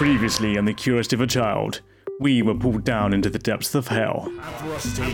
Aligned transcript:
Previously 0.00 0.56
on 0.56 0.64
the 0.64 0.72
Curiosity 0.72 1.16
of 1.16 1.20
a 1.20 1.26
Child, 1.26 1.82
we 2.20 2.40
were 2.40 2.54
pulled 2.54 2.84
down 2.84 3.12
into 3.12 3.28
the 3.28 3.38
depths 3.38 3.74
of 3.74 3.88
hell. 3.88 4.32
Atrocity. 4.38 5.12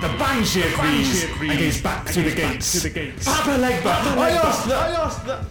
The 0.00 0.08
Banshee 0.18 0.62
agrees, 0.62 1.24
and 1.24 1.58
goes 1.58 1.82
back 1.82 2.06
to 2.06 2.22
the 2.22 2.34
gates. 2.34 2.72
To 2.72 2.80
the 2.80 2.88
gates. 2.88 3.26
Papa 3.26 3.60
Legba, 3.60 4.16
I 4.16 4.30
asked 4.30 4.68
that, 4.68 4.78
I 4.78 5.04
asked 5.04 5.26
that. 5.26 5.44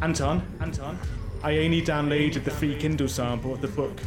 Anton, 0.00 0.46
Anton, 0.62 0.98
I 1.42 1.58
only 1.58 1.82
downloaded 1.82 2.42
the 2.42 2.50
free 2.50 2.74
Kindle 2.74 3.08
sample 3.08 3.52
of 3.52 3.60
the 3.60 3.68
book, 3.68 4.00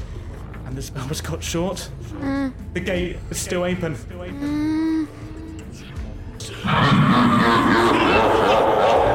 and 0.66 0.76
the 0.76 0.82
spell 0.82 1.08
was 1.08 1.22
cut 1.22 1.44
short. 1.44 1.92
Mm. 2.14 2.52
The 2.74 2.80
gate 2.80 3.18
is 3.30 3.38
still 3.38 3.62
open. 3.62 3.96
Welcome 4.18 5.08
mm. 6.64 9.04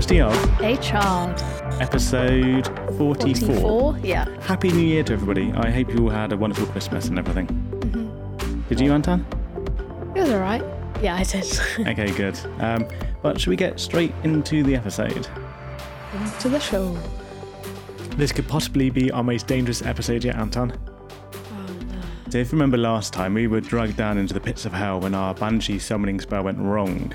The 0.00 0.06
Curiosity 0.06 0.20
of 0.22 0.60
A 0.62 0.76
Child. 0.82 1.42
episode 1.78 2.66
44. 2.96 3.94
44. 3.94 3.98
Yeah. 3.98 4.24
Happy 4.40 4.70
New 4.70 4.78
Year 4.80 5.02
to 5.02 5.12
everybody. 5.12 5.52
I 5.52 5.68
hope 5.68 5.92
you 5.92 6.04
all 6.04 6.08
had 6.08 6.32
a 6.32 6.38
wonderful 6.38 6.64
Christmas 6.68 7.08
and 7.08 7.18
everything. 7.18 7.46
Did 8.70 8.80
you, 8.80 8.92
Anton? 8.92 9.26
It 10.14 10.20
was 10.22 10.30
alright. 10.30 10.64
Yeah, 11.02 11.16
I 11.16 11.24
did. 11.24 11.44
Okay, 11.80 12.12
good. 12.12 12.38
Um, 12.60 12.88
but 13.20 13.38
should 13.38 13.50
we 13.50 13.56
get 13.56 13.78
straight 13.78 14.14
into 14.24 14.62
the 14.62 14.74
episode? 14.74 15.28
to 16.40 16.48
the 16.48 16.58
show. 16.60 16.96
This 18.16 18.32
could 18.32 18.48
possibly 18.48 18.88
be 18.88 19.10
our 19.10 19.22
most 19.22 19.46
dangerous 19.46 19.82
episode 19.82 20.24
yet, 20.24 20.36
Anton. 20.36 20.72
Oh. 21.34 21.66
So 22.30 22.38
if 22.38 22.52
you 22.52 22.56
remember 22.56 22.78
last 22.78 23.12
time, 23.12 23.34
we 23.34 23.48
were 23.48 23.60
dragged 23.60 23.98
down 23.98 24.16
into 24.16 24.32
the 24.32 24.40
pits 24.40 24.64
of 24.64 24.72
hell 24.72 24.98
when 25.00 25.14
our 25.14 25.34
Banshee 25.34 25.78
summoning 25.78 26.20
spell 26.20 26.42
went 26.42 26.58
wrong. 26.58 27.12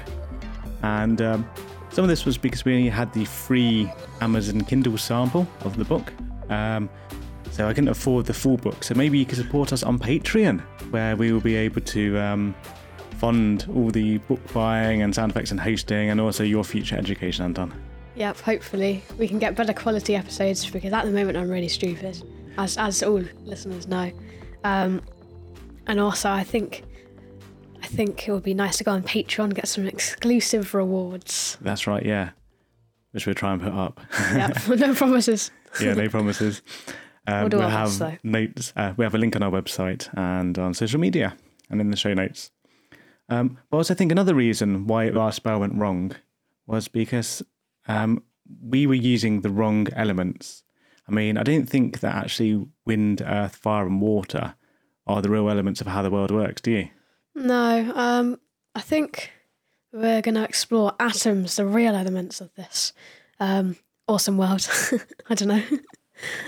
And 0.83 1.19
um, 1.23 1.49
some 1.95 2.03
of 2.03 2.09
this 2.09 2.25
was 2.25 2.37
because 2.37 2.65
we 2.65 2.75
only 2.75 2.89
had 2.89 3.13
the 3.13 3.23
free 3.23 3.89
Amazon 4.19 4.59
Kindle 4.65 4.97
sample 4.97 5.47
of 5.61 5.77
the 5.77 5.85
book. 5.85 6.11
Um, 6.49 6.89
so 7.51 7.69
I 7.69 7.73
couldn't 7.73 7.87
afford 7.87 8.25
the 8.25 8.33
full 8.33 8.57
book. 8.57 8.83
So 8.83 8.93
maybe 8.95 9.17
you 9.17 9.25
could 9.25 9.37
support 9.37 9.71
us 9.71 9.81
on 9.81 9.97
Patreon, 9.97 10.59
where 10.91 11.15
we 11.15 11.31
will 11.31 11.39
be 11.39 11.55
able 11.55 11.79
to 11.79 12.19
um, 12.19 12.53
fund 13.11 13.67
all 13.73 13.91
the 13.91 14.17
book 14.17 14.41
buying 14.51 15.03
and 15.03 15.15
sound 15.15 15.31
effects 15.31 15.51
and 15.51 15.59
hosting, 15.59 16.09
and 16.09 16.19
also 16.19 16.43
your 16.43 16.65
future 16.65 16.97
education, 16.97 17.45
Anton. 17.45 17.73
Yep, 18.15 18.39
hopefully 18.39 19.01
we 19.17 19.29
can 19.29 19.39
get 19.39 19.55
better 19.55 19.71
quality 19.71 20.17
episodes 20.17 20.69
because 20.69 20.91
at 20.91 21.05
the 21.05 21.11
moment 21.11 21.37
I'm 21.37 21.49
really 21.49 21.69
stupid, 21.69 22.21
as 22.57 22.77
as 22.77 23.03
all 23.03 23.23
listeners 23.45 23.87
know. 23.87 24.11
Um, 24.65 25.01
and 25.87 26.01
also 26.01 26.29
I 26.29 26.43
think 26.43 26.83
I 27.85 27.87
think 27.87 28.27
it 28.27 28.31
would 28.31 28.41
be 28.41 28.55
nice 28.55 28.77
to 28.77 28.83
go 28.83 28.93
on 28.93 29.03
Patreon 29.03 29.53
get 29.53 29.67
some 29.67 29.85
exclusive 29.85 30.73
rewards. 30.73 31.55
That's 31.61 31.85
right, 31.85 32.03
yeah. 32.03 32.31
Which 33.11 33.27
we'll 33.27 33.35
try 33.35 33.53
and 33.53 33.61
put 33.61 33.73
up. 33.73 34.01
Yep, 34.33 34.67
no 34.79 34.95
promises. 34.95 35.51
yeah, 35.79 35.93
no 35.93 36.09
promises. 36.09 36.63
Um, 37.27 37.41
We'll 37.41 37.49
do 37.49 37.57
we'll 37.57 37.69
have 37.69 37.99
best, 37.99 38.23
notes. 38.23 38.73
Uh, 38.75 38.93
we 38.97 39.05
have 39.05 39.13
a 39.13 39.19
link 39.19 39.35
on 39.35 39.43
our 39.43 39.51
website 39.51 40.09
and 40.17 40.57
on 40.57 40.73
social 40.73 40.99
media 40.99 41.37
and 41.69 41.79
in 41.79 41.91
the 41.91 41.95
show 41.95 42.15
notes. 42.15 42.49
Um, 43.29 43.59
but 43.69 43.77
also, 43.77 43.93
I 43.93 43.97
think 43.97 44.11
another 44.11 44.33
reason 44.33 44.87
why 44.87 45.11
our 45.11 45.31
spell 45.31 45.59
went 45.59 45.75
wrong 45.75 46.15
was 46.65 46.87
because 46.87 47.43
um, 47.87 48.23
we 48.63 48.87
were 48.87 48.95
using 48.95 49.41
the 49.41 49.51
wrong 49.51 49.87
elements. 49.95 50.63
I 51.07 51.11
mean, 51.11 51.37
I 51.37 51.43
don't 51.43 51.69
think 51.69 51.99
that 51.99 52.15
actually 52.15 52.65
wind, 52.83 53.21
earth, 53.23 53.55
fire, 53.55 53.85
and 53.85 54.01
water 54.01 54.55
are 55.05 55.21
the 55.21 55.29
real 55.29 55.51
elements 55.51 55.81
of 55.81 55.87
how 55.87 56.01
the 56.01 56.09
world 56.09 56.31
works. 56.31 56.63
Do 56.63 56.71
you? 56.71 56.89
No, 57.35 57.91
um, 57.95 58.39
I 58.73 58.81
think 58.81 59.31
we're 59.91 60.21
going 60.21 60.35
to 60.35 60.43
explore 60.43 60.93
atoms, 60.99 61.57
the 61.57 61.65
real 61.65 61.93
elements 61.95 62.41
of 62.41 62.53
this 62.55 62.93
um, 63.39 63.75
awesome 64.07 64.37
world. 64.37 64.67
I 65.29 65.35
don't 65.35 65.49
know. 65.49 65.63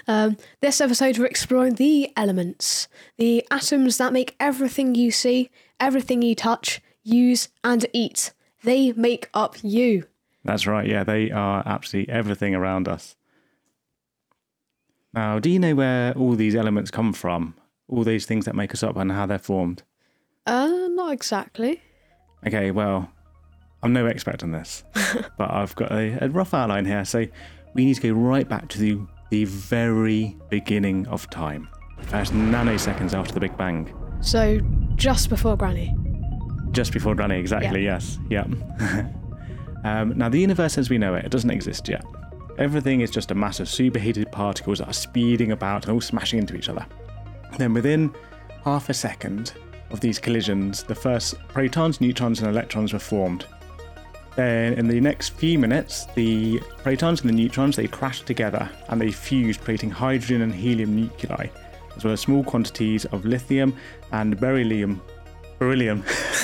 Um, 0.08 0.38
this 0.62 0.80
episode, 0.80 1.18
we're 1.18 1.26
exploring 1.26 1.76
the 1.76 2.14
elements, 2.16 2.88
the 3.18 3.46
atoms 3.52 3.98
that 3.98 4.14
make 4.14 4.34
everything 4.40 4.96
you 4.96 5.12
see, 5.12 5.50
everything 5.78 6.22
you 6.22 6.36
touch, 6.36 6.82
use, 7.04 7.50
and 7.66 7.86
eat. 7.92 8.32
They 8.64 8.94
make 8.94 9.30
up 9.34 9.58
you. 9.62 10.06
That's 10.46 10.68
right. 10.68 10.88
Yeah, 10.88 11.04
they 11.04 11.32
are 11.32 11.64
absolutely 11.66 12.14
everything 12.14 12.56
around 12.56 12.88
us. 12.88 13.18
Now, 15.14 15.38
do 15.40 15.50
you 15.50 15.60
know 15.60 15.76
where 15.76 16.14
all 16.14 16.36
these 16.36 16.56
elements 16.56 16.90
come 16.90 17.12
from? 17.12 17.54
All 17.90 18.06
these 18.06 18.26
things 18.26 18.46
that 18.46 18.56
make 18.56 18.74
us 18.74 18.84
up 18.84 18.96
and 18.96 19.12
how 19.12 19.26
they're 19.26 19.38
formed? 19.38 19.84
Uh, 20.48 20.88
not 20.92 21.12
exactly. 21.12 21.82
Okay, 22.46 22.72
well, 22.72 23.12
I'm 23.84 23.94
no 23.94 24.06
expert 24.06 24.44
on 24.44 24.52
this, 24.52 24.84
but 25.38 25.52
I've 25.52 25.76
got 25.76 25.92
a, 25.92 26.24
a 26.24 26.30
rough 26.30 26.54
outline 26.54 26.86
here. 26.86 27.04
So 27.06 27.26
we 27.74 27.86
need 27.86 27.96
to 27.96 28.02
go 28.02 28.12
right 28.12 28.48
back 28.48 28.70
to 28.70 28.80
the, 28.80 28.98
the 29.30 29.46
very 29.46 30.38
beginning 30.50 31.06
of 31.08 31.30
time, 31.30 31.68
first 32.02 32.34
nanoseconds 32.34 33.14
after 33.14 33.34
the 33.34 33.40
Big 33.40 33.56
Bang, 33.58 33.94
So, 34.22 34.60
just 34.96 35.30
before 35.30 35.58
Granny. 35.58 35.94
just 36.72 36.94
before 36.94 37.14
Granny, 37.14 37.38
exactly, 37.40 37.84
yes. 37.84 38.18
Yeah. 38.30 38.44
um, 39.84 40.18
now, 40.18 40.30
the 40.30 40.40
universe 40.40 40.78
as 40.78 40.90
we 40.90 40.98
know 40.98 41.14
it, 41.16 41.26
it 41.26 41.32
doesn't 41.32 41.52
exist 41.52 41.88
yet. 41.90 42.06
Everything 42.58 43.02
is 43.02 43.12
just 43.12 43.30
a 43.32 43.36
mass 43.36 43.60
of 43.60 43.70
superheated 43.70 44.32
particles 44.32 44.80
that 44.80 44.88
are 44.88 44.94
speeding 44.94 45.52
about 45.52 45.86
and 45.86 45.94
all 45.94 46.02
smashing 46.02 46.40
into 46.40 46.56
each 46.56 46.70
other. 46.70 46.86
Then, 47.58 47.74
within 47.74 48.16
half 48.64 48.90
a 48.90 48.94
second 48.94 49.54
of 49.92 50.00
these 50.00 50.20
collisions, 50.20 50.84
the 50.84 50.96
first 50.96 51.36
protons, 51.48 52.02
neutrons, 52.02 52.40
and 52.40 52.50
electrons 52.50 52.94
were 52.94 53.00
formed. 53.00 53.46
Then, 54.36 54.74
in 54.74 54.88
the 54.88 55.02
next 55.02 55.30
few 55.30 55.58
minutes, 55.58 56.06
the 56.14 56.60
protons 56.84 57.22
and 57.22 57.30
the 57.30 57.34
neutrons 57.34 57.76
they 57.76 57.88
crashed 57.88 58.28
together 58.28 58.70
and 58.90 59.02
they 59.02 59.12
fused, 59.12 59.62
creating 59.62 59.90
hydrogen 59.90 60.44
and 60.44 60.54
helium 60.54 60.96
nuclei, 60.96 61.48
as 61.96 62.04
well 62.04 62.14
as 62.14 62.22
small 62.22 62.44
quantities 62.44 63.06
of 63.06 63.26
lithium 63.26 63.76
and 64.12 64.40
beryllium. 64.40 65.02
Beryllium. 65.58 66.04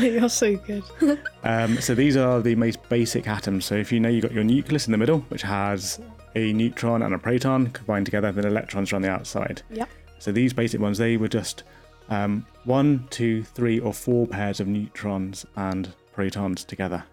You're 0.00 0.30
so 0.30 0.56
good. 0.56 0.82
Um, 1.44 1.80
so 1.80 1.94
these 1.94 2.16
are 2.16 2.40
the 2.40 2.56
most 2.56 2.82
basic 2.88 3.28
atoms. 3.28 3.66
So 3.66 3.76
if 3.76 3.92
you 3.92 4.00
know 4.00 4.08
you've 4.08 4.22
got 4.22 4.32
your 4.32 4.42
nucleus 4.42 4.86
in 4.86 4.92
the 4.92 4.98
middle, 4.98 5.20
which 5.28 5.42
has 5.42 6.00
a 6.34 6.52
neutron 6.52 7.02
and 7.02 7.14
a 7.14 7.18
proton 7.18 7.68
combined 7.68 8.06
together, 8.06 8.32
then 8.32 8.44
electrons 8.44 8.92
are 8.92 8.96
on 8.96 9.02
the 9.02 9.10
outside. 9.10 9.62
Yep. 9.70 9.88
So 10.18 10.32
these 10.32 10.52
basic 10.52 10.80
ones, 10.80 10.98
they 10.98 11.16
were 11.18 11.28
just 11.28 11.62
um, 12.08 12.46
one, 12.64 13.06
two, 13.10 13.42
three, 13.44 13.78
or 13.78 13.92
four 13.92 14.26
pairs 14.26 14.60
of 14.60 14.66
neutrons 14.66 15.46
and 15.56 15.92
protons 16.12 16.64
together, 16.64 17.04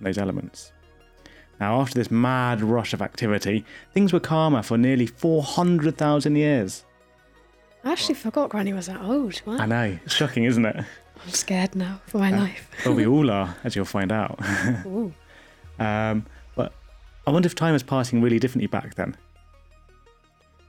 those 0.00 0.18
elements. 0.18 0.72
Now, 1.60 1.80
after 1.80 1.94
this 1.94 2.10
mad 2.10 2.60
rush 2.60 2.92
of 2.92 3.02
activity, 3.02 3.64
things 3.94 4.12
were 4.12 4.20
calmer 4.20 4.62
for 4.62 4.76
nearly 4.76 5.06
400,000 5.06 6.36
years. 6.36 6.84
I 7.84 7.92
actually 7.92 8.14
forgot 8.14 8.50
Granny 8.50 8.72
was 8.72 8.86
that 8.86 9.00
old. 9.02 9.40
Wow. 9.46 9.58
I 9.58 9.66
know, 9.66 9.98
it's 10.04 10.14
shocking, 10.14 10.44
isn't 10.44 10.64
it? 10.64 10.76
I'm 11.24 11.30
scared 11.30 11.76
now 11.76 12.00
for 12.06 12.18
my 12.18 12.30
life. 12.30 12.68
Well, 12.84 12.94
we 12.94 13.06
all 13.06 13.30
are, 13.30 13.56
as 13.64 13.76
you'll 13.76 13.84
find 13.84 14.10
out. 14.10 14.40
Ooh. 14.86 15.12
Um, 15.78 16.26
but 16.56 16.72
I 17.26 17.30
wonder 17.30 17.46
if 17.46 17.54
time 17.54 17.72
was 17.72 17.82
passing 17.82 18.20
really 18.20 18.38
differently 18.38 18.66
back 18.66 18.94
then, 18.94 19.16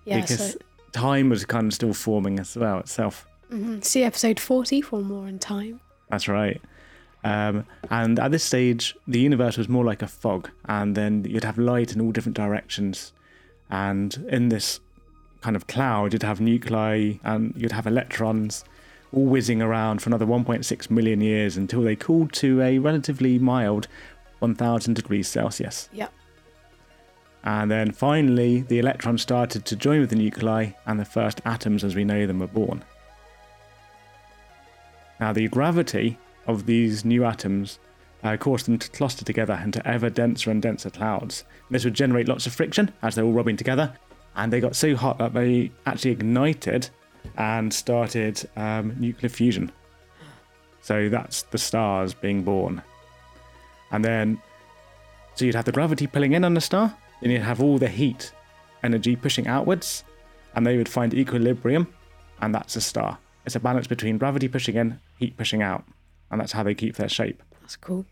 Yeah, 0.06 0.22
because 0.22 0.54
so 0.54 0.60
time 0.92 1.30
was 1.30 1.46
kind 1.46 1.68
of 1.68 1.74
still 1.74 1.94
forming 1.94 2.40
as 2.40 2.56
well 2.56 2.80
itself. 2.80 3.28
Mhm. 3.54 3.84
see 3.84 4.04
episode 4.04 4.40
40 4.40 4.82
for 4.82 5.02
more 5.02 5.28
in 5.28 5.40
time. 5.40 5.80
That's 6.10 6.28
right. 6.28 6.62
Um, 7.24 7.66
and 7.90 8.20
at 8.20 8.32
this 8.32 8.44
stage, 8.44 8.96
the 9.08 9.20
universe 9.20 9.58
was 9.58 9.70
more 9.70 9.86
like 9.86 10.02
a 10.02 10.08
fog, 10.08 10.50
and 10.66 10.96
then 10.96 11.24
you'd 11.24 11.46
have 11.46 11.58
light 11.58 11.94
in 11.94 12.02
all 12.02 12.12
different 12.12 12.36
directions. 12.36 13.14
And 13.70 14.26
in 14.30 14.50
this 14.50 14.80
kind 15.42 15.56
of 15.56 15.68
cloud, 15.68 16.14
you'd 16.14 16.24
have 16.24 16.40
nuclei 16.42 17.14
and 17.24 17.54
you'd 17.56 17.72
have 17.72 17.88
electrons 17.88 18.64
all 19.12 19.26
whizzing 19.26 19.62
around 19.62 20.02
for 20.02 20.10
another 20.10 20.26
1.6 20.26 20.90
million 20.90 21.22
years 21.22 21.56
until 21.56 21.82
they 21.82 21.96
cooled 21.96 22.34
to 22.34 22.62
a 22.62 22.80
relatively 22.80 23.38
mild 23.38 23.88
1000 24.40 24.94
degrees 24.94 25.28
Celsius. 25.28 25.90
Yep. 25.94 26.12
And 27.44 27.70
then 27.70 27.92
finally, 27.92 28.62
the 28.62 28.80
electrons 28.80 29.22
started 29.22 29.66
to 29.66 29.76
join 29.76 30.00
with 30.00 30.10
the 30.10 30.16
nuclei, 30.16 30.72
and 30.86 31.00
the 31.00 31.06
first 31.06 31.42
atoms 31.46 31.84
as 31.84 31.94
we 31.94 32.06
know 32.06 32.26
them 32.26 32.40
were 32.40 32.48
born. 32.48 32.84
Now, 35.20 35.34
the 35.34 35.48
gravity 35.48 36.18
of 36.48 36.66
these 36.66 37.06
new 37.06 37.24
atoms 37.24 37.80
uh, 38.24 38.38
caused 38.38 38.66
them 38.66 38.78
to 38.80 38.90
cluster 38.92 39.26
together 39.26 39.60
into 39.64 39.86
ever 39.88 40.10
denser 40.10 40.52
and 40.52 40.62
denser 40.62 40.90
clouds. 40.90 41.44
This 41.70 41.86
would 41.86 41.94
generate 41.94 42.28
lots 42.28 42.48
of 42.48 42.54
friction 42.54 42.92
as 43.02 43.16
they're 43.16 43.26
all 43.26 43.34
rubbing 43.34 43.58
together, 43.58 43.94
and 44.36 44.52
they 44.52 44.60
got 44.60 44.76
so 44.76 44.96
hot 44.96 45.18
that 45.18 45.34
they 45.34 45.72
actually 45.86 46.12
ignited 46.12 46.90
and 47.38 47.74
started 47.74 48.48
um, 48.56 48.96
nuclear 49.00 49.30
fusion. 49.30 49.72
So 50.82 51.10
that's 51.10 51.44
the 51.44 51.58
stars 51.58 52.14
being 52.14 52.44
born. 52.44 52.82
And 53.92 54.04
then, 54.04 54.42
so 55.36 55.46
you'd 55.46 55.56
have 55.56 55.66
the 55.66 55.72
gravity 55.72 56.08
pulling 56.08 56.34
in 56.34 56.44
on 56.44 56.54
the 56.54 56.62
star, 56.62 56.96
then 57.22 57.32
you'd 57.32 57.42
have 57.42 57.62
all 57.62 57.78
the 57.78 57.88
heat 57.88 58.34
energy 58.84 59.16
pushing 59.16 59.48
outwards, 59.48 60.04
and 60.56 60.66
they 60.66 60.78
would 60.78 60.90
find 60.90 61.14
equilibrium, 61.14 61.88
and 62.42 62.54
that's 62.54 62.76
a 62.76 62.82
star. 62.82 63.18
It's 63.46 63.56
a 63.56 63.60
balance 63.60 63.88
between 63.88 64.18
gravity 64.18 64.48
pushing 64.48 64.76
in, 64.76 65.00
heat 65.18 65.36
pushing 65.38 65.62
out, 65.62 65.84
and 66.32 66.40
that's 66.40 66.54
how 66.54 66.64
they 66.64 66.74
keep 66.74 66.96
their 66.96 67.10
shape. 67.10 67.42
That's 67.62 67.76
cool. 67.76 68.06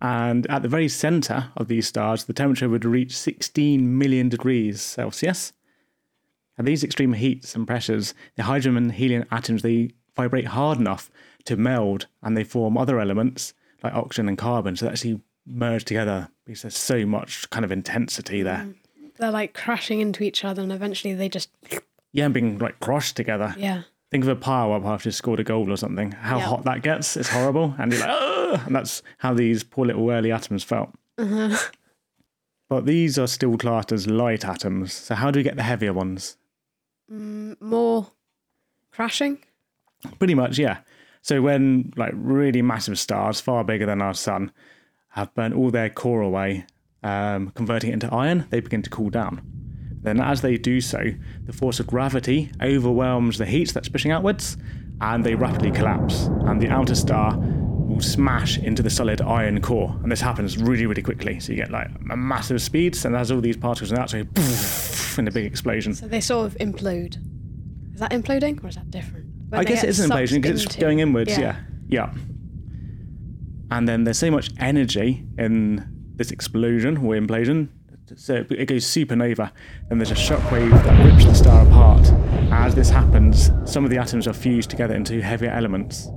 And 0.00 0.46
at 0.50 0.62
the 0.62 0.68
very 0.68 0.88
center 0.88 1.48
of 1.56 1.68
these 1.68 1.86
stars, 1.86 2.24
the 2.24 2.32
temperature 2.32 2.68
would 2.68 2.84
reach 2.84 3.16
16 3.16 3.96
million 3.98 4.28
degrees 4.28 4.82
Celsius. 4.82 5.52
At 6.58 6.64
these 6.64 6.84
extreme 6.84 7.14
heats 7.14 7.54
and 7.54 7.66
pressures, 7.66 8.14
the 8.36 8.42
hydrogen 8.44 8.76
and 8.76 8.92
helium 8.92 9.24
atoms 9.30 9.62
they 9.62 9.90
vibrate 10.14 10.48
hard 10.48 10.78
enough 10.78 11.10
to 11.44 11.56
meld 11.56 12.06
and 12.22 12.36
they 12.36 12.44
form 12.44 12.76
other 12.76 12.98
elements 13.00 13.54
like 13.82 13.94
oxygen 13.94 14.28
and 14.28 14.38
carbon. 14.38 14.76
So 14.76 14.86
they 14.86 14.92
actually 14.92 15.20
merge 15.46 15.84
together 15.84 16.28
because 16.44 16.62
there's 16.62 16.76
so 16.76 17.06
much 17.06 17.48
kind 17.50 17.64
of 17.64 17.72
intensity 17.72 18.42
there. 18.42 18.66
Mm. 18.66 18.74
They're 19.18 19.30
like 19.30 19.54
crashing 19.54 20.00
into 20.00 20.24
each 20.24 20.44
other 20.44 20.62
and 20.62 20.72
eventually 20.72 21.14
they 21.14 21.28
just, 21.28 21.48
Yeah, 22.12 22.26
and 22.26 22.34
being 22.34 22.58
like 22.58 22.80
crushed 22.80 23.16
together. 23.16 23.54
yeah. 23.58 23.82
Think 24.10 24.22
of 24.24 24.28
a 24.28 24.36
power 24.36 24.76
up 24.76 24.84
after 24.84 25.08
you 25.08 25.12
scored 25.12 25.40
a 25.40 25.44
goal 25.44 25.70
or 25.72 25.76
something. 25.76 26.12
How 26.12 26.38
Yeah. 26.38 26.46
hot 26.46 26.64
that 26.64 26.82
gets, 26.82 27.16
it's 27.16 27.28
horrible. 27.28 27.74
And 27.78 27.92
you're 27.92 28.00
like, 28.00 28.10
"Ugh!" 28.10 28.60
and 28.66 28.74
that's 28.76 29.02
how 29.18 29.34
these 29.34 29.64
poor 29.64 29.86
little 29.86 30.08
early 30.10 30.30
atoms 30.30 30.62
felt. 30.62 30.90
But 32.68 32.84
these 32.86 33.18
are 33.18 33.26
still 33.28 33.56
classed 33.56 33.92
as 33.92 34.06
light 34.08 34.44
atoms. 34.44 34.92
So 34.92 35.14
how 35.14 35.30
do 35.30 35.38
we 35.38 35.44
get 35.44 35.56
the 35.56 35.62
heavier 35.62 35.92
ones? 35.92 36.36
More 37.08 38.08
crashing. 38.90 39.38
Pretty 40.18 40.34
much, 40.34 40.58
yeah. 40.58 40.78
So 41.22 41.40
when 41.42 41.92
like 41.96 42.12
really 42.14 42.62
massive 42.62 42.98
stars, 42.98 43.40
far 43.40 43.64
bigger 43.64 43.86
than 43.86 44.02
our 44.02 44.14
sun, 44.14 44.52
have 45.10 45.34
burnt 45.34 45.54
all 45.54 45.70
their 45.70 45.90
core 45.90 46.22
away, 46.22 46.66
um, 47.02 47.50
converting 47.50 47.90
it 47.90 47.94
into 47.94 48.12
iron, 48.12 48.46
they 48.50 48.60
begin 48.60 48.82
to 48.82 48.90
cool 48.90 49.10
down. 49.10 49.42
Then, 50.02 50.20
as 50.20 50.40
they 50.40 50.56
do 50.56 50.80
so, 50.80 51.02
the 51.44 51.52
force 51.52 51.80
of 51.80 51.86
gravity 51.86 52.50
overwhelms 52.62 53.38
the 53.38 53.46
heat 53.46 53.74
that's 53.74 53.88
pushing 53.88 54.12
outwards, 54.12 54.56
and 55.00 55.24
they 55.24 55.34
rapidly 55.34 55.72
collapse. 55.72 56.26
And 56.46 56.60
the 56.60 56.68
outer 56.68 56.94
star 56.94 57.36
will 57.36 58.00
smash 58.00 58.58
into 58.58 58.82
the 58.82 58.90
solid 58.90 59.20
iron 59.20 59.60
core, 59.60 59.98
and 60.02 60.10
this 60.10 60.20
happens 60.20 60.58
really, 60.58 60.86
really 60.86 61.02
quickly. 61.02 61.40
So 61.40 61.52
you 61.52 61.56
get 61.56 61.70
like 61.70 61.88
a 62.10 62.16
massive 62.16 62.62
speeds, 62.62 63.04
and 63.04 63.16
as 63.16 63.30
all 63.30 63.40
these 63.40 63.56
particles 63.56 63.90
and 63.90 63.98
that, 63.98 64.10
so 64.10 64.24
in 65.18 65.28
a 65.28 65.30
big 65.30 65.46
explosion. 65.46 65.94
So 65.94 66.06
they 66.06 66.20
sort 66.20 66.46
of 66.46 66.58
implode. 66.58 67.16
Is 67.94 68.00
that 68.00 68.10
imploding 68.10 68.62
or 68.62 68.68
is 68.68 68.76
that 68.76 68.90
different? 68.90 69.26
When 69.48 69.60
I 69.60 69.64
guess 69.64 69.82
it 69.82 69.88
is 69.88 70.00
an 70.00 70.10
implosion 70.10 70.42
because 70.42 70.64
it's 70.64 70.76
going 70.76 70.98
inwards. 70.98 71.38
Yeah. 71.38 71.56
yeah. 71.88 72.12
And 73.70 73.88
then 73.88 74.04
there's 74.04 74.18
so 74.18 74.30
much 74.30 74.50
energy 74.58 75.24
in 75.38 76.12
this 76.16 76.30
explosion 76.30 76.98
or 76.98 77.14
implosion, 77.14 77.68
so 78.14 78.44
it 78.50 78.66
goes 78.66 78.84
supernova. 78.84 79.50
and 79.90 80.00
there's 80.00 80.10
a 80.10 80.14
shockwave 80.14 80.70
that 80.84 81.04
rips 81.04 81.24
the 81.24 81.34
star 81.34 81.66
apart. 81.66 82.06
As 82.52 82.74
this 82.74 82.88
happens, 82.88 83.50
some 83.64 83.84
of 83.84 83.90
the 83.90 83.98
atoms 83.98 84.26
are 84.26 84.32
fused 84.32 84.70
together 84.70 84.94
into 84.94 85.20
heavier 85.20 85.50
elements. 85.50 86.08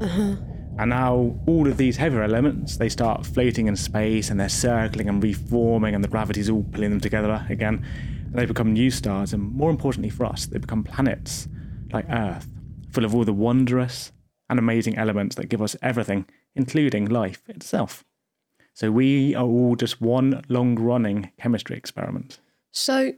Uh-huh. 0.00 0.36
And 0.78 0.90
now 0.90 1.34
all 1.46 1.66
of 1.66 1.78
these 1.78 1.96
heavier 1.96 2.22
elements 2.22 2.76
they 2.76 2.90
start 2.90 3.24
floating 3.24 3.66
in 3.66 3.76
space 3.76 4.28
and 4.28 4.38
they're 4.38 4.48
circling 4.48 5.08
and 5.08 5.22
reforming, 5.22 5.94
and 5.94 6.04
the 6.04 6.08
gravity's 6.08 6.50
all 6.50 6.64
pulling 6.64 6.90
them 6.90 7.00
together 7.00 7.46
again. 7.48 7.84
And 8.26 8.34
they 8.34 8.44
become 8.44 8.72
new 8.72 8.90
stars, 8.90 9.32
and 9.32 9.42
more 9.42 9.70
importantly 9.70 10.10
for 10.10 10.26
us, 10.26 10.46
they 10.46 10.58
become 10.58 10.84
planets 10.84 11.48
like 11.92 12.04
Earth, 12.10 12.48
full 12.90 13.04
of 13.04 13.14
all 13.14 13.24
the 13.24 13.32
wondrous 13.32 14.12
and 14.50 14.58
amazing 14.58 14.96
elements 14.98 15.36
that 15.36 15.48
give 15.48 15.62
us 15.62 15.76
everything, 15.82 16.26
including 16.54 17.06
life 17.06 17.48
itself. 17.48 18.04
So 18.76 18.90
we 18.90 19.34
are 19.34 19.42
all 19.46 19.74
just 19.74 20.02
one 20.02 20.42
long 20.50 20.74
running 20.78 21.30
chemistry 21.40 21.78
experiment. 21.78 22.38
So 22.72 23.14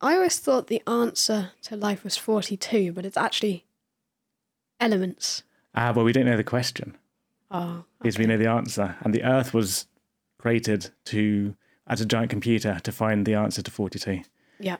I 0.00 0.14
always 0.14 0.38
thought 0.38 0.68
the 0.68 0.80
answer 0.86 1.50
to 1.62 1.74
life 1.76 2.04
was 2.04 2.16
42, 2.16 2.92
but 2.92 3.04
it's 3.04 3.16
actually 3.16 3.66
elements. 4.78 5.42
Ah, 5.74 5.92
well, 5.92 6.04
we 6.04 6.12
don't 6.12 6.26
know 6.26 6.36
the 6.36 6.44
question 6.44 6.96
Oh, 7.50 7.84
because 7.98 8.16
we 8.16 8.26
know 8.26 8.36
the 8.38 8.48
answer. 8.48 8.94
And 9.00 9.12
the 9.12 9.24
Earth 9.24 9.52
was 9.52 9.86
created 10.38 10.90
to 11.06 11.56
as 11.88 12.00
a 12.00 12.06
giant 12.06 12.30
computer 12.30 12.78
to 12.84 12.92
find 12.92 13.26
the 13.26 13.34
answer 13.34 13.60
to 13.60 13.70
42. 13.72 14.22
yeah. 14.60 14.76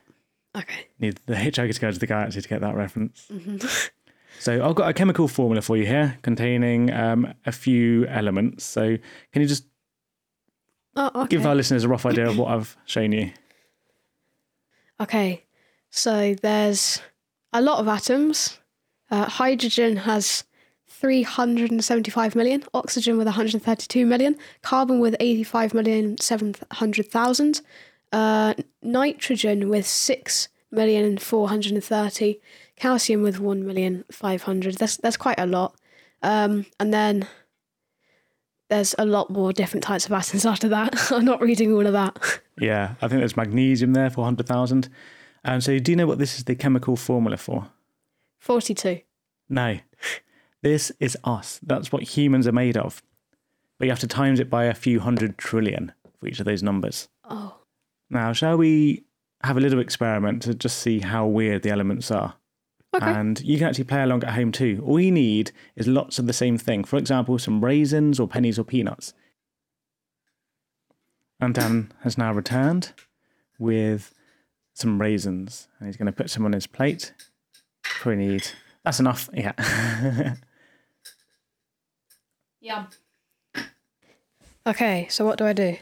Okay. 0.55 0.87
Need 1.00 1.19
the 1.27 1.35
Hitchhiker's 1.35 1.81
Guide 1.81 1.95
to 1.95 1.99
the 1.99 2.06
Galaxy 2.06 2.41
to 2.43 2.49
get 2.49 2.61
that 2.61 2.77
reference. 2.77 3.27
so 4.43 4.65
I've 4.65 4.75
got 4.75 4.89
a 4.89 4.93
chemical 4.93 5.29
formula 5.29 5.62
for 5.62 5.77
you 5.77 5.87
here 5.87 6.19
containing 6.23 6.93
um, 6.93 7.33
a 7.47 7.53
few 7.53 8.06
elements. 8.06 8.65
So 8.65 8.97
can 9.33 9.43
you 9.43 9.49
just 9.49 9.65
Oh, 10.97 11.11
okay. 11.15 11.29
give 11.29 11.47
our 11.47 11.55
listeners 11.55 11.85
a 11.85 11.89
rough 11.89 12.05
idea 12.05 12.29
of 12.29 12.37
what 12.37 12.49
I've 12.49 12.77
shown 12.85 13.12
you? 13.12 13.31
Okay, 15.00 15.44
so 15.91 16.35
there's 16.35 17.00
a 17.53 17.62
lot 17.62 17.79
of 17.81 17.89
atoms. 17.89 18.59
Uh, 19.11 19.25
hydrogen 19.25 19.97
has 19.99 20.45
375 20.88 22.35
million, 22.37 22.62
oxygen 22.75 23.17
with 23.19 23.27
132 23.27 24.05
million, 24.06 24.37
carbon 24.62 25.00
with 25.00 25.17
85 25.19 25.75
million 25.75 26.19
700,000, 26.19 27.61
uh, 28.12 28.55
nitrogen 28.83 29.69
with 29.69 29.87
6 29.87 30.49
million 30.71 31.19
430, 31.19 32.41
calcium 32.77 33.23
with 33.23 33.41
1 33.41 33.67
million 33.67 34.05
500. 34.11 34.77
That's, 34.77 34.97
that's 34.99 35.17
quite 35.17 35.39
a 35.39 35.47
lot. 35.47 35.77
Um, 36.23 36.67
and 36.79 36.93
then 36.93 37.27
there's 38.69 38.95
a 38.99 39.05
lot 39.05 39.29
more 39.31 39.53
different 39.53 39.85
types 39.85 40.07
of 40.07 40.13
atoms 40.13 40.47
after 40.53 40.69
that. 40.69 41.13
I'm 41.13 41.25
not 41.25 41.41
reading 41.41 41.73
all 41.73 41.87
of 41.87 41.93
that. 41.93 42.41
Yeah, 42.59 42.95
I 43.03 43.09
think 43.09 43.21
there's 43.21 43.37
magnesium 43.37 43.93
there, 43.93 44.11
400,000. 44.11 44.89
And 45.45 45.63
so, 45.63 45.79
do 45.79 45.93
you 45.93 45.97
know 45.97 46.07
what 46.07 46.19
this 46.19 46.39
is 46.39 46.45
the 46.45 46.55
chemical 46.55 46.97
formula 46.97 47.37
for? 47.37 47.69
42. 48.39 49.01
No. 49.49 49.79
This 50.63 50.93
is 51.01 51.19
us. 51.25 51.59
That's 51.63 51.91
what 51.91 52.03
humans 52.03 52.47
are 52.47 52.53
made 52.53 52.77
of. 52.77 53.03
But 53.79 53.87
you 53.87 53.91
have 53.91 54.01
to 54.01 54.07
times 54.07 54.39
it 54.39 54.49
by 54.49 54.65
a 54.65 54.75
few 54.75 55.01
hundred 55.01 55.37
trillion 55.37 55.93
for 56.19 56.29
each 56.29 56.39
of 56.39 56.47
those 56.47 56.63
numbers. 56.63 57.09
Oh. 57.29 57.57
Now, 58.09 58.33
shall 58.33 58.57
we 58.57 59.05
have 59.43 59.57
a 59.57 59.61
little 59.61 59.81
experiment 59.81 60.43
to 60.43 60.55
just 60.55 60.79
see 60.79 61.01
how 61.01 61.27
weird 61.27 61.63
the 61.63 61.71
elements 61.71 62.11
are? 62.11 62.35
Okay. 62.94 63.06
And 63.11 63.41
you 63.41 63.56
can 63.59 63.69
actually 63.69 63.85
play 63.85 64.03
along 64.03 64.23
at 64.25 64.35
home 64.35 64.53
too. 64.53 64.83
All 64.87 65.00
you 65.00 65.11
need 65.11 65.50
is 65.77 65.87
lots 65.89 66.19
of 66.19 66.27
the 66.27 66.33
same 66.33 66.59
thing. 66.59 66.85
For 66.85 66.99
example, 66.99 67.39
some 67.39 67.65
raisins 67.65 68.21
or 68.21 68.28
pennies 68.28 68.59
or 68.59 68.64
peanuts. 68.64 69.14
And 71.40 71.55
Dan 71.55 71.90
has 72.02 72.19
now 72.19 72.33
returned 72.33 72.93
with 73.59 74.14
some 74.75 75.00
raisins. 75.00 75.69
And 75.78 75.88
he's 75.88 75.97
going 75.97 76.07
to 76.07 76.12
put 76.12 76.28
some 76.31 76.45
on 76.45 76.52
his 76.52 76.66
plate. 76.66 77.14
Probably 77.83 78.26
need. 78.26 78.49
That's 78.85 79.00
enough. 79.00 79.28
Yeah. 79.33 80.35
Yeah. 82.62 82.87
Okay, 84.64 85.09
so 85.11 85.25
what 85.25 85.37
do 85.37 85.45
I 85.45 85.52
do? 85.52 85.76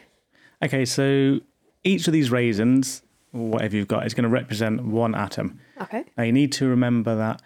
okay, 0.64 0.87
so 0.87 1.40
each 1.84 2.06
of 2.06 2.14
these 2.14 2.30
raisins, 2.30 3.02
or 3.02 3.09
whatever 3.32 3.76
you've 3.76 3.88
got, 3.88 4.06
is 4.06 4.14
going 4.14 4.25
to 4.25 4.28
represent 4.30 4.84
one 4.84 5.14
atom. 5.14 5.58
Okay. 5.80 6.04
Now 6.16 6.25
you 6.25 6.32
need 6.32 6.52
to 6.52 6.66
remember 6.68 7.14
that 7.16 7.42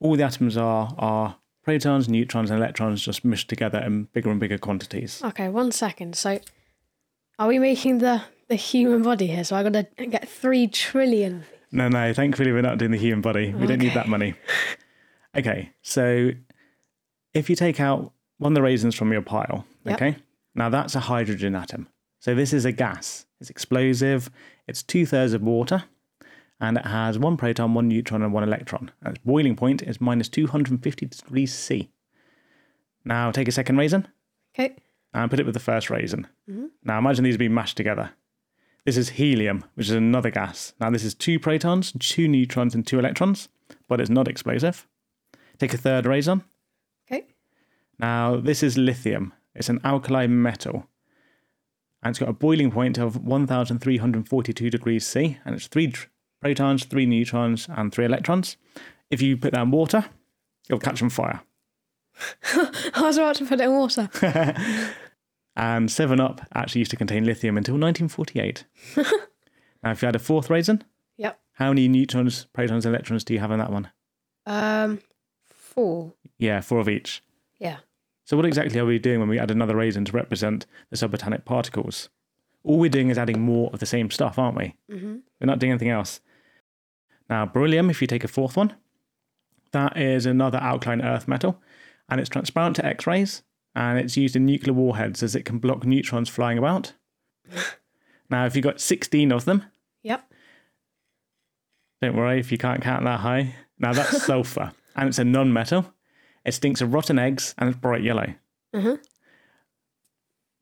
all 0.00 0.16
the 0.16 0.22
atoms 0.24 0.56
are 0.56 0.94
are 0.98 1.36
protons, 1.64 2.08
neutrons, 2.08 2.50
and 2.50 2.58
electrons 2.58 3.02
just 3.02 3.24
mushed 3.24 3.48
together 3.48 3.78
in 3.78 4.04
bigger 4.12 4.30
and 4.30 4.40
bigger 4.40 4.58
quantities. 4.58 5.20
Okay, 5.24 5.48
one 5.48 5.70
second. 5.72 6.16
So, 6.16 6.38
are 7.38 7.48
we 7.48 7.58
making 7.58 7.98
the 7.98 8.22
the 8.48 8.54
human 8.54 9.02
body 9.02 9.26
here? 9.26 9.44
So 9.44 9.56
I 9.56 9.62
got 9.62 9.72
to 9.74 10.06
get 10.06 10.28
three 10.28 10.66
trillion. 10.66 11.44
No, 11.70 11.88
no, 11.88 12.14
thankfully 12.14 12.52
we're 12.52 12.62
not 12.62 12.78
doing 12.78 12.92
the 12.92 12.96
human 12.98 13.20
body. 13.20 13.52
We 13.52 13.66
don't 13.66 13.78
need 13.80 13.92
that 13.94 14.08
money. 14.08 14.34
Okay, 15.36 15.70
so 15.82 16.30
if 17.34 17.50
you 17.50 17.56
take 17.56 17.78
out 17.78 18.12
one 18.38 18.52
of 18.52 18.54
the 18.54 18.62
raisins 18.62 18.94
from 18.94 19.12
your 19.12 19.20
pile, 19.20 19.66
Yep. 19.84 19.94
okay, 19.96 20.16
now 20.54 20.70
that's 20.70 20.94
a 20.94 21.00
hydrogen 21.00 21.54
atom. 21.54 21.88
So 22.20 22.34
this 22.34 22.52
is 22.54 22.64
a 22.64 22.72
gas. 22.72 23.26
It's 23.40 23.50
explosive. 23.50 24.30
It's 24.66 24.82
two 24.82 25.06
thirds 25.06 25.32
of 25.32 25.42
water, 25.42 25.84
and 26.60 26.76
it 26.76 26.86
has 26.86 27.18
one 27.18 27.36
proton, 27.36 27.74
one 27.74 27.88
neutron, 27.88 28.22
and 28.22 28.32
one 28.32 28.42
electron. 28.42 28.90
And 29.02 29.16
its 29.16 29.24
boiling 29.24 29.56
point 29.56 29.82
is 29.82 30.00
minus 30.00 30.28
250 30.28 31.06
degrees 31.06 31.54
C. 31.54 31.90
Now 33.04 33.30
take 33.30 33.48
a 33.48 33.52
second 33.52 33.76
raisin 33.78 34.08
Okay. 34.58 34.74
and 35.14 35.30
put 35.30 35.40
it 35.40 35.46
with 35.46 35.54
the 35.54 35.60
first 35.60 35.88
raisin. 35.88 36.26
Mm-hmm. 36.50 36.66
Now 36.84 36.98
imagine 36.98 37.24
these 37.24 37.36
being 37.36 37.54
mashed 37.54 37.76
together. 37.76 38.10
This 38.84 38.96
is 38.96 39.10
helium, 39.10 39.64
which 39.74 39.88
is 39.88 39.94
another 39.94 40.30
gas. 40.30 40.72
Now 40.80 40.90
this 40.90 41.04
is 41.04 41.14
two 41.14 41.38
protons, 41.38 41.92
two 41.98 42.26
neutrons, 42.28 42.74
and 42.74 42.86
two 42.86 42.98
electrons, 42.98 43.48
but 43.86 44.00
it's 44.00 44.10
not 44.10 44.28
explosive. 44.28 44.86
Take 45.58 45.74
a 45.74 45.78
third 45.78 46.06
raisin. 46.06 46.42
Okay. 47.10 47.26
Now 47.98 48.36
this 48.36 48.62
is 48.62 48.76
lithium. 48.78 49.32
It's 49.54 49.68
an 49.68 49.80
alkali 49.84 50.26
metal. 50.26 50.86
And 52.02 52.10
it's 52.12 52.18
got 52.18 52.28
a 52.28 52.32
boiling 52.34 52.70
point 52.70 52.96
of 52.98 53.16
1342 53.24 54.70
degrees 54.70 55.06
C, 55.06 55.38
and 55.44 55.54
it's 55.54 55.66
three 55.66 55.92
protons, 56.40 56.84
three 56.84 57.06
neutrons, 57.06 57.66
and 57.68 57.92
three 57.92 58.04
electrons. 58.04 58.56
If 59.10 59.20
you 59.20 59.36
put 59.36 59.52
that 59.52 59.62
in 59.62 59.70
water, 59.70 60.04
it'll 60.68 60.78
catch 60.78 61.02
on 61.02 61.10
fire. 61.10 61.40
I 62.54 63.00
was 63.02 63.16
about 63.16 63.36
to 63.36 63.44
put 63.46 63.60
it 63.60 63.64
in 63.64 63.72
water. 63.72 64.08
And 65.56 65.90
7 65.90 66.20
Up 66.20 66.40
actually 66.54 66.78
used 66.80 66.92
to 66.92 66.96
contain 66.96 67.24
lithium 67.24 67.56
until 67.56 67.74
1948. 67.74 68.64
now, 69.82 69.90
if 69.90 70.00
you 70.00 70.06
had 70.06 70.14
a 70.14 70.20
fourth 70.20 70.48
raisin, 70.50 70.84
Yep. 71.16 71.36
how 71.54 71.70
many 71.70 71.88
neutrons, 71.88 72.46
protons, 72.52 72.86
electrons 72.86 73.24
do 73.24 73.34
you 73.34 73.40
have 73.40 73.50
in 73.50 73.58
that 73.58 73.72
one? 73.72 73.90
Um, 74.46 75.00
four. 75.48 76.12
Yeah, 76.38 76.60
four 76.60 76.78
of 76.78 76.88
each. 76.88 77.24
So, 78.28 78.36
what 78.36 78.44
exactly 78.44 78.78
are 78.78 78.84
we 78.84 78.98
doing 78.98 79.20
when 79.20 79.30
we 79.30 79.38
add 79.38 79.50
another 79.50 79.74
raisin 79.74 80.04
to 80.04 80.12
represent 80.12 80.66
the 80.90 80.96
subatomic 80.98 81.46
particles? 81.46 82.10
All 82.62 82.78
we're 82.78 82.90
doing 82.90 83.08
is 83.08 83.16
adding 83.16 83.40
more 83.40 83.70
of 83.72 83.80
the 83.80 83.86
same 83.86 84.10
stuff, 84.10 84.38
aren't 84.38 84.58
we? 84.58 84.74
Mm-hmm. 84.90 85.16
We're 85.40 85.46
not 85.46 85.58
doing 85.58 85.72
anything 85.72 85.88
else. 85.88 86.20
Now, 87.30 87.46
beryllium, 87.46 87.88
if 87.88 88.02
you 88.02 88.06
take 88.06 88.24
a 88.24 88.28
fourth 88.28 88.54
one, 88.54 88.74
that 89.72 89.96
is 89.96 90.26
another 90.26 90.58
alkaline 90.58 91.00
earth 91.00 91.26
metal, 91.26 91.58
and 92.10 92.20
it's 92.20 92.28
transparent 92.28 92.76
to 92.76 92.84
X 92.84 93.06
rays, 93.06 93.44
and 93.74 93.98
it's 93.98 94.18
used 94.18 94.36
in 94.36 94.44
nuclear 94.44 94.74
warheads 94.74 95.22
as 95.22 95.34
it 95.34 95.46
can 95.46 95.58
block 95.58 95.86
neutrons 95.86 96.28
flying 96.28 96.58
about. 96.58 96.92
now, 98.28 98.44
if 98.44 98.54
you've 98.54 98.62
got 98.62 98.78
16 98.78 99.32
of 99.32 99.46
them, 99.46 99.64
Yep. 100.02 100.30
don't 102.02 102.14
worry 102.14 102.40
if 102.40 102.52
you 102.52 102.58
can't 102.58 102.82
count 102.82 103.04
that 103.04 103.20
high. 103.20 103.54
Now, 103.78 103.94
that's 103.94 104.22
sulfur, 104.26 104.72
and 104.94 105.08
it's 105.08 105.18
a 105.18 105.24
non 105.24 105.50
metal. 105.50 105.94
It 106.48 106.54
stinks 106.54 106.80
of 106.80 106.94
rotten 106.94 107.18
eggs, 107.18 107.54
and 107.58 107.68
it's 107.68 107.78
bright 107.78 108.02
yellow. 108.02 108.32
Uh-huh. 108.72 108.96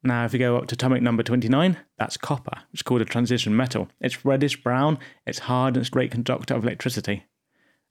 Now, 0.02 0.24
if 0.24 0.32
you 0.32 0.40
go 0.40 0.56
up 0.56 0.66
to 0.66 0.74
atomic 0.74 1.00
number 1.00 1.22
29, 1.22 1.76
that's 1.96 2.16
copper, 2.16 2.62
It's 2.72 2.82
called 2.82 3.02
a 3.02 3.04
transition 3.04 3.54
metal. 3.54 3.88
It's 4.00 4.24
reddish 4.24 4.60
brown, 4.64 4.98
it's 5.28 5.38
hard, 5.38 5.74
and 5.74 5.82
it's 5.82 5.88
a 5.88 5.92
great 5.92 6.10
conductor 6.10 6.54
of 6.54 6.64
electricity. 6.64 7.26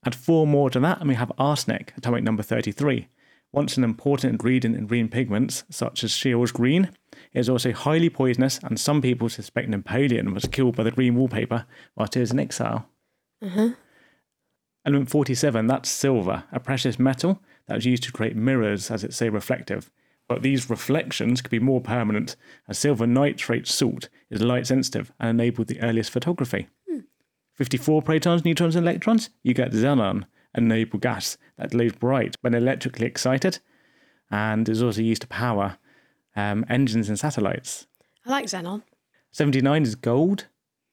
Add 0.05 0.13
four 0.13 0.45
more 0.45 0.69
to 0.71 0.79
that, 0.81 0.99
and 0.99 1.07
we 1.07 1.15
have 1.15 1.31
arsenic, 1.37 1.93
atomic 1.95 2.25
number 2.25 2.43
33. 2.43 3.07
Once 3.53 3.77
an 3.77 3.85
important 3.85 4.31
ingredient 4.31 4.75
in 4.75 4.87
green 4.87 5.07
pigments, 5.07 5.63
such 5.69 6.03
as 6.03 6.11
Scheele's 6.11 6.51
green, 6.51 6.89
it 7.31 7.39
is 7.39 7.47
also 7.47 7.71
highly 7.71 8.09
poisonous, 8.09 8.59
and 8.61 8.77
some 8.77 9.01
people 9.01 9.29
suspect 9.29 9.69
Napoleon 9.69 10.33
was 10.33 10.47
killed 10.47 10.75
by 10.75 10.83
the 10.83 10.91
green 10.91 11.15
wallpaper 11.15 11.65
while 11.93 12.09
he 12.13 12.19
was 12.19 12.31
in 12.31 12.39
exile. 12.41 12.89
Element 14.85 15.09
47, 15.09 15.65
that's 15.67 15.89
silver, 15.89 16.43
a 16.51 16.59
precious 16.59 16.99
metal 16.99 17.41
that 17.67 17.75
was 17.75 17.85
used 17.85 18.03
to 18.03 18.11
create 18.11 18.35
mirrors 18.35 18.91
as 18.91 19.03
it's 19.03 19.17
say 19.17 19.29
reflective. 19.29 19.91
But 20.27 20.41
these 20.41 20.69
reflections 20.69 21.41
could 21.41 21.51
be 21.51 21.59
more 21.59 21.81
permanent, 21.81 22.35
as 22.67 22.79
silver 22.79 23.05
nitrate 23.05 23.67
salt 23.67 24.09
is 24.29 24.41
light 24.41 24.65
sensitive 24.65 25.11
and 25.19 25.29
enabled 25.29 25.67
the 25.67 25.81
earliest 25.81 26.11
photography. 26.11 26.67
54 27.53 28.01
protons, 28.01 28.43
neutrons, 28.43 28.75
and 28.75 28.85
electrons, 28.85 29.29
you 29.41 29.53
get 29.53 29.71
xenon, 29.71 30.25
a 30.53 30.61
noble 30.61 30.99
gas 30.99 31.37
that 31.57 31.71
glows 31.71 31.93
bright 31.93 32.35
when 32.41 32.53
electrically 32.53 33.05
excited, 33.05 33.59
and 34.29 34.67
is 34.67 34.83
also 34.83 35.01
used 35.01 35.21
to 35.21 35.27
power 35.27 35.77
um, 36.35 36.65
engines 36.69 37.07
and 37.07 37.17
satellites. 37.17 37.87
I 38.25 38.31
like 38.31 38.45
xenon. 38.45 38.83
79 39.31 39.83
is 39.83 39.95
gold, 39.95 40.47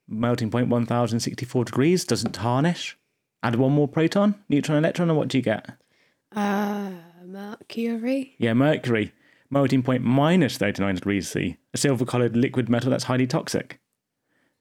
melting 0.07 0.51
point 0.51 0.69
1064 0.69 1.65
degrees, 1.65 2.05
doesn't 2.05 2.33
tarnish. 2.33 2.97
Add 3.43 3.57
one 3.57 3.73
more 3.73 3.89
proton, 3.89 4.37
neutron, 4.49 4.79
electron, 4.79 5.09
and 5.09 5.19
what 5.19 5.29
do 5.29 5.39
you 5.39 5.43
get? 5.43 5.77
Uh, 6.35 6.91
mercury. 7.25 8.35
Yeah, 8.39 8.55
mercury, 8.55 9.13
melting 9.51 9.83
point 9.83 10.03
minus 10.03 10.57
39 10.57 10.97
degrees 10.97 11.29
C, 11.29 11.57
a 11.75 11.77
silver 11.77 12.05
coloured 12.05 12.37
liquid 12.37 12.69
metal 12.69 12.91
that's 12.91 13.05
highly 13.05 13.27
toxic. 13.27 13.81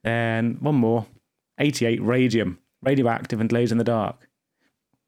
Then 0.04 0.58
one 0.60 0.75
more, 0.75 1.06
88 1.60 2.01
radium, 2.01 2.60
radioactive 2.82 3.40
and 3.40 3.50
glows 3.50 3.72
in 3.72 3.78
the 3.78 3.84
dark. 3.84 4.28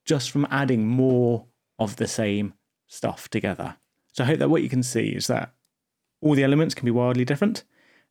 Just 0.06 0.32
from 0.32 0.48
adding 0.50 0.88
more 0.88 1.46
of 1.80 1.96
the 1.96 2.08
same 2.08 2.54
stuff 2.88 3.30
together. 3.30 3.78
So 4.12 4.24
I 4.24 4.28
hope 4.28 4.40
that 4.40 4.50
what 4.50 4.62
you 4.62 4.70
can 4.70 4.84
see 4.84 5.10
is 5.10 5.28
that 5.28 5.54
all 6.22 6.36
the 6.36 6.44
elements 6.44 6.76
can 6.76 6.86
be 6.86 6.92
wildly 6.92 7.26
different, 7.26 7.64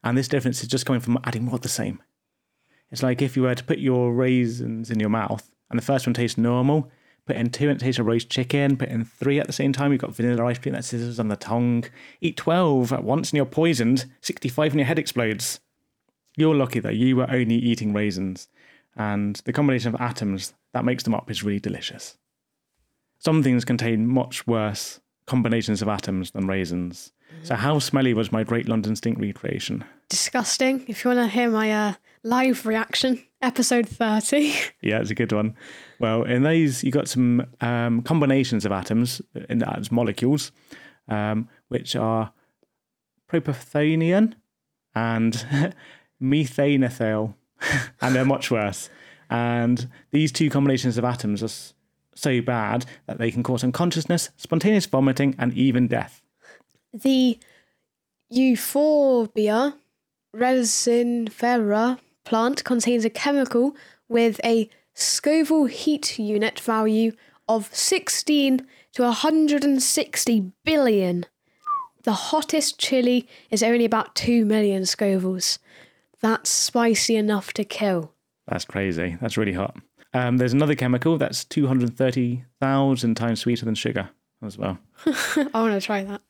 and 0.03 0.19
this 0.19 0.29
difference 0.29 0.63
is 0.63 0.69
just 0.69 0.85
coming 0.85 1.01
from 1.01 1.19
adding 1.25 1.45
more 1.45 1.55
of 1.55 1.61
the 1.61 1.69
same. 1.69 2.03
It's 2.91 3.03
like 3.03 3.23
if 3.23 3.37
you 3.37 3.45
were 3.45 3.55
to 3.55 3.65
put 3.65 3.79
your 3.79 4.13
raisins 4.13 4.91
in 4.91 5.01
your 5.01 5.09
mouth, 5.09 5.51
and 5.71 5.79
the 5.79 5.85
first 5.85 6.07
one 6.07 6.15
tastes 6.15 6.37
normal, 6.37 6.91
put 7.27 7.37
in 7.37 7.51
two 7.51 7.71
of 7.71 8.07
roast 8.07 8.29
chicken, 8.29 8.77
put 8.77 8.89
in 8.89 9.05
three 9.05 9.39
at 9.39 9.47
the 9.47 9.53
same 9.53 9.73
time, 9.73 9.93
you've 9.93 10.01
got 10.01 10.15
vanilla 10.15 10.45
ice 10.47 10.59
cream 10.59 10.75
that 10.75 10.83
sizzles 10.83 11.19
on 11.19 11.29
the 11.29 11.37
tongue. 11.37 11.85
Eat 12.21 12.37
12 12.37 12.93
at 12.93 13.05
once 13.05 13.31
and 13.31 13.37
you're 13.37 13.47
poisoned, 13.47 14.07
65 14.21 14.73
and 14.73 14.81
your 14.81 14.87
head 14.87 14.99
explodes. 14.99 15.61
You're 16.37 16.55
lucky 16.55 16.81
that 16.81 16.97
you 16.97 17.17
were 17.17 17.31
only 17.31 17.57
eating 17.57 17.93
raisins, 17.93 18.49
and 18.97 19.37
the 19.45 19.53
combination 19.53 19.95
of 19.95 20.01
atoms 20.01 20.55
that 20.73 20.85
makes 20.85 21.05
them 21.05 21.15
up 21.15 21.31
is 21.31 21.43
really 21.43 21.61
delicious. 21.61 22.17
Some 23.19 23.43
things 23.43 23.65
contain 23.65 24.07
much 24.07 24.47
worse 24.47 25.01
combinations 25.27 25.83
of 25.83 25.89
atoms 25.89 26.33
than 26.33 26.47
raisins. 26.47 27.13
So, 27.43 27.55
how 27.55 27.79
smelly 27.79 28.15
was 28.15 28.33
my 28.33 28.45
Great 28.45 28.69
London 28.69 28.97
Stink 28.97 29.19
recreation? 29.19 29.85
Disgusting. 30.13 30.85
If 30.89 31.03
you 31.05 31.09
want 31.09 31.21
to 31.21 31.27
hear 31.27 31.49
my 31.49 31.73
uh, 31.73 31.95
live 32.23 32.67
reaction, 32.67 33.25
episode 33.41 33.89
30. 33.89 34.53
Yeah, 34.83 35.01
it's 35.01 35.09
a 35.09 35.15
good 35.15 35.33
one. 35.33 35.57
Well, 36.01 36.25
in 36.25 36.43
these, 36.43 36.85
you 36.85 36.91
got 36.91 37.09
some 37.09 37.47
um, 37.63 38.03
combinations 38.03 38.67
of 38.67 38.73
atoms 38.73 39.23
in 39.49 39.63
as 39.63 39.91
molecules, 39.91 40.53
um, 41.09 41.49
which 41.69 41.97
are 41.97 42.31
propythonium 43.27 44.35
and 44.95 45.47
methanethiol, 46.23 47.33
and 48.03 48.15
they're 48.15 48.27
much 48.27 48.51
worse. 48.51 48.91
And 49.31 49.89
these 50.11 50.31
two 50.31 50.51
combinations 50.51 50.99
of 50.99 51.07
atoms 51.07 51.43
are 51.43 51.75
so 52.15 52.43
bad 52.43 52.85
that 53.07 53.17
they 53.17 53.31
can 53.31 53.43
cause 53.43 53.65
unconsciousness, 53.65 54.29
spontaneous 54.37 54.85
vomiting, 54.85 55.35
and 55.39 55.55
even 55.55 55.89
death. 55.89 56.21
The 56.93 57.39
Euphorbia 58.31 59.75
resinifera 60.35 61.99
plant 62.25 62.65
contains 62.65 63.05
a 63.05 63.11
chemical 63.11 63.77
with 64.09 64.41
a 64.45 64.69
Scoville 64.95 65.67
heat 65.67 66.19
unit 66.19 66.61
value 66.61 67.13
of 67.49 67.75
16 67.75 68.67
to 68.95 69.03
160 69.03 70.53
billion. 70.65 71.27
The 72.05 72.13
hottest 72.13 72.79
chili 72.79 73.29
is 73.51 73.63
only 73.63 73.85
about 73.85 74.15
2 74.15 74.45
million 74.45 74.83
Scovilles. 74.83 75.59
That's 76.21 76.51
spicy 76.51 77.17
enough 77.17 77.53
to 77.55 77.65
kill. 77.65 78.13
That's 78.47 78.65
crazy. 78.65 79.17
That's 79.21 79.37
really 79.37 79.53
hot. 79.53 79.77
Um, 80.15 80.37
there's 80.37 80.53
another 80.53 80.75
chemical 80.75 81.17
that's 81.17 81.45
230,000 81.45 83.15
times 83.15 83.41
sweeter 83.41 83.65
than 83.65 83.75
sugar 83.75 84.11
as 84.45 84.59
well. 84.59 84.79
I 85.07 85.49
want 85.55 85.81
to 85.81 85.81
try 85.81 86.05
that. 86.05 86.21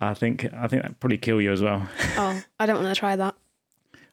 I 0.00 0.14
think 0.14 0.44
I 0.52 0.68
think 0.68 0.82
that'd 0.82 1.00
probably 1.00 1.18
kill 1.18 1.40
you 1.40 1.52
as 1.52 1.62
well. 1.62 1.88
Oh, 2.16 2.42
I 2.58 2.66
don't 2.66 2.82
want 2.82 2.94
to 2.94 2.98
try 2.98 3.16
that. 3.16 3.34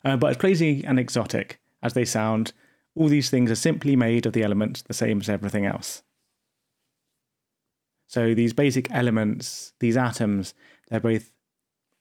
Uh, 0.04 0.18
but 0.18 0.32
as 0.32 0.38
crazy 0.38 0.84
and 0.86 1.00
exotic 1.00 1.60
as 1.82 1.94
they 1.94 2.06
sound, 2.06 2.54
all 2.96 3.08
these 3.08 3.30
things 3.30 3.52
are 3.52 3.56
simply 3.56 3.96
made 3.96 4.26
of 4.26 4.34
the 4.34 4.44
elements 4.44 4.82
the 4.84 4.94
same 4.94 5.20
as 5.20 5.30
everything 5.30 5.66
else. 5.66 6.04
So 8.08 8.34
these 8.34 8.54
basic 8.54 8.92
elements, 8.92 9.74
these 9.80 9.98
atoms, 9.98 10.54
they're 10.90 11.00
both 11.00 11.32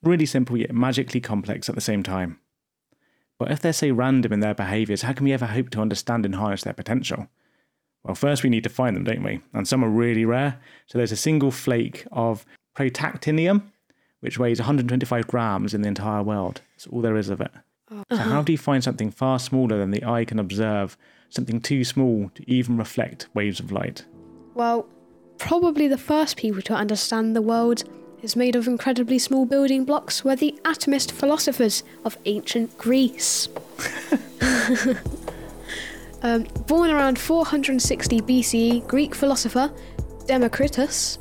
really 0.03 0.27
simple 0.27 0.57
yet 0.57 0.75
magically 0.75 1.21
complex 1.21 1.69
at 1.69 1.75
the 1.75 1.81
same 1.81 2.03
time. 2.03 2.39
But 3.39 3.51
if 3.51 3.61
they're 3.61 3.73
so 3.73 3.91
random 3.91 4.33
in 4.33 4.41
their 4.41 4.55
behaviours, 4.55 5.03
how 5.03 5.13
can 5.13 5.25
we 5.25 5.33
ever 5.33 5.47
hope 5.47 5.71
to 5.71 5.81
understand 5.81 6.25
and 6.25 6.35
harness 6.37 6.63
their 6.63 6.73
potential? 6.73 7.29
Well, 8.05 8.15
first 8.15 8.43
we 8.43 8.51
need 8.51 8.65
to 8.65 8.71
find 8.71 8.95
them, 8.95 9.05
don't 9.05 9.25
we? 9.25 9.41
And 9.53 9.67
some 9.67 9.83
are 9.83 9.89
really 9.89 10.25
rare. 10.25 10.61
So 10.87 10.99
there's 10.99 11.11
a 11.13 11.17
single 11.17 11.51
flake 11.51 12.07
of 12.13 12.45
protactinium, 12.77 13.63
which 14.25 14.39
weighs 14.39 14.59
125 14.59 15.27
grams 15.27 15.75
in 15.75 15.83
the 15.83 15.89
entire 15.89 16.23
world. 16.23 16.63
That's 16.73 16.87
all 16.87 17.03
there 17.03 17.19
is 17.19 17.29
of 17.29 17.43
it. 17.43 17.51
So, 18.11 18.17
how 18.17 18.41
do 18.41 18.53
you 18.53 18.59
find 18.59 18.83
something 18.83 19.11
far 19.11 19.39
smaller 19.39 19.77
than 19.77 19.91
the 19.91 20.03
eye 20.03 20.25
can 20.25 20.39
observe, 20.39 20.97
something 21.29 21.61
too 21.61 21.85
small 21.85 22.31
to 22.35 22.51
even 22.51 22.79
reflect 22.79 23.29
waves 23.35 23.61
of 23.61 23.71
light? 23.71 24.07
Well, 24.55 24.89
probably 25.37 25.89
the 25.89 25.99
first 25.99 26.39
people 26.39 26.63
to 26.63 26.73
understand 26.73 27.37
the 27.37 27.43
world 27.43 27.85
is 28.23 28.35
made 28.35 28.57
of 28.57 28.67
incredibly 28.67 29.19
small 29.19 29.45
building 29.45 29.85
blocks 29.85 30.25
were 30.25 30.37
the 30.37 30.59
atomist 30.65 31.13
philosophers 31.13 31.85
of 32.07 32.17
ancient 32.25 32.79
Greece. 32.79 33.51
um, 36.23 36.45
born 36.67 36.91
around 36.91 37.19
460 37.19 38.23
BCE, 38.23 38.89
Greek 38.89 39.15
philosopher 39.15 39.71
Democritus 40.27 41.19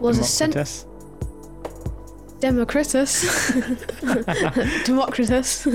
was 0.00 0.18
a 0.18 0.24
cent- 0.24 0.84
Democritus? 2.44 3.22
Democritus, 4.84 5.66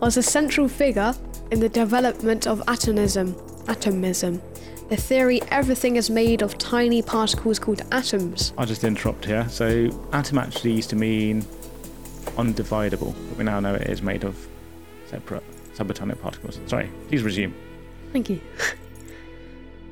was 0.00 0.16
a 0.16 0.22
central 0.22 0.66
figure 0.66 1.14
in 1.50 1.60
the 1.60 1.68
development 1.68 2.46
of 2.46 2.62
atomism. 2.66 3.36
Atomism, 3.68 4.40
the 4.88 4.96
theory 4.96 5.42
everything 5.50 5.96
is 5.96 6.08
made 6.08 6.40
of 6.40 6.56
tiny 6.56 7.02
particles 7.02 7.58
called 7.58 7.82
atoms. 7.92 8.54
I'll 8.56 8.64
just 8.64 8.84
interrupt 8.84 9.26
here. 9.26 9.46
So, 9.50 9.90
atom 10.14 10.38
actually 10.38 10.72
used 10.72 10.88
to 10.90 10.96
mean 10.96 11.42
undividable, 12.38 13.14
but 13.28 13.36
we 13.36 13.44
now 13.44 13.60
know 13.60 13.74
it 13.74 13.86
is 13.90 14.00
made 14.00 14.24
of 14.24 14.48
separate 15.04 15.42
subatomic 15.74 16.22
particles. 16.22 16.58
Sorry, 16.68 16.90
please 17.08 17.22
resume. 17.22 17.54
Thank 18.14 18.30
you. 18.30 18.40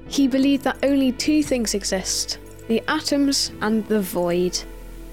he 0.08 0.28
believed 0.28 0.64
that 0.64 0.78
only 0.82 1.12
two 1.12 1.42
things 1.42 1.74
exist: 1.74 2.38
the 2.68 2.82
atoms 2.88 3.52
and 3.60 3.86
the 3.88 4.00
void. 4.00 4.58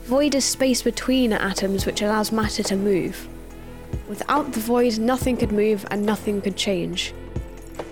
Void 0.07 0.35
is 0.35 0.45
space 0.45 0.81
between 0.81 1.33
atoms 1.33 1.85
which 1.85 2.01
allows 2.01 2.31
matter 2.31 2.63
to 2.63 2.77
move. 2.77 3.27
Without 4.07 4.53
the 4.53 4.61
void, 4.61 4.97
nothing 4.99 5.35
could 5.35 5.51
move 5.51 5.85
and 5.91 6.05
nothing 6.05 6.39
could 6.39 6.55
change. 6.55 7.13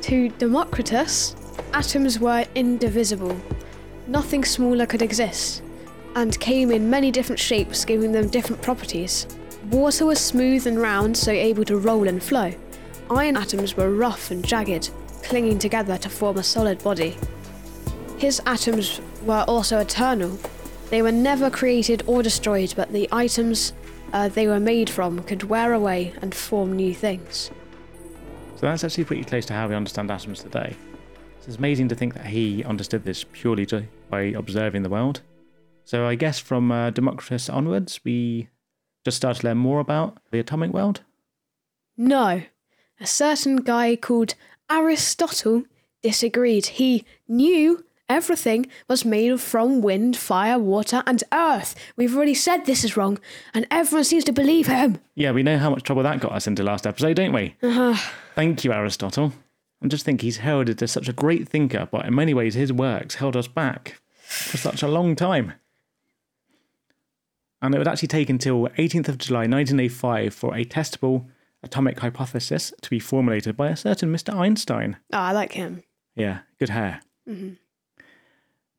To 0.03 0.29
Democritus, 0.29 1.35
atoms 1.73 2.17
were 2.17 2.45
indivisible. 2.55 3.37
Nothing 4.07 4.45
smaller 4.45 4.85
could 4.85 5.01
exist, 5.01 5.61
and 6.15 6.39
came 6.39 6.71
in 6.71 6.89
many 6.89 7.11
different 7.11 7.37
shapes, 7.41 7.83
giving 7.83 8.13
them 8.13 8.29
different 8.29 8.61
properties. 8.61 9.27
Water 9.69 10.05
was 10.05 10.21
smooth 10.21 10.67
and 10.67 10.81
round, 10.81 11.17
so 11.17 11.31
able 11.31 11.65
to 11.65 11.77
roll 11.77 12.07
and 12.07 12.23
flow. 12.23 12.53
Iron 13.09 13.35
atoms 13.35 13.75
were 13.75 13.93
rough 13.93 14.31
and 14.31 14.41
jagged, 14.41 14.89
clinging 15.21 15.59
together 15.59 15.97
to 15.97 16.07
form 16.07 16.37
a 16.37 16.43
solid 16.43 16.81
body. 16.81 17.17
His 18.17 18.41
atoms 18.45 19.01
were 19.25 19.43
also 19.49 19.79
eternal. 19.79 20.39
They 20.89 21.01
were 21.01 21.11
never 21.11 21.49
created 21.49 22.03
or 22.07 22.21
destroyed, 22.21 22.73
but 22.75 22.91
the 22.91 23.09
items 23.11 23.73
uh, 24.13 24.29
they 24.29 24.47
were 24.47 24.59
made 24.59 24.89
from 24.89 25.23
could 25.23 25.43
wear 25.43 25.73
away 25.73 26.13
and 26.21 26.33
form 26.33 26.73
new 26.73 26.93
things. 26.93 27.51
So 28.55 28.61
that's 28.61 28.83
actually 28.83 29.03
pretty 29.03 29.23
close 29.23 29.45
to 29.47 29.53
how 29.53 29.67
we 29.67 29.75
understand 29.75 30.09
atoms 30.11 30.41
today. 30.41 30.75
It's 31.45 31.57
amazing 31.57 31.89
to 31.89 31.95
think 31.95 32.13
that 32.13 32.25
he 32.25 32.63
understood 32.63 33.03
this 33.03 33.25
purely 33.33 33.65
ju- 33.65 33.87
by 34.09 34.21
observing 34.21 34.83
the 34.83 34.89
world. 34.89 35.21
So 35.83 36.07
I 36.07 36.15
guess 36.15 36.39
from 36.39 36.71
uh, 36.71 36.89
Democritus 36.89 37.49
onwards, 37.49 37.99
we 38.03 38.49
just 39.03 39.17
start 39.17 39.37
to 39.37 39.47
learn 39.47 39.57
more 39.57 39.79
about 39.79 40.17
the 40.31 40.39
atomic 40.39 40.71
world. 40.71 41.01
No, 41.97 42.41
a 42.99 43.05
certain 43.05 43.57
guy 43.57 43.95
called 43.95 44.35
Aristotle 44.71 45.63
disagreed. 46.01 46.65
He 46.67 47.05
knew 47.27 47.83
everything 48.09 48.67
was 48.87 49.05
made 49.05 49.39
from 49.39 49.81
wind, 49.81 50.17
fire, 50.17 50.59
water, 50.59 51.03
and 51.05 51.23
earth. 51.31 51.75
We've 51.95 52.15
already 52.15 52.33
said 52.33 52.65
this 52.65 52.83
is 52.83 52.97
wrong, 52.97 53.19
and 53.53 53.67
everyone 53.71 54.03
seems 54.03 54.23
to 54.25 54.31
believe 54.31 54.67
him. 54.67 54.99
Yeah, 55.15 55.31
we 55.31 55.43
know 55.43 55.57
how 55.57 55.69
much 55.69 55.83
trouble 55.83 56.03
that 56.03 56.19
got 56.19 56.31
us 56.31 56.47
into 56.47 56.63
last 56.63 56.85
episode, 56.87 57.15
don't 57.15 57.33
we? 57.33 57.55
Uh-huh. 57.61 57.95
Thank 58.35 58.63
you, 58.63 58.73
Aristotle. 58.73 59.33
I 59.83 59.87
just 59.87 60.05
think 60.05 60.21
he's 60.21 60.37
heralded 60.37 60.81
as 60.81 60.91
such 60.91 61.07
a 61.09 61.13
great 61.13 61.47
thinker, 61.47 61.87
but 61.91 62.05
in 62.05 62.15
many 62.15 62.33
ways 62.33 62.55
his 62.55 62.73
works 62.73 63.15
held 63.15 63.35
us 63.35 63.47
back 63.47 64.01
for 64.23 64.57
such 64.57 64.81
a 64.81 64.87
long 64.87 65.15
time. 65.15 65.53
And 67.61 67.73
it 67.73 67.77
would 67.77 67.87
actually 67.87 68.07
take 68.07 68.29
until 68.29 68.67
18th 68.77 69.09
of 69.09 69.17
July 69.17 69.41
1985 69.41 70.33
for 70.33 70.55
a 70.55 70.65
testable 70.65 71.27
atomic 71.63 71.99
hypothesis 71.99 72.71
to 72.81 72.89
be 72.89 72.99
formulated 72.99 73.57
by 73.57 73.69
a 73.69 73.75
certain 73.75 74.13
Mr. 74.13 74.33
Einstein. 74.33 74.97
Oh, 75.11 75.17
I 75.17 75.31
like 75.31 75.53
him. 75.53 75.83
Yeah, 76.15 76.39
good 76.59 76.69
hair. 76.69 77.01
Mm-hmm. 77.27 77.53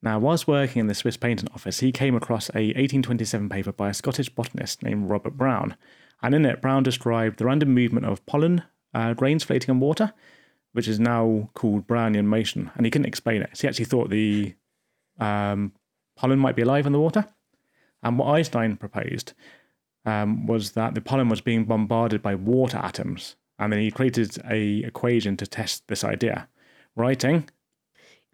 Now, 0.03 0.19
whilst 0.19 0.47
working 0.47 0.81
in 0.81 0.87
the 0.87 0.95
Swiss 0.95 1.17
patent 1.17 1.51
office, 1.55 1.81
he 1.81 1.91
came 1.91 2.15
across 2.15 2.49
a 2.51 2.69
1827 2.75 3.49
paper 3.49 3.73
by 3.73 3.89
a 3.91 3.95
Scottish 3.95 4.29
botanist 4.29 4.83
named 4.83 5.11
Robert 5.11 5.37
Brown, 5.37 5.77
and 6.23 6.35
in 6.35 6.45
it, 6.45 6.63
Brown 6.63 6.83
described 6.83 7.39
the 7.39 7.47
random 7.47 7.75
movement 7.75 8.07
of 8.07 8.25
pollen 8.27 8.63
uh, 8.95 9.15
grains 9.15 9.45
floating 9.45 9.71
on 9.71 9.81
water, 9.81 10.13
which 10.73 10.89
is 10.89 11.01
now 11.01 11.51
called 11.55 11.87
Brownian 11.87 12.27
motion, 12.27 12.71
and 12.75 12.87
he 12.87 12.91
couldn't 12.91 13.07
explain 13.07 13.43
it. 13.43 13.51
So 13.55 13.63
he 13.63 13.69
actually 13.69 13.87
thought 13.87 14.11
the 14.11 14.55
um, 15.19 15.73
pollen 16.17 16.39
might 16.39 16.57
be 16.57 16.63
alive 16.63 16.87
in 16.87 16.93
the 16.93 17.01
water. 17.01 17.27
And 18.03 18.19
what 18.19 18.29
Einstein 18.29 18.77
proposed 18.77 19.33
um, 20.05 20.47
was 20.47 20.73
that 20.73 20.95
the 20.95 21.01
pollen 21.01 21.29
was 21.29 21.41
being 21.41 21.65
bombarded 21.65 22.23
by 22.23 22.35
water 22.35 22.79
atoms, 22.79 23.37
and 23.59 23.73
then 23.73 23.81
he 23.81 23.91
created 23.91 24.37
a 24.49 24.79
equation 24.79 25.37
to 25.39 25.47
test 25.47 25.89
this 25.89 26.05
idea, 26.05 26.49
writing 26.95 27.49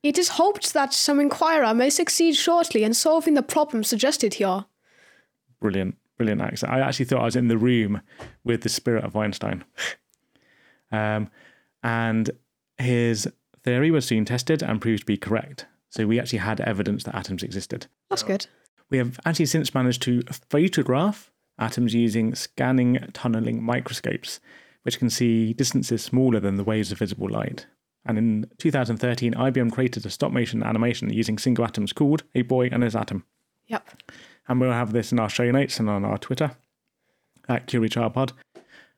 It 0.03 0.19
is 0.19 0.31
hoped 0.31 0.73
that 0.73 0.93
some 0.93 1.21
inquirer 1.21 1.73
may 1.75 1.89
succeed 1.91 2.35
shortly 2.35 2.83
in 2.83 2.95
solving 2.95 3.35
the 3.35 3.43
problem 3.43 3.85
suggested 3.85 4.35
here. 4.35 4.65
brilliant, 5.61 5.97
brilliant 6.17 6.41
accent. 6.41 6.73
I 6.73 6.81
actually 6.81 7.05
thought 7.05 7.21
I 7.21 7.25
was 7.25 7.37
in 7.37 7.49
the 7.49 7.59
room 7.59 8.03
with 8.43 8.63
the 8.63 8.69
spirit 8.69 9.05
of 9.05 9.17
Einstein. 9.17 9.65
Um, 10.91 11.31
and 11.83 12.31
his 12.79 13.27
theory 13.63 13.91
was 13.91 14.05
soon 14.05 14.25
tested 14.25 14.63
and 14.63 14.81
proved 14.81 15.01
to 15.01 15.07
be 15.07 15.17
correct. 15.17 15.67
So 15.89 16.07
we 16.07 16.19
actually 16.19 16.41
had 16.41 16.61
evidence 16.61 17.05
that 17.05 17.15
atoms 17.15 17.43
existed. 17.43 17.87
That's 18.11 18.23
good. 18.23 18.47
We 18.91 18.99
have 18.99 19.19
actually 19.25 19.47
since 19.47 19.75
managed 19.75 20.03
to 20.03 20.23
photograph 20.51 21.31
atoms 21.59 21.95
using 21.95 22.35
scanning 22.35 22.99
tunneling 23.13 23.63
microscopes, 23.63 24.41
which 24.83 24.99
can 24.99 25.11
see 25.11 25.53
distances 25.53 26.03
smaller 26.03 26.41
than 26.41 26.57
the 26.57 26.65
waves 26.65 26.93
of 26.93 26.99
visible 26.99 27.29
light. 27.31 27.67
And 28.05 28.19
in 28.19 28.51
2013, 28.59 29.35
IBM 29.35 29.73
created 29.73 30.05
a 30.05 30.11
stop 30.11 30.33
motion 30.33 30.63
animation 30.63 31.13
using 31.13 31.39
single 31.39 31.65
atoms 31.65 31.93
called 31.93 32.25
A 32.35 32.43
Boy 32.43 32.69
and 32.73 32.83
His 32.83 32.97
Atom. 32.97 33.25
Yep. 33.69 33.89
And 34.49 34.61
we'll 34.61 34.73
have 34.73 34.93
this 34.93 35.13
in 35.13 35.21
our 35.21 35.29
show 35.29 35.51
notes 35.51 35.79
and 35.79 35.89
on 35.89 36.05
our 36.05 36.19
Twitter 36.19 36.57
at 37.49 37.67
Curie 37.67 37.89
Child 37.89 38.15
Pod, 38.15 38.33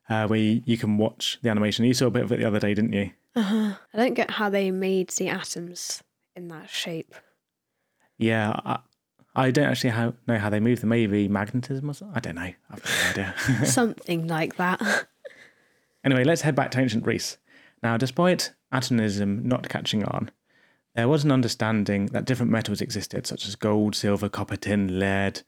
uh, 0.08 0.26
where 0.26 0.38
you, 0.38 0.78
can 0.78 0.96
watch 0.96 1.38
the 1.42 1.50
animation. 1.50 1.84
You 1.84 1.94
saw 1.94 2.06
a 2.06 2.10
bit 2.10 2.24
of 2.24 2.32
it 2.32 2.38
the 2.38 2.46
other 2.46 2.60
day, 2.60 2.72
didn't 2.74 2.92
you? 2.92 3.10
Uh-huh. 3.36 3.74
I 3.92 3.96
don't 3.96 4.14
get 4.14 4.32
how 4.32 4.48
they 4.48 4.70
made 4.70 5.10
the 5.10 5.28
atoms 5.28 6.02
in 6.34 6.48
that 6.48 6.70
shape. 6.70 7.14
Yeah, 8.16 8.58
I, 8.64 8.78
I 9.36 9.50
don't 9.50 9.66
actually 9.66 9.90
how, 9.90 10.14
know 10.26 10.38
how 10.38 10.50
they 10.50 10.60
move 10.60 10.80
them. 10.80 10.90
Maybe 10.90 11.28
magnetism 11.28 11.90
or 11.90 11.94
something? 11.94 12.16
I 12.16 12.20
don't 12.20 12.36
know. 12.36 12.52
I've 12.70 12.84
no 12.84 13.10
idea. 13.10 13.34
Something 13.66 14.28
like 14.28 14.56
that. 14.56 14.80
anyway, 16.04 16.24
let's 16.24 16.42
head 16.42 16.54
back 16.54 16.70
to 16.72 16.80
ancient 16.80 17.02
Greece. 17.02 17.38
Now, 17.82 17.96
despite 17.96 18.52
atomism 18.74 19.48
not 19.48 19.68
catching 19.68 20.04
on, 20.04 20.30
there 20.94 21.08
was 21.08 21.24
an 21.24 21.32
understanding 21.32 22.06
that 22.06 22.24
different 22.24 22.52
metals 22.52 22.80
existed, 22.80 23.26
such 23.26 23.46
as 23.46 23.56
gold, 23.56 23.96
silver, 23.96 24.28
copper, 24.28 24.56
tin, 24.56 24.98
lead, 24.98 25.42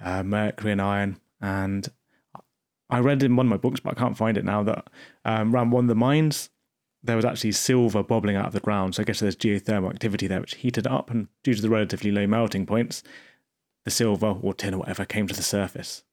uh, 0.00 0.22
mercury, 0.22 0.72
and 0.72 0.80
iron. 0.80 1.20
And 1.40 1.88
I 2.88 3.00
read 3.00 3.22
in 3.22 3.36
one 3.36 3.46
of 3.46 3.50
my 3.50 3.56
books, 3.56 3.80
but 3.80 3.96
I 3.96 4.00
can't 4.00 4.16
find 4.16 4.38
it 4.38 4.44
now, 4.44 4.62
that 4.62 4.88
um, 5.24 5.54
around 5.54 5.70
one 5.70 5.84
of 5.84 5.88
the 5.88 5.94
mines, 5.94 6.50
there 7.02 7.16
was 7.16 7.24
actually 7.24 7.52
silver 7.52 8.02
bobbling 8.02 8.36
out 8.36 8.46
of 8.46 8.52
the 8.52 8.60
ground. 8.60 8.94
So 8.94 9.02
I 9.02 9.04
guess 9.04 9.20
there's 9.20 9.36
geothermal 9.36 9.90
activity 9.90 10.26
there, 10.26 10.40
which 10.40 10.54
heated 10.56 10.86
up, 10.86 11.10
and 11.10 11.28
due 11.42 11.54
to 11.54 11.62
the 11.62 11.68
relatively 11.70 12.10
low 12.10 12.26
melting 12.26 12.66
points, 12.66 13.02
the 13.84 13.90
silver 13.90 14.36
or 14.42 14.54
tin 14.54 14.74
or 14.74 14.78
whatever 14.78 15.04
came 15.04 15.26
to 15.28 15.34
the 15.34 15.42
surface. 15.42 16.04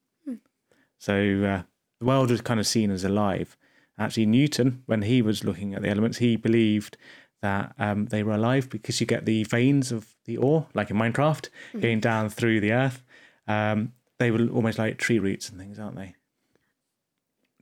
So 0.99 1.15
uh, 1.43 1.63
the 1.99 2.05
world 2.05 2.31
was 2.31 2.41
kind 2.41 2.59
of 2.59 2.67
seen 2.67 2.91
as 2.91 3.03
alive. 3.03 3.57
Actually, 4.03 4.25
Newton, 4.25 4.83
when 4.85 5.01
he 5.03 5.21
was 5.21 5.43
looking 5.43 5.73
at 5.73 5.81
the 5.81 5.89
elements, 5.89 6.17
he 6.17 6.35
believed 6.35 6.97
that 7.41 7.73
um, 7.79 8.05
they 8.07 8.23
were 8.23 8.33
alive 8.33 8.69
because 8.69 8.99
you 8.99 9.07
get 9.07 9.25
the 9.25 9.43
veins 9.43 9.91
of 9.91 10.15
the 10.25 10.37
ore, 10.37 10.67
like 10.73 10.89
in 10.89 10.97
Minecraft, 10.97 11.49
going 11.79 11.99
down 11.99 12.29
through 12.29 12.59
the 12.59 12.71
earth. 12.71 13.03
Um, 13.47 13.93
they 14.19 14.31
were 14.31 14.47
almost 14.47 14.77
like 14.77 14.97
tree 14.97 15.19
roots 15.19 15.49
and 15.49 15.59
things, 15.59 15.79
aren't 15.79 15.95
they? 15.95 16.15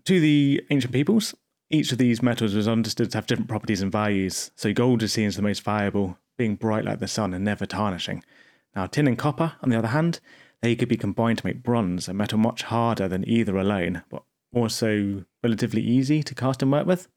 To 0.05 0.19
the 0.19 0.63
ancient 0.69 0.93
peoples, 0.93 1.35
each 1.69 1.91
of 1.91 1.97
these 1.97 2.21
metals 2.21 2.53
was 2.53 2.67
understood 2.67 3.11
to 3.11 3.17
have 3.17 3.27
different 3.27 3.49
properties 3.49 3.81
and 3.81 3.91
values. 3.91 4.51
So 4.55 4.73
gold 4.73 5.03
is 5.03 5.13
seen 5.13 5.27
as 5.27 5.35
the 5.35 5.41
most 5.41 5.63
valuable, 5.63 6.17
being 6.37 6.55
bright 6.55 6.85
like 6.85 6.99
the 6.99 7.07
sun 7.07 7.33
and 7.33 7.45
never 7.45 7.65
tarnishing. 7.65 8.23
Now, 8.75 8.87
tin 8.87 9.07
and 9.07 9.17
copper, 9.17 9.53
on 9.61 9.69
the 9.69 9.77
other 9.77 9.89
hand, 9.89 10.19
they 10.61 10.75
could 10.75 10.89
be 10.89 10.97
combined 10.97 11.39
to 11.39 11.45
make 11.45 11.63
bronze, 11.63 12.07
a 12.07 12.13
metal 12.13 12.37
much 12.37 12.63
harder 12.63 13.07
than 13.07 13.27
either 13.27 13.57
alone, 13.57 14.03
but 14.09 14.23
also 14.53 15.25
relatively 15.43 15.81
easy 15.81 16.23
to 16.23 16.35
cast 16.35 16.61
and 16.61 16.71
work 16.71 16.85
with. 16.85 17.07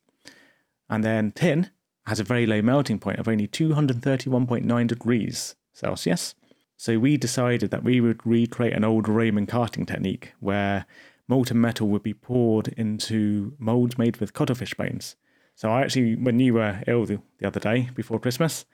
And 0.89 1.03
then 1.03 1.33
tin 1.33 1.71
has 2.07 2.21
a 2.21 2.25
very 2.25 2.47
low 2.47 2.63
melting 2.63 2.99
point 2.99 3.19
of 3.19 3.29
only 3.29 3.49
231.9 3.49 4.87
degrees 4.87 5.57
Celsius. 5.73 6.35
So 6.77 6.99
we 6.99 7.17
decided 7.17 7.71
that 7.71 7.85
we 7.85 8.01
would 8.01 8.25
recreate 8.27 8.75
an 8.75 8.85
old 8.85 9.09
Roman 9.09 9.47
casting 9.47 9.87
technique 9.87 10.35
where 10.41 10.87
molten 11.29 11.61
metal 11.61 11.89
would 11.89 12.03
be 12.03 12.15
poured 12.15 12.69
into 12.69 13.55
molds 13.59 13.97
made 13.97 14.19
with 14.19 14.35
cuttlefish 14.35 14.75
bones. 14.75 15.17
So 15.55 15.71
I 15.71 15.83
actually, 15.83 16.17
when 16.17 16.41
you 16.41 16.55
were 16.55 16.83
ill 16.87 17.07
the, 17.07 17.21
the 17.39 17.47
other 17.47 17.61
day 17.61 17.91
before 17.95 18.19
Christmas, 18.19 18.65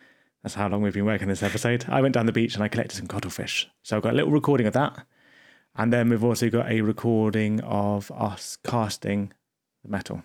that's 0.43 0.55
how 0.55 0.69
long 0.69 0.83
we've 0.83 0.95
been 0.95 1.05
working 1.05 1.29
this 1.29 1.43
episode. 1.43 1.85
I 1.89 2.01
went 2.01 2.15
down 2.15 2.27
the 2.27 2.33
beach 2.33 2.55
and 2.55 2.65
I 2.65 2.69
collected 2.69 2.97
some 2.97 3.07
cuttlefish. 3.07 3.69
So 3.83 3.97
I've 3.97 4.03
got 4.03 4.15
a 4.15 4.17
little 4.17 4.33
recording 4.33 4.67
of 4.67 4.73
that. 4.73 5.07
And 5.77 5.93
then 5.93 6.09
we've 6.09 6.25
also 6.25 6.49
got 6.49 6.71
a 6.71 6.81
recording 6.81 7.61
of 7.61 8.11
us 8.13 8.57
casting 8.65 9.33
the 9.83 9.91
metal. 9.91 10.23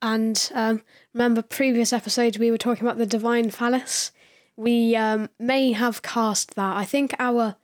And 0.00 0.50
um, 0.54 0.82
remember, 1.12 1.42
previous 1.42 1.92
episode 1.92 2.36
we 2.36 2.50
were 2.50 2.58
talking 2.58 2.86
about 2.86 2.98
the 2.98 3.06
divine 3.06 3.50
phallus. 3.50 4.12
We 4.56 4.94
um, 4.96 5.28
may 5.38 5.72
have 5.72 6.02
cast 6.02 6.54
that. 6.54 6.76
I 6.76 6.84
think 6.84 7.14
our 7.18 7.56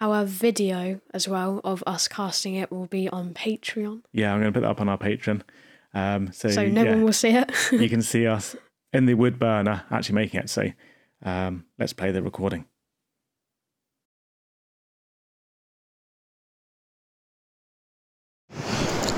our 0.00 0.24
video 0.24 1.00
as 1.12 1.26
well 1.26 1.60
of 1.64 1.82
us 1.86 2.06
casting 2.06 2.54
it 2.54 2.70
will 2.70 2.86
be 2.86 3.08
on 3.08 3.34
Patreon, 3.34 4.02
Yeah, 4.12 4.32
I'm 4.32 4.40
going 4.40 4.52
to 4.52 4.56
put 4.56 4.60
that 4.64 4.70
up 4.70 4.80
on 4.80 4.88
our 4.88 4.98
Patreon. 4.98 5.42
Um, 5.92 6.30
so 6.32 6.48
so 6.50 6.66
no 6.66 6.84
yeah, 6.84 6.90
one 6.90 7.02
will 7.04 7.12
see 7.12 7.30
it. 7.30 7.50
you 7.72 7.88
can 7.88 8.02
see 8.02 8.26
us 8.26 8.54
in 8.92 9.06
the 9.06 9.14
wood 9.14 9.38
burner 9.40 9.82
actually 9.90 10.14
making 10.14 10.40
it. 10.40 10.50
So 10.50 10.70
um, 11.24 11.64
let's 11.80 11.92
play 11.92 12.12
the 12.12 12.22
recording. 12.22 12.66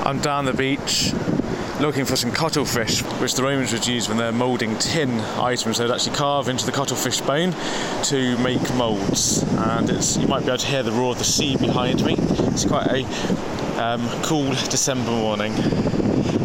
I'm 0.03 0.19
down 0.19 0.45
the 0.45 0.53
beach 0.53 1.13
looking 1.79 2.05
for 2.05 2.15
some 2.15 2.31
cuttlefish, 2.31 3.01
which 3.19 3.33
the 3.33 3.43
Romans 3.43 3.73
would 3.73 3.87
use 3.87 4.07
when 4.07 4.17
they're 4.17 4.31
moulding 4.31 4.77
tin 4.77 5.19
items. 5.19 5.77
They'd 5.77 5.89
actually 5.89 6.15
carve 6.15 6.47
into 6.47 6.65
the 6.65 6.71
cuttlefish 6.71 7.21
bone 7.21 7.53
to 8.03 8.37
make 8.37 8.61
moulds, 8.75 9.43
and 9.43 9.89
it's 9.89 10.17
you 10.17 10.27
might 10.27 10.41
be 10.41 10.47
able 10.47 10.57
to 10.57 10.67
hear 10.67 10.83
the 10.83 10.91
roar 10.91 11.11
of 11.11 11.17
the 11.17 11.23
sea 11.23 11.57
behind 11.57 12.05
me. 12.05 12.15
It's 12.17 12.65
quite 12.65 12.87
a 12.87 13.83
um, 13.83 14.07
cool 14.23 14.49
December 14.49 15.11
morning. 15.11 15.53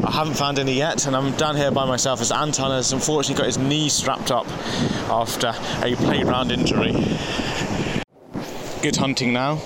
I 0.04 0.10
haven't 0.10 0.34
found 0.34 0.58
any 0.58 0.74
yet, 0.74 1.06
and 1.06 1.14
I'm 1.14 1.32
down 1.32 1.56
here 1.56 1.70
by 1.70 1.84
myself 1.84 2.20
as 2.20 2.32
Anton 2.32 2.70
has 2.70 2.92
unfortunately 2.92 3.38
got 3.42 3.46
his 3.46 3.58
knee 3.58 3.88
strapped 3.88 4.30
up 4.30 4.46
after 5.10 5.48
a 5.82 5.96
playground 5.96 6.50
injury. 6.50 6.92
Good 8.82 8.96
hunting 8.96 9.32
now, 9.32 9.56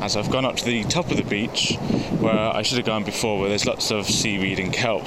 as 0.00 0.16
I've 0.16 0.30
gone 0.30 0.44
up 0.44 0.56
to 0.56 0.64
the 0.64 0.84
top 0.84 1.10
of 1.10 1.16
the 1.16 1.24
beach 1.24 1.76
where 2.20 2.34
I 2.34 2.62
should 2.62 2.78
have 2.78 2.86
gone 2.86 3.04
before, 3.04 3.38
where 3.38 3.48
there's 3.48 3.66
lots 3.66 3.90
of 3.90 4.06
seaweed 4.06 4.58
and 4.58 4.72
kelp, 4.72 5.06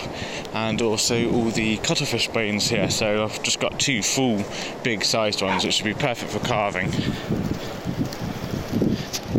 and 0.53 0.81
also 0.81 1.31
all 1.31 1.49
the 1.49 1.77
cuttlefish 1.77 2.27
bones 2.27 2.69
here. 2.69 2.89
So 2.89 3.23
I've 3.23 3.41
just 3.43 3.59
got 3.59 3.79
two 3.79 4.01
full, 4.01 4.43
big 4.83 5.03
sized 5.03 5.41
ones, 5.41 5.63
which 5.63 5.75
should 5.75 5.85
be 5.85 5.93
perfect 5.93 6.31
for 6.31 6.39
carving. 6.39 6.91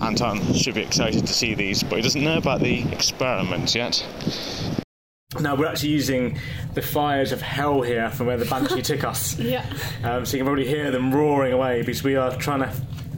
Anton 0.03 0.55
should 0.55 0.75
be 0.75 0.83
excited 0.83 1.27
to 1.27 1.33
see 1.33 1.55
these, 1.55 1.83
but 1.83 1.97
he 1.97 2.03
doesn't 2.03 2.25
know 2.25 2.37
about 2.37 2.61
the 2.61 2.91
experiment 2.93 3.75
yet. 3.75 4.05
Now 5.41 5.55
we're 5.55 5.67
actually 5.67 5.91
using 5.91 6.39
the 6.75 6.83
fires 6.83 7.33
of 7.33 7.41
hell 7.41 7.81
here 7.81 8.11
from 8.11 8.27
where 8.27 8.37
the 8.37 8.45
banshee 8.45 8.83
took 8.83 9.05
us. 9.05 9.39
Yeah. 9.43 9.65
Um, 10.05 10.25
so 10.25 10.37
you 10.37 10.43
can 10.43 10.47
probably 10.47 10.67
hear 10.67 10.91
them 10.91 11.13
roaring 11.13 11.53
away 11.53 11.81
because 11.81 12.03
we 12.03 12.17
are 12.17 12.35
trying 12.37 12.61
to 12.61 12.73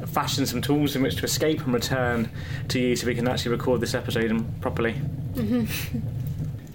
fashion 0.06 0.46
some 0.46 0.60
tools 0.60 0.94
in 0.96 1.02
which 1.02 1.16
to 1.16 1.24
escape 1.24 1.60
and 1.64 1.72
return 1.74 2.30
to 2.68 2.78
you 2.80 2.96
so 2.96 3.06
we 3.06 3.14
can 3.14 3.26
actually 3.28 3.50
record 3.52 3.80
this 3.80 3.94
episode 3.94 4.30
in- 4.30 4.44
properly. 4.60 4.94
Mm-hmm. 5.34 5.64
so 5.66 5.98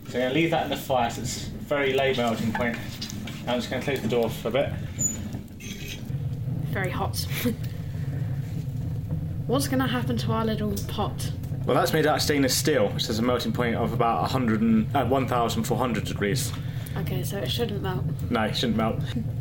I'm 0.05 0.11
going 0.11 0.29
to 0.29 0.33
leave 0.33 0.51
that 0.51 0.63
in 0.65 0.69
the 0.69 0.77
fire 0.77 1.09
so 1.09 1.21
it's 1.21 1.45
very 1.45 1.93
low 1.93 2.13
melting 2.15 2.51
point. 2.53 2.77
I'm 3.47 3.57
just 3.59 3.69
going 3.69 3.81
to 3.81 3.85
close 3.85 4.01
the 4.01 4.07
door 4.07 4.29
for 4.29 4.49
a 4.49 4.51
bit. 4.51 4.69
Very 6.71 6.89
hot. 6.89 7.25
What's 9.47 9.67
going 9.67 9.79
to 9.79 9.87
happen 9.87 10.17
to 10.17 10.31
our 10.31 10.45
little 10.45 10.75
pot? 10.87 11.31
Well, 11.65 11.75
that's 11.75 11.93
made 11.93 12.05
out 12.05 12.17
of 12.17 12.21
stainless 12.21 12.55
steel, 12.55 12.89
which 12.89 13.07
has 13.07 13.17
a 13.19 13.21
melting 13.21 13.51
point 13.53 13.75
of 13.75 13.93
about 13.93 14.21
100 14.21 14.61
and, 14.61 14.95
uh, 14.95 15.05
1,400 15.05 16.03
degrees. 16.03 16.51
Okay, 16.97 17.23
so 17.23 17.37
it 17.37 17.49
shouldn't 17.49 17.81
melt. 17.81 18.03
No, 18.29 18.43
it 18.43 18.55
shouldn't 18.55 18.77
melt. 18.77 18.99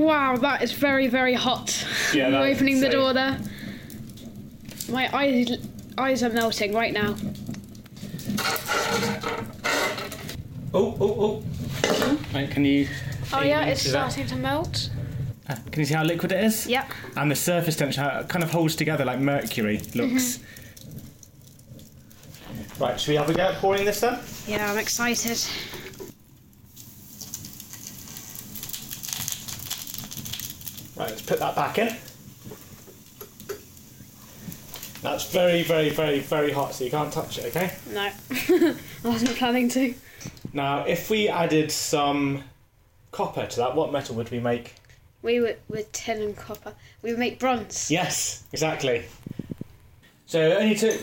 Wow, 0.00 0.36
that 0.38 0.62
is 0.62 0.72
very, 0.72 1.08
very 1.08 1.34
hot. 1.34 1.86
Yeah, 2.14 2.26
I'm 2.28 2.32
that's 2.32 2.56
opening 2.56 2.80
the 2.80 2.86
insane. 2.86 3.00
door 3.00 3.12
there. 3.12 3.38
My 4.88 5.14
eyes, 5.14 5.58
eyes 5.98 6.22
are 6.22 6.30
melting 6.30 6.72
right 6.72 6.94
now. 6.94 7.16
Oh, 10.72 10.96
oh, 10.98 11.44
oh. 11.84 12.18
Right, 12.32 12.50
can 12.50 12.64
you. 12.64 12.88
Oh 13.32 13.42
yeah, 13.42 13.66
it's 13.66 13.84
Is 13.84 13.92
that- 13.92 14.10
starting 14.10 14.26
to 14.28 14.36
melt. 14.36 14.88
uh, 15.50 15.56
Can 15.70 15.80
you 15.80 15.84
see 15.86 15.92
how 15.94 16.02
liquid 16.02 16.32
it 16.32 16.42
is? 16.44 16.66
Yep. 16.66 16.90
And 17.16 17.30
the 17.30 17.36
surface 17.36 17.76
temperature 17.76 18.00
how 18.00 18.20
it 18.20 18.28
kind 18.30 18.42
of 18.42 18.50
holds 18.50 18.76
together 18.76 19.04
like 19.04 19.18
mercury 19.20 19.82
looks. 19.94 20.38
Right, 22.78 22.98
should 22.98 23.10
we 23.10 23.16
have 23.16 23.28
a 23.28 23.34
go 23.34 23.42
at 23.42 23.56
pouring 23.56 23.84
this 23.84 24.00
then? 24.00 24.18
Yeah, 24.46 24.72
I'm 24.72 24.78
excited. 24.78 25.38
Right, 31.00 31.08
let's 31.08 31.22
put 31.22 31.38
that 31.38 31.56
back 31.56 31.78
in. 31.78 31.96
That's 35.00 35.30
very, 35.32 35.62
very, 35.62 35.88
very, 35.88 36.18
very 36.18 36.52
hot, 36.52 36.74
so 36.74 36.84
you 36.84 36.90
can't 36.90 37.10
touch 37.10 37.38
it, 37.38 37.46
okay? 37.46 37.72
No, 37.90 38.10
I 38.30 38.74
wasn't 39.02 39.34
planning 39.36 39.70
to. 39.70 39.94
Now, 40.52 40.84
if 40.84 41.08
we 41.08 41.26
added 41.26 41.72
some 41.72 42.44
copper 43.12 43.46
to 43.46 43.56
that, 43.56 43.74
what 43.74 43.92
metal 43.92 44.14
would 44.16 44.30
we 44.30 44.40
make? 44.40 44.74
We 45.22 45.40
would 45.40 45.56
with 45.70 45.90
tin 45.92 46.20
and 46.20 46.36
copper. 46.36 46.74
We 47.00 47.12
would 47.12 47.18
make 47.18 47.38
bronze. 47.38 47.90
Yes, 47.90 48.44
exactly. 48.52 49.06
So 50.26 50.38
it 50.38 50.56
only 50.58 50.74
took, 50.74 51.00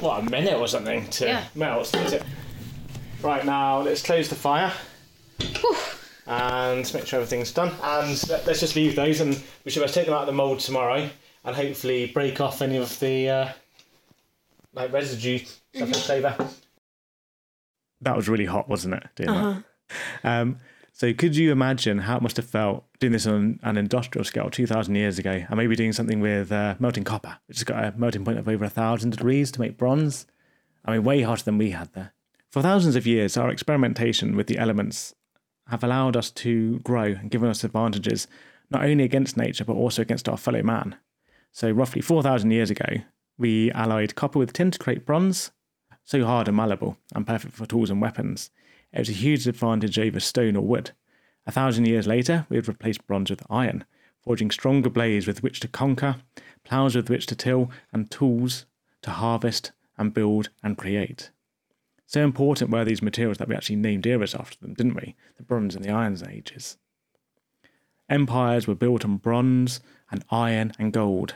what, 0.00 0.20
a 0.20 0.30
minute 0.30 0.52
or 0.52 0.68
something 0.68 1.08
to 1.12 1.24
Yeah. 1.28 1.44
melt? 1.54 1.96
Right, 3.22 3.46
now 3.46 3.80
let's 3.80 4.02
close 4.02 4.28
the 4.28 4.34
fire 4.34 4.70
Whew. 5.40 5.76
And 6.26 6.92
make 6.94 7.06
sure 7.06 7.20
everything's 7.20 7.52
done. 7.52 7.72
And 7.82 8.28
let- 8.28 8.46
let's 8.46 8.60
just 8.60 8.76
leave 8.76 8.96
those 8.96 9.20
and 9.20 9.40
we 9.64 9.70
should 9.70 9.82
have 9.82 9.92
take 9.92 10.06
them 10.06 10.14
out 10.14 10.22
of 10.22 10.26
the 10.26 10.32
mould 10.32 10.60
tomorrow 10.60 11.08
and 11.44 11.56
hopefully 11.56 12.06
break 12.12 12.40
off 12.40 12.62
any 12.62 12.76
of 12.76 12.98
the 13.00 13.28
uh, 13.30 13.48
like 14.74 14.92
residue 14.92 15.38
stuff 15.38 15.88
in 15.88 15.94
flavour. 15.94 16.36
That 18.00 18.16
was 18.16 18.28
really 18.28 18.44
hot, 18.44 18.68
wasn't 18.68 18.94
it? 18.94 19.04
Doing? 19.14 19.28
Uh-huh. 19.30 19.60
Um, 20.24 20.58
so 20.92 21.12
could 21.12 21.36
you 21.36 21.52
imagine 21.52 21.98
how 21.98 22.16
it 22.16 22.22
must 22.22 22.36
have 22.36 22.46
felt 22.46 22.84
doing 23.00 23.12
this 23.12 23.26
on 23.26 23.60
an 23.62 23.76
industrial 23.76 24.24
scale 24.24 24.50
2,000 24.50 24.94
years 24.94 25.18
ago 25.18 25.44
and 25.48 25.56
maybe 25.56 25.76
doing 25.76 25.92
something 25.92 26.20
with 26.20 26.50
uh, 26.50 26.74
melting 26.78 27.04
copper, 27.04 27.38
which 27.46 27.58
has 27.58 27.64
got 27.64 27.84
a 27.84 27.96
melting 27.96 28.24
point 28.24 28.38
of 28.38 28.48
over 28.48 28.64
a 28.64 28.70
thousand 28.70 29.10
degrees 29.10 29.50
to 29.52 29.60
make 29.60 29.76
bronze? 29.76 30.26
I 30.84 30.92
mean, 30.92 31.04
way 31.04 31.22
hotter 31.22 31.44
than 31.44 31.58
we 31.58 31.70
had 31.70 31.92
there. 31.92 32.12
For 32.50 32.62
thousands 32.62 32.96
of 32.96 33.06
years, 33.06 33.36
our 33.36 33.50
experimentation 33.50 34.36
with 34.36 34.46
the 34.46 34.56
elements 34.58 35.14
have 35.68 35.84
allowed 35.84 36.16
us 36.16 36.30
to 36.30 36.78
grow 36.80 37.04
and 37.04 37.30
given 37.30 37.48
us 37.48 37.64
advantages 37.64 38.26
not 38.70 38.84
only 38.84 39.04
against 39.04 39.36
nature 39.36 39.64
but 39.64 39.74
also 39.74 40.02
against 40.02 40.28
our 40.28 40.36
fellow 40.36 40.62
man. 40.62 40.96
So, 41.52 41.70
roughly 41.70 42.02
4,000 42.02 42.50
years 42.50 42.70
ago, 42.70 42.86
we 43.38 43.70
alloyed 43.72 44.14
copper 44.14 44.38
with 44.38 44.52
tin 44.52 44.70
to 44.70 44.78
create 44.78 45.06
bronze, 45.06 45.50
so 46.04 46.24
hard 46.24 46.48
and 46.48 46.56
malleable 46.56 46.96
and 47.14 47.26
perfect 47.26 47.54
for 47.54 47.66
tools 47.66 47.90
and 47.90 48.00
weapons. 48.00 48.50
It 48.92 49.00
was 49.00 49.08
a 49.08 49.12
huge 49.12 49.46
advantage 49.46 49.98
over 49.98 50.20
stone 50.20 50.56
or 50.56 50.62
wood. 50.62 50.92
A 51.46 51.52
thousand 51.52 51.86
years 51.86 52.06
later, 52.06 52.46
we 52.48 52.56
had 52.56 52.68
replaced 52.68 53.06
bronze 53.06 53.30
with 53.30 53.42
iron, 53.50 53.84
forging 54.20 54.50
stronger 54.50 54.90
blades 54.90 55.26
with 55.26 55.42
which 55.42 55.60
to 55.60 55.68
conquer, 55.68 56.16
ploughs 56.64 56.96
with 56.96 57.08
which 57.08 57.26
to 57.26 57.36
till, 57.36 57.70
and 57.92 58.10
tools 58.10 58.66
to 59.02 59.10
harvest 59.10 59.72
and 59.98 60.12
build 60.12 60.50
and 60.62 60.76
create. 60.76 61.30
So 62.06 62.22
important 62.22 62.70
were 62.70 62.84
these 62.84 63.02
materials 63.02 63.38
that 63.38 63.48
we 63.48 63.54
actually 63.54 63.76
named 63.76 64.06
eras 64.06 64.34
after 64.34 64.56
them, 64.60 64.74
didn't 64.74 64.94
we? 64.94 65.16
The 65.36 65.42
Bronze 65.42 65.74
and 65.74 65.84
the 65.84 65.90
Iron 65.90 66.16
Ages. 66.28 66.78
Empires 68.08 68.68
were 68.68 68.76
built 68.76 69.04
on 69.04 69.16
bronze 69.16 69.80
and 70.10 70.24
iron 70.30 70.72
and 70.78 70.92
gold. 70.92 71.34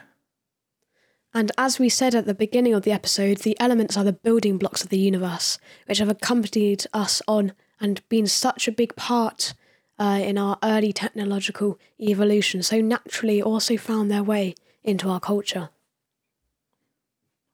And 1.34 1.50
as 1.58 1.78
we 1.78 1.88
said 1.88 2.14
at 2.14 2.26
the 2.26 2.34
beginning 2.34 2.74
of 2.74 2.82
the 2.82 2.92
episode, 2.92 3.38
the 3.38 3.58
elements 3.60 3.96
are 3.96 4.04
the 4.04 4.12
building 4.12 4.58
blocks 4.58 4.82
of 4.82 4.88
the 4.88 4.98
universe, 4.98 5.58
which 5.86 5.98
have 5.98 6.08
accompanied 6.08 6.86
us 6.92 7.22
on 7.26 7.52
and 7.80 8.08
been 8.08 8.26
such 8.26 8.68
a 8.68 8.72
big 8.72 8.94
part 8.94 9.54
uh, 9.98 10.20
in 10.22 10.38
our 10.38 10.58
early 10.62 10.92
technological 10.92 11.78
evolution, 12.00 12.62
so 12.62 12.80
naturally 12.80 13.42
also 13.42 13.76
found 13.76 14.10
their 14.10 14.22
way 14.22 14.54
into 14.82 15.08
our 15.08 15.20
culture. 15.20 15.70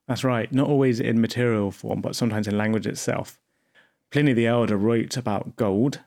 That's 0.07 0.23
right, 0.23 0.51
not 0.51 0.67
always 0.67 0.99
in 0.99 1.19
material 1.19 1.71
form, 1.71 2.01
but 2.01 2.15
sometimes 2.15 2.47
in 2.47 2.57
language 2.57 2.87
itself. 2.87 3.39
Pliny 4.09 4.33
the 4.33 4.47
Elder 4.47 4.77
wrote 4.77 5.17
about 5.17 5.57
gold. 5.57 5.99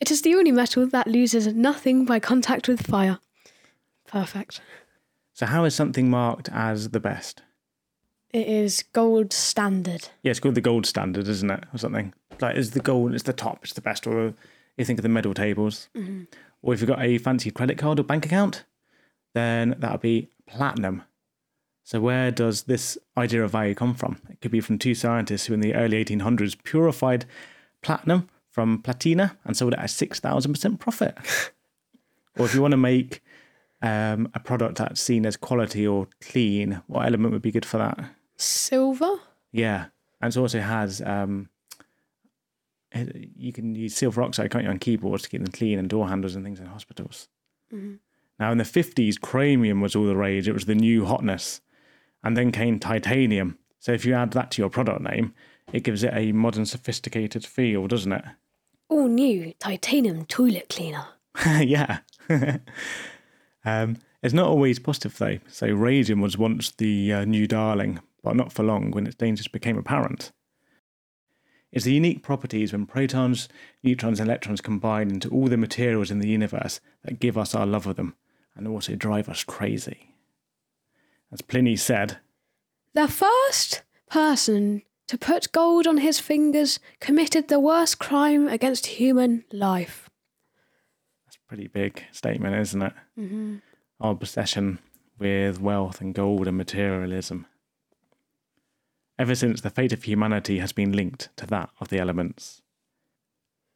It 0.00 0.10
is 0.10 0.22
the 0.22 0.34
only 0.34 0.50
metal 0.50 0.86
that 0.88 1.06
loses 1.06 1.46
nothing 1.46 2.04
by 2.04 2.18
contact 2.18 2.66
with 2.66 2.86
fire. 2.86 3.18
Perfect. 4.06 4.60
So, 5.32 5.46
how 5.46 5.64
is 5.64 5.74
something 5.74 6.10
marked 6.10 6.48
as 6.52 6.90
the 6.90 7.00
best? 7.00 7.42
It 8.32 8.48
is 8.48 8.84
gold 8.92 9.32
standard. 9.32 10.08
Yeah, 10.22 10.32
it's 10.32 10.40
called 10.40 10.56
the 10.56 10.60
gold 10.60 10.86
standard, 10.86 11.28
isn't 11.28 11.50
it, 11.50 11.64
or 11.72 11.78
something? 11.78 12.12
Like, 12.40 12.56
is 12.56 12.72
the 12.72 12.80
gold? 12.80 13.14
It's 13.14 13.22
the 13.22 13.32
top. 13.32 13.60
It's 13.62 13.74
the 13.74 13.80
best. 13.80 14.08
Or 14.08 14.34
you 14.76 14.84
think 14.84 14.98
of 14.98 15.04
the 15.04 15.08
medal 15.08 15.34
tables, 15.34 15.88
mm-hmm. 15.96 16.24
or 16.62 16.74
if 16.74 16.80
you've 16.80 16.88
got 16.88 17.00
a 17.00 17.18
fancy 17.18 17.52
credit 17.52 17.78
card 17.78 18.00
or 18.00 18.02
bank 18.02 18.26
account, 18.26 18.64
then 19.34 19.76
that 19.78 19.92
would 19.92 20.00
be 20.00 20.30
platinum. 20.46 21.04
So, 21.86 22.00
where 22.00 22.30
does 22.30 22.62
this 22.62 22.96
idea 23.16 23.44
of 23.44 23.50
value 23.50 23.74
come 23.74 23.94
from? 23.94 24.18
It 24.30 24.40
could 24.40 24.50
be 24.50 24.60
from 24.62 24.78
two 24.78 24.94
scientists 24.94 25.46
who, 25.46 25.54
in 25.54 25.60
the 25.60 25.74
early 25.74 26.02
1800s, 26.02 26.56
purified 26.64 27.26
platinum 27.82 28.28
from 28.50 28.80
platina 28.80 29.36
and 29.44 29.54
sold 29.56 29.74
it 29.74 29.78
at 29.78 29.90
six 29.90 30.18
thousand 30.18 30.54
percent 30.54 30.80
profit. 30.80 31.16
or 32.38 32.46
if 32.46 32.54
you 32.54 32.62
want 32.62 32.72
to 32.72 32.78
make 32.78 33.22
um, 33.82 34.30
a 34.34 34.40
product 34.40 34.78
that's 34.78 35.00
seen 35.02 35.26
as 35.26 35.36
quality 35.36 35.86
or 35.86 36.08
clean, 36.22 36.80
what 36.86 37.04
element 37.04 37.32
would 37.34 37.42
be 37.42 37.50
good 37.52 37.66
for 37.66 37.76
that? 37.78 37.98
Silver? 38.36 39.16
Yeah, 39.52 39.86
and 40.22 40.34
it 40.34 40.38
also 40.38 40.60
has 40.60 41.02
um, 41.02 41.50
it- 42.92 43.28
you 43.36 43.52
can 43.52 43.74
use 43.74 43.94
silver 43.94 44.22
oxide, 44.22 44.50
can't 44.50 44.64
you, 44.64 44.70
on 44.70 44.78
keyboards 44.78 45.24
to 45.24 45.28
keep 45.28 45.42
them 45.42 45.52
clean 45.52 45.78
and 45.78 45.88
door 45.90 46.08
handles 46.08 46.34
and 46.34 46.44
things 46.44 46.60
in 46.60 46.66
hospitals. 46.66 47.28
Now, 48.38 48.52
in 48.52 48.58
the 48.58 48.64
fifties, 48.64 49.18
chromium 49.18 49.80
was 49.80 49.94
all 49.96 50.06
the 50.06 50.16
rage; 50.16 50.48
it 50.48 50.52
was 50.52 50.64
the 50.66 50.74
new 50.76 51.04
hotness, 51.04 51.60
and 52.24 52.36
then 52.36 52.50
came 52.50 52.80
titanium. 52.80 53.58
So, 53.78 53.92
if 53.92 54.04
you 54.04 54.14
add 54.14 54.32
that 54.32 54.50
to 54.52 54.62
your 54.62 54.70
product 54.70 55.02
name, 55.02 55.32
it 55.72 55.84
gives 55.84 56.02
it 56.02 56.12
a 56.14 56.32
modern, 56.32 56.66
sophisticated 56.66 57.46
feel, 57.46 57.86
doesn't 57.86 58.12
it? 58.12 58.24
All 58.88 59.06
new 59.06 59.54
titanium 59.60 60.24
toilet 60.24 60.68
cleaner. 60.68 61.06
yeah. 61.60 61.98
um, 63.64 63.98
It's 64.24 64.32
not 64.32 64.48
always 64.48 64.78
positive 64.78 65.18
though. 65.18 65.38
So 65.48 65.66
radium 65.66 66.22
was 66.22 66.38
once 66.38 66.70
the 66.70 67.12
uh, 67.12 67.24
new 67.26 67.46
darling, 67.46 68.00
but 68.22 68.34
not 68.34 68.54
for 68.54 68.62
long 68.62 68.90
when 68.90 69.06
its 69.06 69.16
dangers 69.16 69.48
became 69.48 69.76
apparent. 69.76 70.32
It's 71.70 71.84
the 71.84 71.92
unique 71.92 72.22
properties 72.22 72.72
when 72.72 72.86
protons, 72.86 73.50
neutrons, 73.82 74.20
and 74.20 74.28
electrons 74.28 74.62
combine 74.62 75.10
into 75.10 75.28
all 75.28 75.48
the 75.48 75.58
materials 75.58 76.10
in 76.10 76.20
the 76.20 76.28
universe 76.28 76.80
that 77.02 77.20
give 77.20 77.36
us 77.36 77.54
our 77.54 77.66
love 77.66 77.86
of 77.86 77.96
them 77.96 78.14
and 78.56 78.66
also 78.66 78.94
drive 78.94 79.28
us 79.28 79.44
crazy. 79.44 80.13
As 81.34 81.42
Pliny 81.42 81.74
said, 81.74 82.18
The 82.92 83.08
first 83.08 83.82
person 84.08 84.82
to 85.08 85.18
put 85.18 85.50
gold 85.50 85.84
on 85.84 85.96
his 85.98 86.20
fingers 86.20 86.78
committed 87.00 87.48
the 87.48 87.58
worst 87.58 87.98
crime 87.98 88.46
against 88.46 88.86
human 88.86 89.44
life. 89.52 90.08
that's 91.26 91.36
a 91.36 91.48
pretty 91.48 91.66
big 91.66 92.04
statement, 92.12 92.54
isn't 92.54 92.82
it? 92.82 92.92
Mm-hmm. 93.18 93.56
Our 94.00 94.12
obsession 94.12 94.78
with 95.18 95.60
wealth 95.60 96.00
and 96.00 96.14
gold 96.14 96.46
and 96.46 96.56
materialism. 96.56 97.46
Ever 99.18 99.34
since 99.34 99.60
the 99.60 99.70
fate 99.70 99.92
of 99.92 100.04
humanity 100.04 100.60
has 100.60 100.72
been 100.72 100.92
linked 100.92 101.30
to 101.36 101.46
that 101.46 101.70
of 101.80 101.88
the 101.88 101.98
elements. 101.98 102.62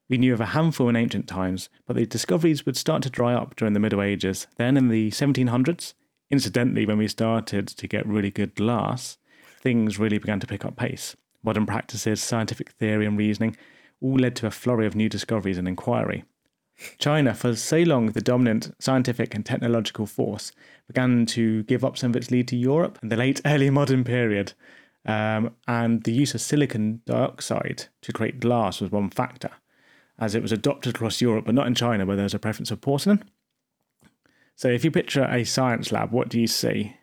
We 0.09 0.17
knew 0.17 0.33
of 0.33 0.41
a 0.41 0.47
handful 0.47 0.89
in 0.89 0.95
ancient 0.97 1.27
times, 1.27 1.69
but 1.87 1.97
the 1.97 2.07
discoveries 2.07 2.65
would 2.65 2.77
start 2.77 3.03
to 3.03 3.11
dry 3.11 3.35
up 3.35 3.57
during 3.57 3.75
the 3.75 3.81
Middle 3.81 4.01
Ages. 4.01 4.47
Then 4.57 4.77
in 4.77 4.89
the 4.89 5.11
1700s, 5.11 5.95
incidentally, 6.31 6.87
when 6.87 6.99
we 6.99 7.09
started 7.09 7.67
to 7.69 7.89
get 7.89 8.07
really 8.07 8.31
good 8.31 8.55
glass, 8.55 9.19
things 9.61 9.99
really 9.99 10.19
began 10.19 10.41
to 10.41 10.47
pick 10.47 10.65
up 10.65 10.77
pace. 10.77 11.17
Modern 11.43 11.67
practices, 11.67 12.23
scientific 12.23 12.71
theory, 12.73 13.07
and 13.07 13.19
reasoning 13.19 13.57
all 14.01 14.19
led 14.19 14.37
to 14.37 14.47
a 14.47 14.51
flurry 14.51 14.87
of 14.87 14.95
new 14.95 15.09
discoveries 15.09 15.59
and 15.59 15.69
inquiry. 15.69 16.25
China, 16.99 17.35
for 17.35 17.57
so 17.57 17.79
long 17.79 18.07
the 18.13 18.21
dominant 18.21 18.73
scientific 18.79 19.35
and 19.35 19.45
technological 19.45 20.07
force, 20.07 20.53
began 20.87 21.27
to 21.27 21.65
give 21.65 21.85
up 21.85 21.99
some 21.99 22.11
of 22.11 22.17
its 22.17 22.31
lead 22.31 22.47
to 22.49 22.57
Europe 22.57 22.99
in 23.03 23.09
the 23.09 23.17
late 23.17 23.41
early 23.47 23.71
modern 23.71 24.05
period. 24.05 24.53
Um, 25.05 25.55
and 25.67 26.05
the 26.05 26.13
use 26.13 26.35
of 26.35 26.41
silicon 26.41 27.01
dioxide 27.07 27.87
to 28.03 28.13
create 28.13 28.41
glass 28.41 28.81
was 28.81 28.91
one 28.91 29.11
factor, 29.11 29.51
as 30.19 30.35
it 30.35 30.43
was 30.43 30.53
adopted 30.53 30.95
across 30.95 31.21
Europe, 31.21 31.47
but 31.47 31.55
not 31.55 31.67
in 31.67 31.75
China, 31.75 32.05
where 32.05 32.17
there 32.17 32.25
was 32.25 32.35
a 32.35 32.39
preference 32.39 32.69
for 32.69 32.77
porcelain. 32.77 33.25
So, 34.59 34.67
if 34.67 34.85
you 34.85 34.91
picture 34.91 35.23
a 35.23 35.45
science 35.45 35.93
lab, 35.93 36.11
what 36.11 36.29
do 36.29 36.41
you 36.41 36.49
see? 36.49 36.97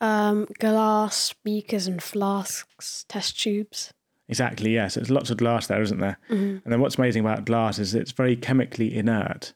Um, 0.00 0.46
glass, 0.58 1.34
beakers, 1.44 1.86
and 1.86 2.02
flasks, 2.02 3.04
test 3.10 3.38
tubes. 3.38 3.92
Exactly, 4.26 4.72
yes. 4.72 4.94
There's 4.94 5.10
lots 5.10 5.28
of 5.28 5.36
glass 5.36 5.66
there, 5.66 5.82
isn't 5.82 6.00
there? 6.00 6.16
And 6.64 6.72
then 6.72 6.80
what's 6.80 6.96
amazing 6.96 7.20
about 7.20 7.44
glass 7.44 7.78
is 7.78 7.94
it's 7.94 8.12
very 8.12 8.36
chemically 8.36 8.96
inert. 8.96 9.52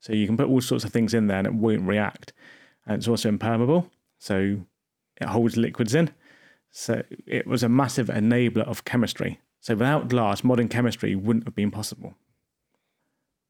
So 0.00 0.12
you 0.12 0.26
can 0.26 0.36
put 0.36 0.48
all 0.48 0.60
sorts 0.60 0.84
of 0.84 0.92
things 0.92 1.14
in 1.14 1.26
there 1.26 1.38
and 1.38 1.46
it 1.46 1.54
won't 1.54 1.88
react. 1.88 2.34
And 2.84 2.98
it's 2.98 3.08
also 3.08 3.30
impermeable. 3.30 3.90
So 4.18 4.60
it 5.18 5.26
holds 5.26 5.56
liquids 5.56 5.94
in. 5.94 6.10
So 6.70 7.02
it 7.26 7.46
was 7.46 7.62
a 7.62 7.68
massive 7.70 8.08
enabler 8.08 8.68
of 8.68 8.84
chemistry. 8.84 9.40
So 9.60 9.74
without 9.74 10.08
glass, 10.08 10.44
modern 10.44 10.68
chemistry 10.68 11.14
wouldn't 11.14 11.46
have 11.46 11.54
been 11.54 11.70
possible. 11.70 12.14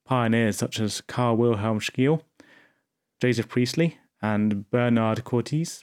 Pioneers 0.05 0.57
such 0.57 0.79
as 0.79 1.01
Carl 1.01 1.37
Wilhelm 1.37 1.81
Scheele, 1.81 2.23
Joseph 3.20 3.48
Priestley, 3.48 3.98
and 4.22 4.68
Bernard 4.70 5.24
Courtois 5.24 5.83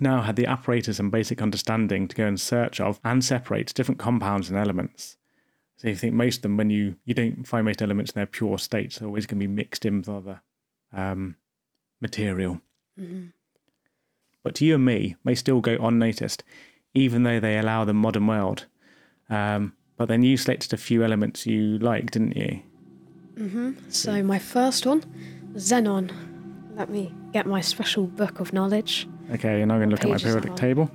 now 0.00 0.22
had 0.22 0.36
the 0.36 0.46
apparatus 0.46 0.98
and 0.98 1.10
basic 1.12 1.42
understanding 1.42 2.08
to 2.08 2.16
go 2.16 2.26
in 2.26 2.36
search 2.36 2.80
of 2.80 3.00
and 3.04 3.24
separate 3.24 3.74
different 3.74 3.98
compounds 3.98 4.48
and 4.48 4.58
elements. 4.58 5.16
So 5.76 5.88
you 5.88 5.94
think 5.96 6.14
most 6.14 6.36
of 6.36 6.42
them, 6.42 6.56
when 6.56 6.70
you 6.70 6.96
you 7.04 7.14
don't 7.14 7.46
find 7.46 7.64
most 7.64 7.82
elements 7.82 8.12
in 8.12 8.18
their 8.18 8.26
pure 8.26 8.58
states, 8.58 8.98
they're 8.98 9.08
always 9.08 9.26
going 9.26 9.40
to 9.40 9.46
be 9.46 9.52
mixed 9.52 9.84
in 9.84 9.98
with 9.98 10.08
other 10.08 10.40
um, 10.92 11.36
material. 12.00 12.60
But 14.42 14.54
to 14.56 14.64
you 14.64 14.76
and 14.76 14.84
me, 14.84 15.16
may 15.24 15.34
still 15.34 15.60
go 15.60 15.76
unnoticed, 15.80 16.44
even 16.94 17.22
though 17.24 17.40
they 17.40 17.58
allow 17.58 17.84
the 17.84 17.94
modern 17.94 18.26
world. 18.26 18.66
Um, 19.28 19.74
but 19.96 20.08
then 20.08 20.22
you 20.22 20.36
selected 20.36 20.72
a 20.72 20.76
few 20.76 21.02
elements 21.04 21.46
you 21.46 21.78
liked, 21.78 22.12
didn't 22.12 22.36
you? 22.36 22.62
So 23.88 24.22
my 24.22 24.38
first 24.38 24.86
one, 24.86 25.02
xenon. 25.54 26.12
Let 26.76 26.90
me 26.90 27.12
get 27.32 27.46
my 27.46 27.60
special 27.60 28.06
book 28.06 28.40
of 28.40 28.52
knowledge. 28.52 29.08
Okay, 29.32 29.62
and 29.62 29.72
I'm 29.72 29.78
going 29.78 29.90
to 29.90 29.94
look 29.94 30.04
at 30.04 30.10
my 30.10 30.18
periodic 30.18 30.56
table. 30.56 30.90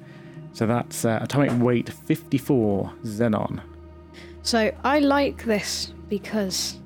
So 0.53 0.65
that's 0.65 1.05
uh, 1.05 1.19
atomic 1.21 1.51
weight 1.61 1.89
54 1.89 2.91
xenon. 3.03 3.61
So 4.41 4.71
I 4.83 4.99
like 4.99 5.45
this 5.45 5.93
because 6.07 6.79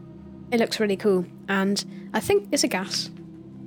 it 0.51 0.59
looks 0.59 0.79
really 0.79 0.97
cool, 0.97 1.25
and 1.47 1.83
I 2.13 2.19
think 2.19 2.49
it's 2.51 2.63
a 2.63 2.67
gas. 2.67 3.09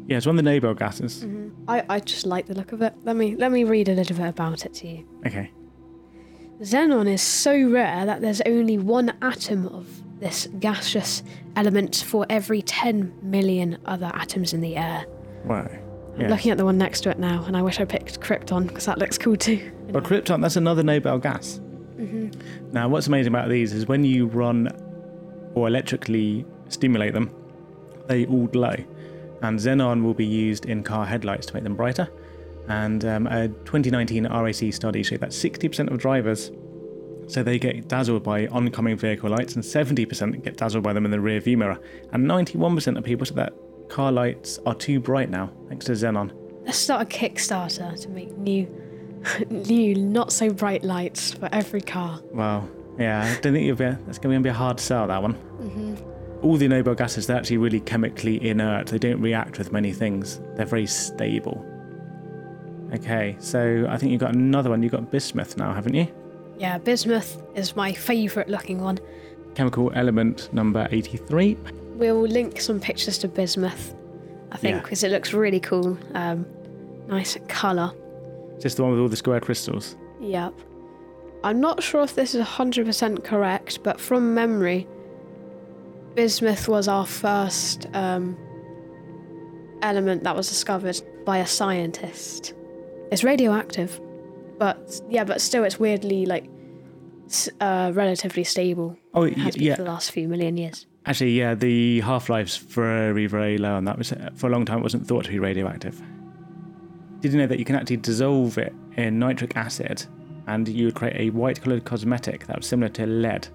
Yeah, 0.06 0.18
it's 0.18 0.26
one 0.26 0.38
of 0.38 0.44
the 0.44 0.50
noble 0.50 0.74
gases. 0.74 1.26
I, 1.66 1.84
I 1.88 2.00
just 2.00 2.26
like 2.26 2.46
the 2.46 2.54
look 2.54 2.72
of 2.72 2.82
it. 2.82 2.94
Let 3.02 3.16
me 3.16 3.34
let 3.34 3.50
me 3.50 3.64
read 3.64 3.88
a 3.88 3.94
little 3.94 4.16
bit 4.16 4.28
about 4.28 4.64
it 4.64 4.74
to 4.74 4.88
you. 4.88 5.08
Okay. 5.26 5.50
Xenon 6.60 7.08
is 7.08 7.20
so 7.20 7.68
rare 7.68 8.06
that 8.06 8.20
there's 8.20 8.40
only 8.42 8.78
one 8.78 9.12
atom 9.20 9.66
of 9.66 9.88
this 10.20 10.46
gaseous 10.60 11.22
element 11.56 12.04
for 12.06 12.26
every 12.30 12.62
10 12.62 13.12
million 13.22 13.78
other 13.86 14.10
atoms 14.14 14.52
in 14.52 14.60
the 14.60 14.76
air. 14.76 15.06
Wow. 15.44 15.68
I'm 16.14 16.20
Yeah. 16.22 16.28
looking 16.28 16.50
at 16.50 16.58
the 16.58 16.64
one 16.64 16.78
next 16.78 17.00
to 17.02 17.10
it 17.10 17.18
now, 17.18 17.44
and 17.46 17.56
I 17.56 17.62
wish 17.62 17.80
I 17.80 17.84
picked 17.84 18.20
krypton 18.20 18.68
because 18.68 18.86
that 18.86 18.98
looks 18.98 19.18
cool 19.18 19.36
too. 19.36 19.60
But 19.92 20.04
krypton, 20.04 20.40
that's 20.42 20.56
another 20.56 20.82
noble 20.82 21.18
gas. 21.18 21.60
Now, 22.72 22.88
what's 22.88 23.06
amazing 23.06 23.32
about 23.32 23.48
these 23.48 23.72
is 23.72 23.86
when 23.88 24.04
you 24.04 24.26
run 24.26 24.68
or 25.54 25.66
electrically 25.66 26.44
stimulate 26.68 27.14
them, 27.14 27.30
they 28.06 28.26
all 28.26 28.46
glow. 28.46 28.74
And 29.42 29.58
xenon 29.58 30.02
will 30.02 30.14
be 30.14 30.26
used 30.26 30.66
in 30.66 30.82
car 30.82 31.06
headlights 31.06 31.46
to 31.46 31.54
make 31.54 31.62
them 31.64 31.74
brighter. 31.74 32.08
And 32.68 33.04
um, 33.04 33.26
a 33.28 33.48
2019 33.48 34.26
RAC 34.26 34.72
study 34.74 35.02
showed 35.02 35.20
that 35.20 35.30
60% 35.30 35.90
of 35.90 35.98
drivers 35.98 36.50
so 37.26 37.42
they 37.42 37.58
get 37.58 37.88
dazzled 37.88 38.22
by 38.22 38.46
oncoming 38.48 38.96
vehicle 38.96 39.30
lights, 39.30 39.54
and 39.54 39.64
70% 39.64 40.42
get 40.42 40.56
dazzled 40.56 40.84
by 40.84 40.92
them 40.92 41.04
in 41.04 41.10
the 41.10 41.20
rear 41.20 41.40
view 41.40 41.56
mirror. 41.56 41.78
And 42.12 42.24
91% 42.26 42.96
of 42.98 43.04
people 43.04 43.26
said 43.26 43.36
that 43.36 43.52
car 43.88 44.12
lights 44.12 44.58
are 44.66 44.74
too 44.74 45.00
bright 45.00 45.30
now, 45.30 45.52
thanks 45.68 45.86
to 45.86 45.92
xenon. 45.92 46.32
Let's 46.64 46.78
start 46.78 47.02
a 47.02 47.04
Kickstarter 47.04 48.00
to 48.02 48.08
make 48.08 48.36
new, 48.36 48.66
new, 49.50 49.94
not 49.94 50.32
so 50.32 50.50
bright 50.50 50.82
lights 50.84 51.32
for 51.32 51.48
every 51.52 51.80
car. 51.80 52.20
Well, 52.32 52.68
yeah, 52.98 53.22
I 53.22 53.40
don't 53.40 53.52
think 53.52 53.66
you'll 53.66 53.76
be, 53.76 53.84
that's 54.06 54.18
going 54.18 54.36
to 54.36 54.42
be 54.42 54.48
a 54.50 54.52
hard 54.54 54.80
sell, 54.80 55.06
that 55.08 55.22
one. 55.22 55.34
Mhm. 55.60 56.42
All 56.42 56.56
the 56.56 56.68
noble 56.68 56.94
gases, 56.94 57.26
they're 57.26 57.36
actually 57.36 57.56
really 57.58 57.80
chemically 57.80 58.46
inert. 58.46 58.88
They 58.88 58.98
don't 58.98 59.20
react 59.20 59.58
with 59.58 59.72
many 59.72 59.92
things, 59.92 60.40
they're 60.54 60.66
very 60.66 60.86
stable. 60.86 61.64
Okay, 62.94 63.36
so 63.40 63.86
I 63.88 63.96
think 63.98 64.12
you've 64.12 64.20
got 64.20 64.34
another 64.34 64.70
one. 64.70 64.82
You've 64.82 64.92
got 64.92 65.10
bismuth 65.10 65.56
now, 65.56 65.72
haven't 65.74 65.94
you? 65.94 66.06
Yeah, 66.58 66.78
bismuth 66.78 67.42
is 67.54 67.76
my 67.76 67.92
favourite 67.92 68.48
looking 68.48 68.80
one. 68.80 68.98
Chemical 69.54 69.92
element 69.94 70.52
number 70.52 70.88
83. 70.90 71.56
We'll 71.94 72.22
link 72.22 72.60
some 72.60 72.80
pictures 72.80 73.18
to 73.18 73.28
bismuth, 73.28 73.94
I 74.52 74.56
think, 74.56 74.82
because 74.82 75.02
it 75.02 75.10
looks 75.10 75.32
really 75.32 75.60
cool. 75.60 75.98
Um, 76.14 76.46
nice 77.08 77.36
colour. 77.48 77.92
Just 78.60 78.76
the 78.76 78.82
one 78.82 78.92
with 78.92 79.00
all 79.00 79.08
the 79.08 79.16
square 79.16 79.40
crystals. 79.40 79.96
Yep. 80.20 80.54
I'm 81.44 81.60
not 81.60 81.82
sure 81.82 82.02
if 82.02 82.14
this 82.14 82.34
is 82.34 82.44
100% 82.44 83.24
correct, 83.24 83.82
but 83.82 84.00
from 84.00 84.34
memory, 84.34 84.86
bismuth 86.14 86.68
was 86.68 86.88
our 86.88 87.06
first 87.06 87.86
um, 87.94 88.36
element 89.82 90.24
that 90.24 90.34
was 90.34 90.48
discovered 90.48 91.00
by 91.24 91.38
a 91.38 91.46
scientist. 91.46 92.54
It's 93.12 93.22
radioactive, 93.22 94.00
but 94.58 95.00
yeah, 95.08 95.24
but 95.24 95.40
still, 95.40 95.64
it's 95.64 95.78
weirdly 95.78 96.26
like 96.26 96.48
uh, 97.60 97.92
relatively 97.94 98.44
stable. 98.44 98.96
Oh, 99.14 99.22
It 99.24 99.36
has 99.38 99.54
y- 99.54 99.58
been 99.58 99.62
yeah. 99.62 99.74
for 99.76 99.82
the 99.82 99.90
last 99.90 100.10
few 100.10 100.28
million 100.28 100.56
years. 100.56 100.86
Actually, 101.06 101.38
yeah, 101.38 101.54
the 101.54 102.00
half 102.00 102.28
life's 102.28 102.56
very, 102.56 103.26
very 103.26 103.58
low, 103.58 103.76
and 103.76 103.86
that 103.86 103.96
was 103.98 104.12
for 104.34 104.48
a 104.48 104.50
long 104.50 104.64
time. 104.64 104.78
It 104.78 104.82
wasn't 104.82 105.06
thought 105.06 105.24
to 105.26 105.30
be 105.30 105.38
radioactive. 105.38 106.00
Did 107.20 107.32
you 107.32 107.38
know 107.38 107.46
that 107.46 107.58
you 107.58 107.64
can 107.64 107.76
actually 107.76 107.98
dissolve 107.98 108.58
it 108.58 108.74
in 108.96 109.18
nitric 109.18 109.56
acid, 109.56 110.04
and 110.46 110.66
you 110.68 110.86
would 110.86 110.94
create 110.94 111.16
a 111.16 111.30
white-colored 111.30 111.84
cosmetic 111.84 112.46
that 112.46 112.56
was 112.56 112.66
similar 112.66 112.88
to 112.90 113.06
lead, 113.06 113.46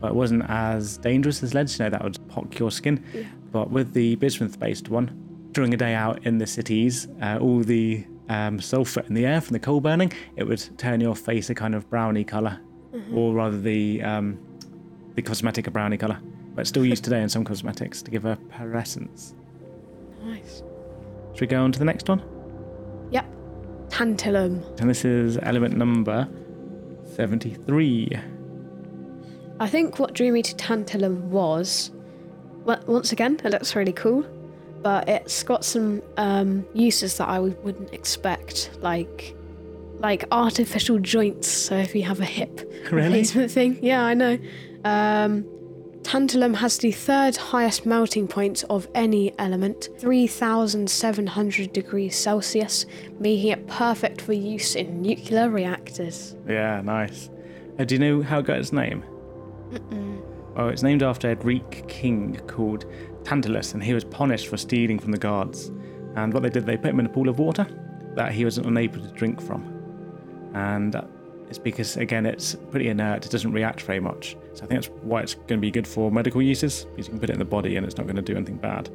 but 0.00 0.08
it 0.08 0.14
wasn't 0.14 0.44
as 0.48 0.96
dangerous 0.98 1.42
as 1.42 1.54
lead. 1.54 1.68
So, 1.68 1.82
you 1.84 1.90
know 1.90 1.96
that 1.96 2.04
would 2.04 2.28
pock 2.28 2.58
your 2.58 2.70
skin. 2.70 3.04
But 3.50 3.70
with 3.70 3.92
the 3.92 4.14
bismuth-based 4.16 4.88
one, 4.90 5.10
during 5.52 5.74
a 5.74 5.76
day 5.76 5.94
out 5.94 6.24
in 6.26 6.38
the 6.38 6.46
cities, 6.46 7.08
uh, 7.20 7.38
all 7.40 7.60
the 7.60 8.04
um, 8.28 8.60
sulfur 8.60 9.00
in 9.08 9.14
the 9.14 9.26
air 9.26 9.40
from 9.40 9.54
the 9.54 9.58
coal 9.60 9.80
burning, 9.80 10.12
it 10.36 10.44
would 10.44 10.62
turn 10.78 11.00
your 11.00 11.16
face 11.16 11.50
a 11.50 11.54
kind 11.54 11.74
of 11.74 11.88
browny 11.90 12.24
color, 12.24 12.60
or 13.12 13.34
rather 13.34 13.60
the 13.60 14.02
um, 14.02 14.38
the 15.14 15.22
cosmetic 15.22 15.66
a 15.66 15.70
brownie 15.70 15.96
colour, 15.96 16.18
but 16.54 16.66
still 16.66 16.84
used 16.84 17.04
today 17.04 17.22
in 17.22 17.28
some 17.28 17.44
cosmetics 17.44 18.02
to 18.02 18.10
give 18.10 18.24
a 18.24 18.36
pearlescence. 18.50 19.34
Nice. 20.24 20.62
Should 21.32 21.40
we 21.42 21.46
go 21.46 21.62
on 21.62 21.72
to 21.72 21.78
the 21.78 21.84
next 21.84 22.08
one? 22.08 22.22
Yep. 23.10 23.26
Tantalum. 23.88 24.80
And 24.80 24.90
this 24.90 25.04
is 25.04 25.38
element 25.42 25.76
number 25.76 26.28
73. 27.14 28.10
I 29.60 29.68
think 29.68 29.98
what 29.98 30.14
drew 30.14 30.30
me 30.30 30.42
to 30.42 30.54
tantalum 30.54 31.22
was, 31.30 31.90
well, 32.64 32.80
once 32.86 33.12
again, 33.12 33.40
it 33.42 33.50
looks 33.50 33.74
really 33.74 33.92
cool. 33.92 34.24
But 34.82 35.08
it's 35.08 35.42
got 35.42 35.64
some 35.64 36.02
um, 36.16 36.66
uses 36.74 37.16
that 37.18 37.28
I 37.28 37.38
would- 37.38 37.62
wouldn't 37.64 37.92
expect, 37.92 38.70
like 38.80 39.34
like 40.00 40.24
artificial 40.30 40.98
joints. 41.00 41.48
So 41.48 41.74
if 41.76 41.92
you 41.94 42.04
have 42.04 42.20
a 42.20 42.24
hip 42.24 42.60
Really? 42.92 43.06
replacement 43.08 43.50
thing, 43.50 43.78
yeah, 43.82 44.04
I 44.04 44.14
know. 44.14 44.38
Um, 44.84 45.44
tantalum 46.02 46.54
has 46.54 46.78
the 46.78 46.92
third 46.92 47.36
highest 47.36 47.84
melting 47.84 48.28
point 48.28 48.62
of 48.70 48.86
any 48.94 49.34
element, 49.40 49.88
3,700 49.98 51.72
degrees 51.72 52.14
Celsius, 52.16 52.86
making 53.18 53.48
it 53.50 53.66
perfect 53.66 54.20
for 54.20 54.32
use 54.32 54.76
in 54.76 55.02
nuclear 55.02 55.50
reactors. 55.50 56.36
Yeah, 56.48 56.80
nice. 56.80 57.28
Uh, 57.78 57.84
do 57.84 57.96
you 57.96 57.98
know 57.98 58.22
how 58.22 58.38
it 58.38 58.46
got 58.46 58.58
its 58.58 58.72
name? 58.72 59.02
Oh, 60.56 60.68
it's 60.68 60.82
named 60.82 61.02
after 61.02 61.30
a 61.30 61.34
Greek 61.36 61.86
king 61.88 62.40
called 62.46 62.84
Tantalus, 63.28 63.74
and 63.74 63.82
he 63.82 63.92
was 63.92 64.04
punished 64.04 64.48
for 64.48 64.56
stealing 64.56 64.98
from 64.98 65.12
the 65.12 65.18
guards. 65.18 65.70
And 66.16 66.32
what 66.32 66.42
they 66.42 66.48
did, 66.48 66.64
they 66.64 66.78
put 66.78 66.90
him 66.90 67.00
in 67.00 67.06
a 67.06 67.10
pool 67.10 67.28
of 67.28 67.38
water 67.38 67.66
that 68.14 68.32
he 68.32 68.44
was 68.44 68.56
unable 68.56 69.00
to 69.00 69.08
drink 69.08 69.40
from. 69.40 69.62
And 70.54 70.96
it's 71.48 71.58
because, 71.58 71.98
again, 71.98 72.24
it's 72.24 72.56
pretty 72.70 72.88
inert, 72.88 73.26
it 73.26 73.30
doesn't 73.30 73.52
react 73.52 73.82
very 73.82 74.00
much. 74.00 74.34
So 74.54 74.64
I 74.64 74.66
think 74.66 74.82
that's 74.82 74.88
why 75.02 75.20
it's 75.20 75.34
going 75.34 75.58
to 75.60 75.66
be 75.68 75.70
good 75.70 75.86
for 75.86 76.10
medical 76.10 76.40
uses, 76.40 76.86
because 76.86 77.06
you 77.06 77.12
can 77.12 77.20
put 77.20 77.28
it 77.28 77.34
in 77.34 77.38
the 77.38 77.44
body 77.44 77.76
and 77.76 77.84
it's 77.84 77.98
not 77.98 78.06
going 78.06 78.16
to 78.16 78.22
do 78.22 78.34
anything 78.34 78.56
bad. 78.56 78.88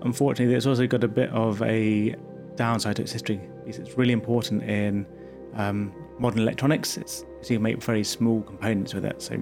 Unfortunately, 0.00 0.54
it's 0.54 0.66
also 0.66 0.86
got 0.86 1.04
a 1.04 1.08
bit 1.08 1.30
of 1.30 1.62
a 1.62 2.14
downside 2.56 2.96
to 2.96 3.02
its 3.02 3.12
history, 3.12 3.40
because 3.64 3.78
it's 3.78 3.98
really 3.98 4.12
important 4.12 4.62
in 4.62 5.06
um, 5.54 5.94
modern 6.18 6.40
electronics. 6.40 6.96
It's, 6.96 7.24
so 7.42 7.52
you 7.52 7.56
can 7.56 7.62
make 7.62 7.82
very 7.82 8.04
small 8.04 8.40
components 8.42 8.94
with 8.94 9.04
it, 9.04 9.20
so 9.20 9.36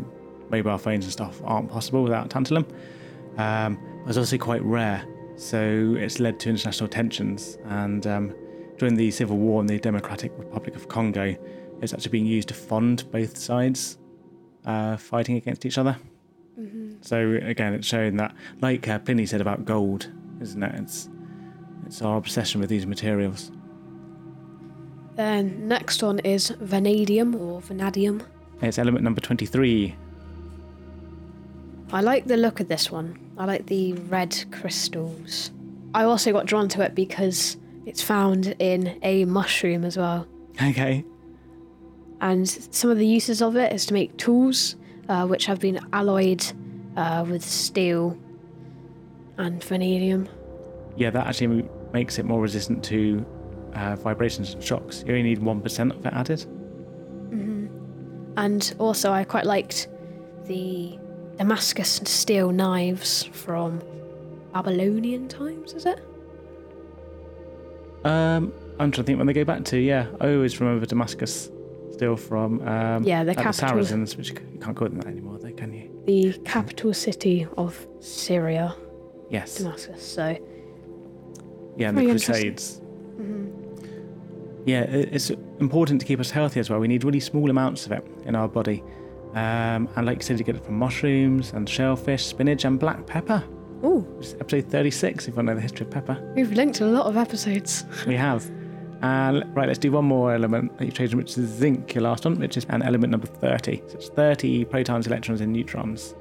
mobile 0.50 0.78
phones 0.78 1.04
and 1.04 1.12
stuff 1.12 1.40
aren't 1.44 1.70
possible 1.70 2.02
without 2.02 2.30
tantalum. 2.30 2.66
Um, 3.36 3.78
but 4.02 4.10
it's 4.10 4.18
also 4.18 4.38
quite 4.38 4.62
rare, 4.62 5.04
so 5.36 5.96
it's 5.98 6.20
led 6.20 6.38
to 6.40 6.50
international 6.50 6.88
tensions. 6.88 7.58
And 7.64 8.06
um, 8.06 8.34
during 8.78 8.94
the 8.96 9.10
civil 9.10 9.38
war 9.38 9.60
in 9.60 9.66
the 9.66 9.78
Democratic 9.78 10.32
Republic 10.36 10.76
of 10.76 10.88
Congo, 10.88 11.36
it's 11.80 11.92
actually 11.92 12.10
being 12.10 12.26
used 12.26 12.48
to 12.48 12.54
fund 12.54 13.10
both 13.10 13.36
sides 13.36 13.98
uh, 14.66 14.96
fighting 14.96 15.36
against 15.36 15.64
each 15.66 15.78
other. 15.78 15.96
So 17.00 17.38
again, 17.42 17.72
it's 17.74 17.86
showing 17.86 18.16
that, 18.18 18.34
like 18.60 18.86
uh, 18.86 18.98
Pliny 19.00 19.26
said 19.26 19.40
about 19.40 19.64
gold, 19.64 20.12
isn't 20.40 20.62
it? 20.62 20.74
It's 20.76 21.08
it's 21.86 22.00
our 22.02 22.16
obsession 22.16 22.60
with 22.60 22.70
these 22.70 22.86
materials. 22.86 23.50
Then 25.16 25.66
next 25.66 26.02
one 26.02 26.20
is 26.20 26.50
vanadium 26.60 27.34
or 27.34 27.60
vanadium. 27.60 28.22
It's 28.60 28.78
element 28.78 29.02
number 29.02 29.20
twenty-three. 29.20 29.96
I 31.92 32.00
like 32.00 32.26
the 32.26 32.36
look 32.36 32.60
of 32.60 32.68
this 32.68 32.90
one. 32.92 33.18
I 33.38 33.44
like 33.44 33.66
the 33.66 33.94
red 33.94 34.44
crystals. 34.50 35.50
I 35.94 36.04
also 36.04 36.32
got 36.32 36.46
drawn 36.46 36.68
to 36.70 36.82
it 36.82 36.94
because 36.94 37.56
it's 37.86 38.02
found 38.02 38.54
in 38.58 38.98
a 39.02 39.24
mushroom 39.24 39.84
as 39.84 39.96
well. 39.96 40.26
Okay. 40.62 41.04
And 42.20 42.48
some 42.48 42.90
of 42.90 42.98
the 42.98 43.06
uses 43.06 43.42
of 43.42 43.56
it 43.56 43.72
is 43.72 43.84
to 43.86 43.94
make 43.94 44.16
tools, 44.16 44.76
uh, 45.08 45.26
which 45.26 45.46
have 45.46 45.58
been 45.60 45.80
alloyed 45.92 46.44
uh, 46.96 47.24
with 47.28 47.44
steel 47.44 48.16
and 49.38 49.62
vanadium. 49.64 50.28
Yeah, 50.96 51.10
that 51.10 51.26
actually 51.26 51.66
makes 51.92 52.18
it 52.18 52.24
more 52.24 52.40
resistant 52.40 52.84
to 52.84 53.24
uh, 53.74 53.96
vibrations 53.96 54.54
and 54.54 54.62
shocks. 54.62 55.02
You 55.06 55.12
only 55.14 55.22
need 55.22 55.38
one 55.40 55.60
percent 55.60 55.92
of 55.92 56.04
it 56.06 56.12
added. 56.12 56.46
Mhm. 57.30 57.68
And 58.36 58.74
also, 58.78 59.10
I 59.10 59.24
quite 59.24 59.46
liked 59.46 59.88
the 60.46 60.98
Damascus 61.38 61.98
and 61.98 62.06
steel 62.08 62.50
knives 62.52 63.24
from 63.24 63.80
Babylonian 64.52 65.28
times, 65.28 65.72
is 65.72 65.86
it? 65.86 66.00
Um, 68.04 68.52
I'm 68.78 68.90
trying 68.90 68.92
to 68.92 69.02
think 69.04 69.18
when 69.18 69.26
they 69.26 69.32
go 69.32 69.44
back 69.44 69.64
to. 69.66 69.78
Yeah, 69.78 70.06
I 70.20 70.32
always 70.34 70.60
remember 70.60 70.84
Damascus 70.86 71.50
still 71.92 72.16
from 72.16 72.66
um, 72.66 73.04
Yeah, 73.04 73.22
the 73.24 73.28
like 73.30 73.36
the 73.38 73.42
capital. 73.44 73.68
Saracens, 73.68 74.16
which 74.16 74.30
you 74.30 74.36
can't 74.60 74.76
call 74.76 74.88
them 74.88 74.98
that 74.98 75.06
anymore, 75.06 75.38
though, 75.38 75.52
can 75.52 75.72
you? 75.72 75.88
The 76.06 76.32
capital 76.44 76.92
city 76.94 77.46
of 77.56 77.86
Syria, 78.00 78.74
Yes. 79.30 79.56
Damascus. 79.56 80.02
So, 80.04 80.36
Yeah, 81.76 81.88
and 81.90 81.98
the. 81.98 82.06
Crusades. 82.06 82.80
Yeah, 84.64 84.82
it's 84.82 85.30
important 85.58 86.00
to 86.02 86.06
keep 86.06 86.20
us 86.20 86.30
healthy 86.30 86.60
as 86.60 86.70
well. 86.70 86.78
We 86.78 86.86
need 86.86 87.02
really 87.02 87.18
small 87.18 87.50
amounts 87.50 87.84
of 87.86 87.90
it 87.92 88.06
in 88.26 88.36
our 88.36 88.46
body. 88.46 88.82
Um, 89.34 89.88
and 89.96 90.04
like 90.06 90.18
you 90.18 90.22
said, 90.22 90.38
you 90.38 90.44
get 90.44 90.56
it 90.56 90.64
from 90.64 90.78
mushrooms 90.78 91.52
and 91.52 91.68
shellfish, 91.68 92.24
spinach, 92.26 92.64
and 92.64 92.78
black 92.78 93.06
pepper. 93.06 93.42
ooh, 93.84 94.06
episode 94.40 94.66
36 94.70 95.24
if 95.24 95.28
you 95.28 95.34
want 95.36 95.46
to 95.48 95.52
know 95.52 95.56
the 95.56 95.60
history 95.62 95.86
of 95.86 95.90
pepper. 95.90 96.32
we've 96.36 96.52
linked 96.52 96.80
a 96.80 96.84
lot 96.86 97.06
of 97.06 97.16
episodes. 97.16 97.84
We 98.06 98.14
have. 98.16 98.48
And 99.00 99.44
right, 99.56 99.66
let's 99.66 99.80
do 99.80 99.90
one 99.90 100.04
more 100.04 100.32
element 100.32 100.78
that 100.78 100.84
you've 100.84 100.94
chosen, 100.94 101.18
which 101.18 101.36
is 101.36 101.48
zinc, 101.48 101.92
your 101.94 102.02
last 102.04 102.24
one, 102.24 102.38
which 102.38 102.56
is 102.56 102.64
an 102.68 102.82
element 102.82 103.10
number 103.10 103.26
30. 103.26 103.82
So 103.88 103.94
it's 103.96 104.08
30 104.10 104.66
protons, 104.66 105.08
electrons, 105.08 105.40
and 105.40 105.52
neutrons. 105.52 106.14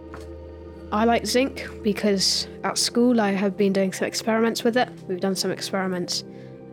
I 0.92 1.06
like 1.06 1.26
zinc 1.28 1.68
because 1.84 2.48
at 2.64 2.78
school 2.80 3.22
I 3.22 3.32
have 3.32 3.56
been 3.56 3.72
doing 3.72 3.94
some 3.94 4.08
experiments 4.08 4.64
with 4.64 4.78
it. 4.78 4.90
We've 5.08 5.20
done 5.20 5.36
some 5.36 5.52
experiments 5.52 6.24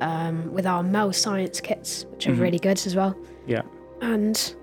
um, 0.01 0.51
with 0.53 0.67
our 0.67 0.83
Mel 0.83 1.13
Science 1.13 1.61
kits, 1.61 2.07
which 2.11 2.27
are 2.27 2.33
really 2.33 2.59
good 2.59 2.81
as 2.87 2.97
well. 2.97 3.15
Yeah. 3.47 3.63
And 4.01 4.55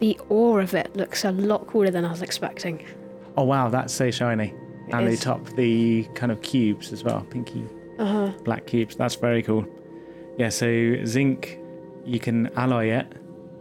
the 0.00 0.18
ore 0.28 0.60
of 0.60 0.74
it 0.74 0.94
looks 0.96 1.24
a 1.24 1.32
lot 1.32 1.66
cooler 1.66 1.90
than 1.90 2.04
I 2.04 2.10
was 2.10 2.22
expecting. 2.22 2.84
Oh, 3.36 3.44
wow, 3.44 3.68
that's 3.68 3.92
so 3.92 4.10
shiny. 4.10 4.54
It 4.88 4.94
and 4.94 5.06
they 5.06 5.16
top 5.16 5.46
the 5.56 6.04
kind 6.14 6.30
of 6.30 6.42
cubes 6.42 6.92
as 6.92 7.02
well, 7.04 7.22
pinky 7.30 7.64
Uh 7.98 8.04
huh. 8.04 8.32
black 8.44 8.66
cubes. 8.66 8.96
That's 8.96 9.14
very 9.14 9.42
cool. 9.42 9.66
Yeah, 10.38 10.50
so 10.50 11.04
zinc, 11.04 11.58
you 12.04 12.20
can 12.20 12.48
alloy 12.56 12.86
it 12.90 13.06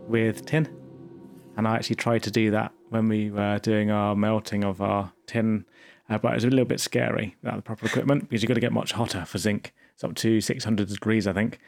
with 0.08 0.46
tin. 0.46 0.68
And 1.56 1.68
I 1.68 1.76
actually 1.76 1.96
tried 1.98 2.24
to 2.24 2.32
do 2.32 2.52
that 2.52 2.72
when 2.90 3.08
we 3.08 3.30
were 3.32 3.60
doing 3.60 3.90
our 3.92 4.16
melting 4.16 4.64
of 4.64 4.82
our 4.82 5.12
tin, 5.28 5.66
uh, 6.10 6.18
but 6.18 6.32
it 6.32 6.36
was 6.36 6.44
a 6.44 6.50
little 6.50 6.66
bit 6.66 6.80
scary 6.80 7.36
without 7.42 7.56
the 7.56 7.62
proper 7.62 7.86
equipment 7.86 8.24
because 8.28 8.42
you've 8.44 8.48
got 8.48 8.56
to 8.56 8.60
get 8.60 8.74
much 8.74 8.92
hotter 8.92 9.24
for 9.26 9.38
zinc. 9.38 9.74
It's 9.94 10.04
up 10.04 10.16
to 10.16 10.42
600 10.42 10.90
degrees, 10.90 11.26
I 11.28 11.34
think. 11.34 11.60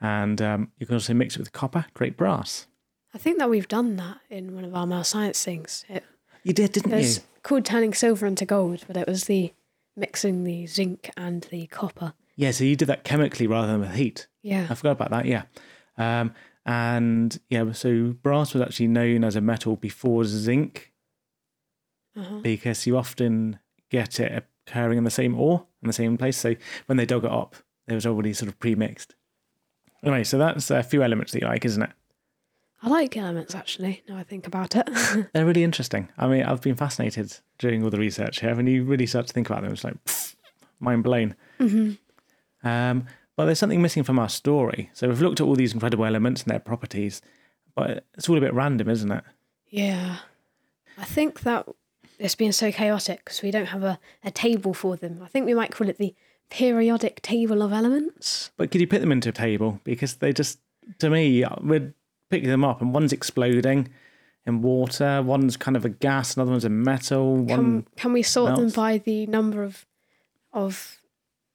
And 0.00 0.40
um, 0.42 0.72
you 0.78 0.86
can 0.86 0.94
also 0.94 1.14
mix 1.14 1.36
it 1.36 1.38
with 1.40 1.52
copper, 1.52 1.84
create 1.94 2.16
brass. 2.16 2.66
I 3.14 3.18
think 3.18 3.38
that 3.38 3.48
we've 3.48 3.68
done 3.68 3.96
that 3.96 4.18
in 4.28 4.54
one 4.54 4.64
of 4.64 4.74
our 4.74 4.86
Mel 4.86 5.04
Science 5.04 5.42
things. 5.44 5.84
It, 5.88 6.02
You 6.42 6.52
did, 6.52 6.72
didn't 6.72 6.92
it 6.92 6.96
you? 6.96 7.02
was 7.02 7.20
called 7.42 7.64
turning 7.64 7.94
silver 7.94 8.26
into 8.26 8.44
gold, 8.44 8.84
but 8.86 8.96
it 8.96 9.06
was 9.06 9.24
the 9.24 9.52
mixing 9.96 10.44
the 10.44 10.66
zinc 10.66 11.10
and 11.16 11.42
the 11.50 11.66
copper. 11.68 12.14
Yeah, 12.36 12.50
so 12.50 12.64
you 12.64 12.74
did 12.74 12.86
that 12.88 13.04
chemically 13.04 13.46
rather 13.46 13.68
than 13.68 13.80
with 13.80 13.94
heat. 13.94 14.26
Yeah. 14.42 14.66
I 14.68 14.74
forgot 14.74 14.92
about 14.92 15.10
that. 15.10 15.26
Yeah, 15.26 15.42
um, 15.96 16.34
and 16.66 17.38
yeah, 17.48 17.70
so 17.72 18.14
brass 18.22 18.52
was 18.54 18.62
actually 18.62 18.88
known 18.88 19.22
as 19.22 19.36
a 19.36 19.40
metal 19.40 19.76
before 19.76 20.24
zinc 20.24 20.92
Uh-huh. 22.16 22.38
because 22.42 22.86
you 22.86 22.96
often 22.96 23.58
get 23.90 24.18
it 24.18 24.44
occurring 24.66 24.98
in 24.98 25.04
the 25.04 25.10
same 25.10 25.38
ore 25.38 25.66
in 25.82 25.86
the 25.86 25.92
same 25.92 26.16
place. 26.16 26.36
So 26.38 26.56
when 26.86 26.96
they 26.96 27.06
dug 27.06 27.24
it 27.24 27.30
up, 27.30 27.54
it 27.86 27.94
was 27.94 28.06
already 28.06 28.32
sort 28.32 28.48
of 28.48 28.58
pre-mixed. 28.58 29.14
Anyway, 30.02 30.24
so 30.24 30.38
that's 30.38 30.70
a 30.70 30.82
few 30.82 31.02
elements 31.02 31.32
that 31.32 31.42
you 31.42 31.46
like, 31.46 31.64
isn't 31.64 31.82
it? 31.82 31.90
I 32.84 32.88
like 32.88 33.16
elements 33.16 33.54
actually. 33.54 34.02
Now 34.06 34.18
I 34.18 34.24
think 34.24 34.46
about 34.46 34.76
it. 34.76 34.86
They're 35.32 35.46
really 35.46 35.64
interesting. 35.64 36.08
I 36.18 36.26
mean, 36.26 36.42
I've 36.42 36.60
been 36.60 36.74
fascinated 36.74 37.34
during 37.58 37.82
all 37.82 37.88
the 37.88 37.98
research 37.98 38.40
here. 38.40 38.54
When 38.54 38.66
you 38.66 38.84
really 38.84 39.06
start 39.06 39.26
to 39.26 39.32
think 39.32 39.48
about 39.48 39.62
them, 39.62 39.72
it's 39.72 39.84
like 39.84 40.02
pff, 40.04 40.36
mind 40.80 41.02
blown. 41.02 41.34
Um, 42.62 43.06
but 43.36 43.46
there's 43.46 43.58
something 43.58 43.80
missing 43.80 44.02
from 44.02 44.18
our 44.18 44.28
story. 44.28 44.90
So 44.92 45.08
we've 45.08 45.22
looked 45.22 45.40
at 45.40 45.46
all 45.46 45.56
these 45.56 45.72
incredible 45.72 46.04
elements 46.04 46.42
and 46.42 46.50
their 46.50 46.60
properties, 46.60 47.22
but 47.74 48.04
it's 48.18 48.28
all 48.28 48.36
a 48.36 48.40
bit 48.40 48.52
random, 48.52 48.90
isn't 48.90 49.10
it? 49.10 49.24
Yeah. 49.70 50.18
I 50.98 51.04
think 51.04 51.40
that 51.40 51.66
it's 52.18 52.34
been 52.34 52.52
so 52.52 52.70
chaotic 52.70 53.24
because 53.24 53.42
we 53.42 53.50
don't 53.50 53.66
have 53.66 53.82
a, 53.82 53.98
a 54.22 54.30
table 54.30 54.74
for 54.74 54.96
them. 54.96 55.20
I 55.22 55.28
think 55.28 55.46
we 55.46 55.54
might 55.54 55.72
call 55.72 55.88
it 55.88 55.96
the 55.96 56.14
periodic 56.50 57.22
table 57.22 57.62
of 57.62 57.72
elements. 57.72 58.50
But 58.58 58.70
could 58.70 58.82
you 58.82 58.86
put 58.86 59.00
them 59.00 59.10
into 59.10 59.30
a 59.30 59.32
table? 59.32 59.80
Because 59.84 60.16
they 60.16 60.34
just, 60.34 60.60
to 60.98 61.08
me, 61.08 61.44
we're 61.62 61.94
picking 62.30 62.48
them 62.48 62.64
up 62.64 62.80
and 62.80 62.92
one's 62.92 63.12
exploding 63.12 63.88
in 64.46 64.62
water, 64.62 65.22
one's 65.22 65.56
kind 65.56 65.76
of 65.76 65.84
a 65.84 65.88
gas, 65.88 66.36
another 66.36 66.50
one's 66.50 66.64
a 66.64 66.68
metal, 66.68 67.36
one. 67.36 67.46
Can, 67.46 67.86
can 67.96 68.12
we 68.12 68.22
sort 68.22 68.56
them 68.56 68.70
by 68.70 68.98
the 68.98 69.26
number 69.26 69.62
of 69.62 69.86
of 70.52 70.98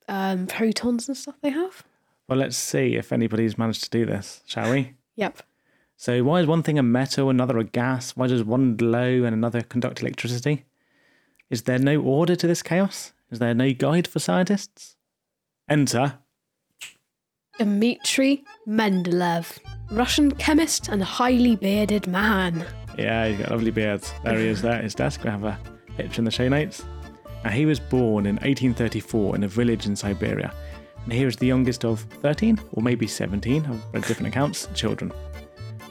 um, 0.08 0.48
protons 0.48 1.08
and 1.08 1.16
stuff 1.16 1.36
they 1.42 1.52
have? 1.52 1.84
Well, 2.28 2.40
let's 2.40 2.58
see 2.58 2.96
if 2.96 3.12
anybody's 3.12 3.58
managed 3.58 3.84
to 3.86 3.90
do 3.90 4.06
this, 4.06 4.42
shall 4.46 4.72
we? 4.72 4.94
Yep. 5.16 5.42
So 5.98 6.24
why 6.24 6.42
is 6.42 6.48
one 6.48 6.64
thing 6.64 6.80
a 6.80 6.84
metal, 6.84 7.30
another 7.30 7.58
a 7.58 7.64
gas? 7.64 8.16
Why 8.16 8.28
does 8.28 8.44
one 8.44 8.76
glow 8.76 9.24
and 9.24 9.34
another 9.34 9.62
conduct 9.62 10.02
electricity? 10.02 10.66
Is 11.50 11.64
there 11.64 11.80
no 11.80 12.00
order 12.02 12.36
to 12.36 12.48
this 12.48 12.62
chaos? 12.62 13.14
Is 13.32 13.40
there 13.40 13.54
no 13.54 13.74
guide 13.74 14.08
for 14.08 14.20
scientists? 14.20 14.96
Enter. 15.68 16.20
Dmitry 17.58 18.44
Mendeleev, 18.68 19.60
Russian 19.92 20.32
chemist 20.32 20.88
and 20.90 21.04
highly 21.04 21.56
bearded 21.56 22.08
man. 22.08 22.66
Yeah, 22.98 23.28
he's 23.28 23.40
got 23.40 23.52
lovely 23.52 23.72
beards. 23.72 24.14
There 24.24 24.38
he 24.38 24.48
is 24.48 24.62
there 24.62 24.74
at 24.74 24.84
his 24.84 24.94
desk. 24.94 25.24
We 25.24 25.30
have 25.30 25.44
a 25.44 25.58
picture 25.98 26.22
in 26.22 26.26
the 26.26 26.32
show 26.32 26.48
notes. 26.48 26.84
Now, 27.44 27.52
he 27.52 27.66
was 27.66 27.80
born 27.80 28.26
in 28.26 28.36
1834 28.36 29.36
in 29.36 29.44
a 29.44 29.48
village 29.48 29.86
in 29.86 29.96
Siberia. 29.96 30.54
And 31.04 31.14
he 31.14 31.26
was 31.26 31.38
the 31.38 31.48
youngest 31.48 31.86
of 31.86 32.02
13 32.22 32.60
or 32.74 32.84
maybe 32.84 33.08
17, 33.08 33.66
I've 33.66 33.94
read 33.94 34.04
different 34.04 34.28
accounts, 34.28 34.68
children. 34.76 35.12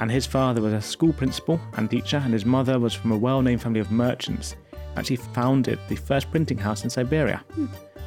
And 0.00 0.10
his 0.10 0.26
father 0.26 0.60
was 0.60 0.72
a 0.72 0.80
school 0.80 1.12
principal 1.12 1.60
and 1.76 1.90
teacher, 1.90 2.18
and 2.18 2.32
his 2.32 2.44
mother 2.44 2.78
was 2.78 2.94
from 2.94 3.10
a 3.10 3.16
well 3.16 3.42
known 3.42 3.58
family 3.58 3.80
of 3.80 3.90
merchants. 3.90 4.54
Actually, 4.96 5.16
founded 5.16 5.78
the 5.88 5.96
first 5.96 6.30
printing 6.30 6.58
house 6.58 6.84
in 6.84 6.90
Siberia. 6.90 7.42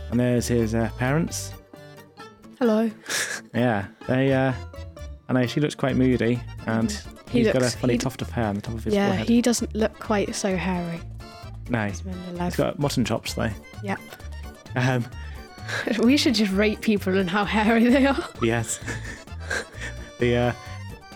And 0.09 0.19
there's 0.19 0.47
his 0.47 0.73
uh, 0.73 0.89
parents. 0.97 1.53
Hello. 2.59 2.89
Yeah, 3.53 3.87
they. 4.07 4.31
Uh, 4.31 4.53
I 5.31 5.33
know 5.33 5.47
she 5.47 5.61
looks 5.61 5.75
quite 5.75 5.95
moody, 5.95 6.41
and 6.67 6.91
He 7.29 7.39
he's 7.43 7.53
got 7.53 7.61
a 7.61 7.69
funny 7.69 7.97
tuft 7.97 8.21
of 8.21 8.29
hair 8.29 8.47
on 8.47 8.55
the 8.55 8.61
top 8.61 8.73
of 8.75 8.83
his 8.83 8.93
yeah, 8.93 9.07
forehead. 9.07 9.29
he 9.29 9.41
doesn't 9.41 9.73
look 9.73 9.97
quite 9.97 10.35
so 10.35 10.57
hairy. 10.57 10.99
no, 11.69 11.85
he's 11.87 12.55
got 12.57 12.77
mutton 12.77 13.05
chops 13.05 13.33
though. 13.35 13.49
Yep. 13.81 13.99
Um, 14.75 15.05
We 16.03 16.17
should 16.17 16.35
just 16.35 16.51
rate 16.51 16.81
people 16.81 17.17
and 17.17 17.29
how 17.29 17.45
hairy 17.45 17.85
they 17.87 18.05
are. 18.05 18.27
yes, 18.41 18.81
the 20.19 20.35
uh, 20.35 20.53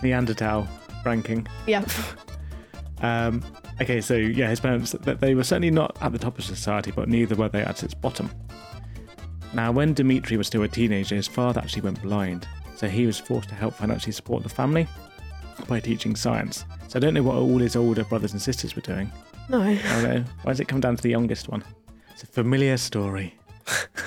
Neanderthal 0.02 0.66
ranking. 1.04 1.46
Yep. 1.66 1.90
Um, 3.02 3.44
okay, 3.82 4.00
so 4.00 4.14
yeah, 4.14 4.48
his 4.48 4.60
parents 4.60 4.92
they 5.02 5.34
were 5.34 5.44
certainly 5.44 5.70
not 5.70 5.98
at 6.00 6.12
the 6.12 6.18
top 6.18 6.38
of 6.38 6.44
society, 6.46 6.90
but 6.90 7.06
neither 7.10 7.34
were 7.34 7.50
they 7.50 7.60
at 7.60 7.82
its 7.82 7.92
bottom. 7.92 8.30
Now, 9.52 9.72
when 9.72 9.92
Dmitri 9.92 10.38
was 10.38 10.46
still 10.46 10.62
a 10.62 10.68
teenager, 10.68 11.16
his 11.16 11.28
father 11.28 11.60
actually 11.60 11.82
went 11.82 12.00
blind, 12.00 12.48
so 12.76 12.88
he 12.88 13.06
was 13.06 13.18
forced 13.18 13.48
to 13.48 13.54
help 13.54 13.74
financially 13.74 14.12
support 14.12 14.42
the 14.42 14.48
family 14.48 14.86
by 15.66 15.80
teaching 15.80 16.14
science. 16.14 16.64
So 16.88 16.98
I 16.98 17.00
don't 17.00 17.14
know 17.14 17.22
what 17.22 17.36
all 17.36 17.58
his 17.58 17.74
older 17.74 18.04
brothers 18.04 18.32
and 18.32 18.40
sisters 18.40 18.76
were 18.76 18.82
doing. 18.82 19.10
No. 19.48 19.62
I 19.62 19.76
don't 19.76 20.02
know. 20.02 20.24
Why 20.42 20.52
does 20.52 20.60
it 20.60 20.68
come 20.68 20.80
down 20.80 20.96
to 20.96 21.02
the 21.02 21.10
youngest 21.10 21.48
one? 21.48 21.64
It's 22.12 22.22
a 22.22 22.26
familiar 22.26 22.76
story. 22.76 23.34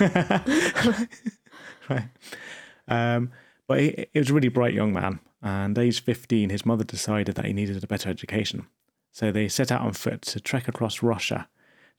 right. 1.88 2.08
Um, 2.88 3.30
but 3.66 3.80
he, 3.80 4.06
he 4.12 4.18
was 4.18 4.30
a 4.30 4.34
really 4.34 4.48
bright 4.48 4.74
young 4.74 4.92
man, 4.92 5.20
and 5.42 5.76
age 5.78 6.02
15, 6.02 6.50
his 6.50 6.66
mother 6.66 6.84
decided 6.84 7.34
that 7.36 7.44
he 7.44 7.52
needed 7.52 7.82
a 7.82 7.86
better 7.86 8.08
education. 8.08 8.66
So 9.12 9.32
they 9.32 9.48
set 9.48 9.72
out 9.72 9.82
on 9.82 9.92
foot 9.92 10.22
to 10.22 10.40
trek 10.40 10.68
across 10.68 11.02
Russia 11.02 11.48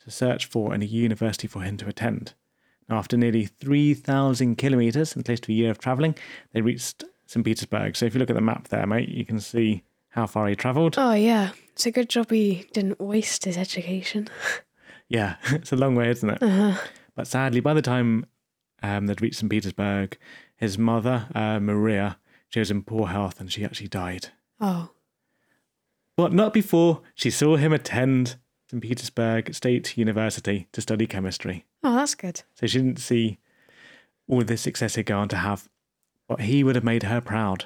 to 0.03 0.11
search 0.11 0.45
for 0.45 0.73
a 0.73 0.79
university 0.79 1.47
for 1.47 1.61
him 1.61 1.77
to 1.77 1.87
attend. 1.87 2.33
After 2.91 3.15
nearly 3.15 3.45
3,000 3.45 4.57
kilometres 4.57 5.15
and 5.15 5.23
close 5.23 5.39
to 5.39 5.51
a 5.51 5.55
year 5.55 5.71
of 5.71 5.79
travelling, 5.79 6.15
they 6.51 6.61
reached 6.61 7.05
St. 7.25 7.43
Petersburg. 7.43 7.95
So 7.95 8.05
if 8.05 8.13
you 8.13 8.19
look 8.19 8.29
at 8.29 8.35
the 8.35 8.41
map 8.41 8.67
there, 8.67 8.85
mate, 8.85 9.09
you 9.09 9.25
can 9.25 9.39
see 9.39 9.83
how 10.09 10.27
far 10.27 10.47
he 10.49 10.55
travelled. 10.55 10.95
Oh, 10.97 11.13
yeah. 11.13 11.51
It's 11.71 11.85
a 11.85 11.91
good 11.91 12.09
job 12.09 12.29
he 12.29 12.67
didn't 12.73 12.99
waste 12.99 13.45
his 13.45 13.57
education. 13.57 14.27
Yeah, 15.11 15.35
it's 15.51 15.73
a 15.73 15.75
long 15.75 15.95
way, 15.95 16.09
isn't 16.09 16.29
it? 16.29 16.41
Uh-huh. 16.41 16.81
But 17.15 17.27
sadly, 17.27 17.59
by 17.59 17.73
the 17.73 17.81
time 17.81 18.25
um, 18.81 19.07
they'd 19.07 19.21
reached 19.21 19.39
St. 19.39 19.49
Petersburg, 19.49 20.17
his 20.55 20.77
mother, 20.77 21.27
uh, 21.35 21.59
Maria, 21.59 22.17
she 22.47 22.59
was 22.59 22.71
in 22.71 22.81
poor 22.83 23.07
health 23.07 23.41
and 23.41 23.51
she 23.51 23.65
actually 23.65 23.89
died. 23.89 24.29
Oh. 24.61 24.91
But 26.15 26.31
not 26.31 26.53
before 26.53 27.01
she 27.13 27.29
saw 27.29 27.57
him 27.57 27.73
attend 27.73 28.37
St. 28.69 28.81
Petersburg 28.81 29.53
State 29.53 29.97
University 29.97 30.69
to 30.71 30.79
study 30.79 31.07
chemistry. 31.07 31.65
Oh, 31.83 31.95
that's 31.95 32.15
good. 32.15 32.43
So 32.55 32.67
she 32.67 32.77
didn't 32.79 32.99
see 32.99 33.37
all 34.27 34.43
the 34.43 34.57
success 34.57 34.95
he'd 34.95 35.05
go 35.07 35.17
on 35.17 35.27
to 35.29 35.37
have, 35.37 35.67
but 36.27 36.41
he 36.41 36.63
would 36.63 36.75
have 36.75 36.83
made 36.83 37.03
her 37.03 37.21
proud. 37.21 37.65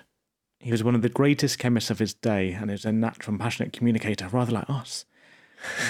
He 0.60 0.72
was 0.72 0.84
one 0.84 0.96
of 0.96 1.02
the 1.02 1.10
greatest 1.10 1.60
chemists 1.60 1.90
of 1.92 2.00
his 2.00 2.14
day 2.14 2.52
and 2.54 2.70
he 2.70 2.74
was 2.74 2.86
a 2.86 2.92
natural 2.92 3.34
and 3.34 3.40
passionate 3.42 3.74
communicator, 3.74 4.28
rather 4.30 4.52
like 4.54 4.70
us. 4.70 5.06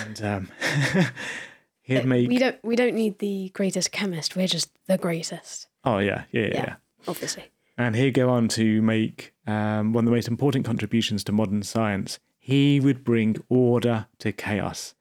And 0.01 0.21
um, 0.23 0.49
he'd 1.81 2.05
make. 2.05 2.27
We 2.27 2.37
don't 2.37 2.57
we 2.63 2.75
don't 2.75 2.95
need 2.95 3.19
the 3.19 3.49
greatest 3.53 3.91
chemist. 3.91 4.35
We're 4.35 4.47
just 4.47 4.69
the 4.87 4.97
greatest, 4.97 5.67
Oh, 5.83 5.99
yeah, 5.99 6.23
yeah, 6.31 6.41
yeah. 6.41 6.47
Yeah. 6.47 6.61
yeah. 6.63 6.75
obviously. 7.07 7.43
And 7.77 7.95
he'd 7.95 8.13
go 8.13 8.29
on 8.29 8.47
to 8.49 8.81
make 8.81 9.33
um, 9.45 9.93
one 9.93 10.03
of 10.03 10.09
the 10.09 10.15
most 10.15 10.27
important 10.27 10.65
contributions 10.65 11.23
to 11.25 11.31
modern 11.31 11.61
science. 11.63 12.19
He 12.39 12.79
would 12.79 13.03
bring 13.03 13.37
order 13.49 14.07
to 14.19 14.31
chaos. 14.31 14.95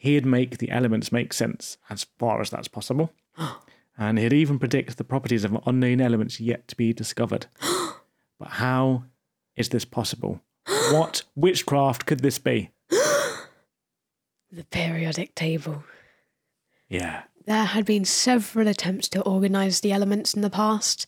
He'd 0.00 0.24
make 0.24 0.56
the 0.56 0.70
elements 0.70 1.12
make 1.12 1.34
sense 1.34 1.76
as 1.90 2.06
far 2.18 2.40
as 2.40 2.48
that's 2.48 2.68
possible. 2.68 3.12
and 3.98 4.18
he'd 4.18 4.32
even 4.32 4.58
predict 4.58 4.96
the 4.96 5.04
properties 5.04 5.44
of 5.44 5.58
unknown 5.66 6.00
elements 6.00 6.40
yet 6.40 6.66
to 6.68 6.76
be 6.76 6.94
discovered. 6.94 7.48
but 8.38 8.48
how 8.48 9.04
is 9.56 9.68
this 9.68 9.84
possible? 9.84 10.40
what 10.90 11.24
witchcraft 11.36 12.06
could 12.06 12.20
this 12.20 12.38
be? 12.38 12.70
The 12.88 14.64
periodic 14.70 15.34
table. 15.34 15.84
Yeah. 16.88 17.24
There 17.44 17.64
had 17.64 17.84
been 17.84 18.06
several 18.06 18.68
attempts 18.68 19.08
to 19.10 19.20
organise 19.20 19.80
the 19.80 19.92
elements 19.92 20.32
in 20.32 20.40
the 20.40 20.48
past. 20.48 21.06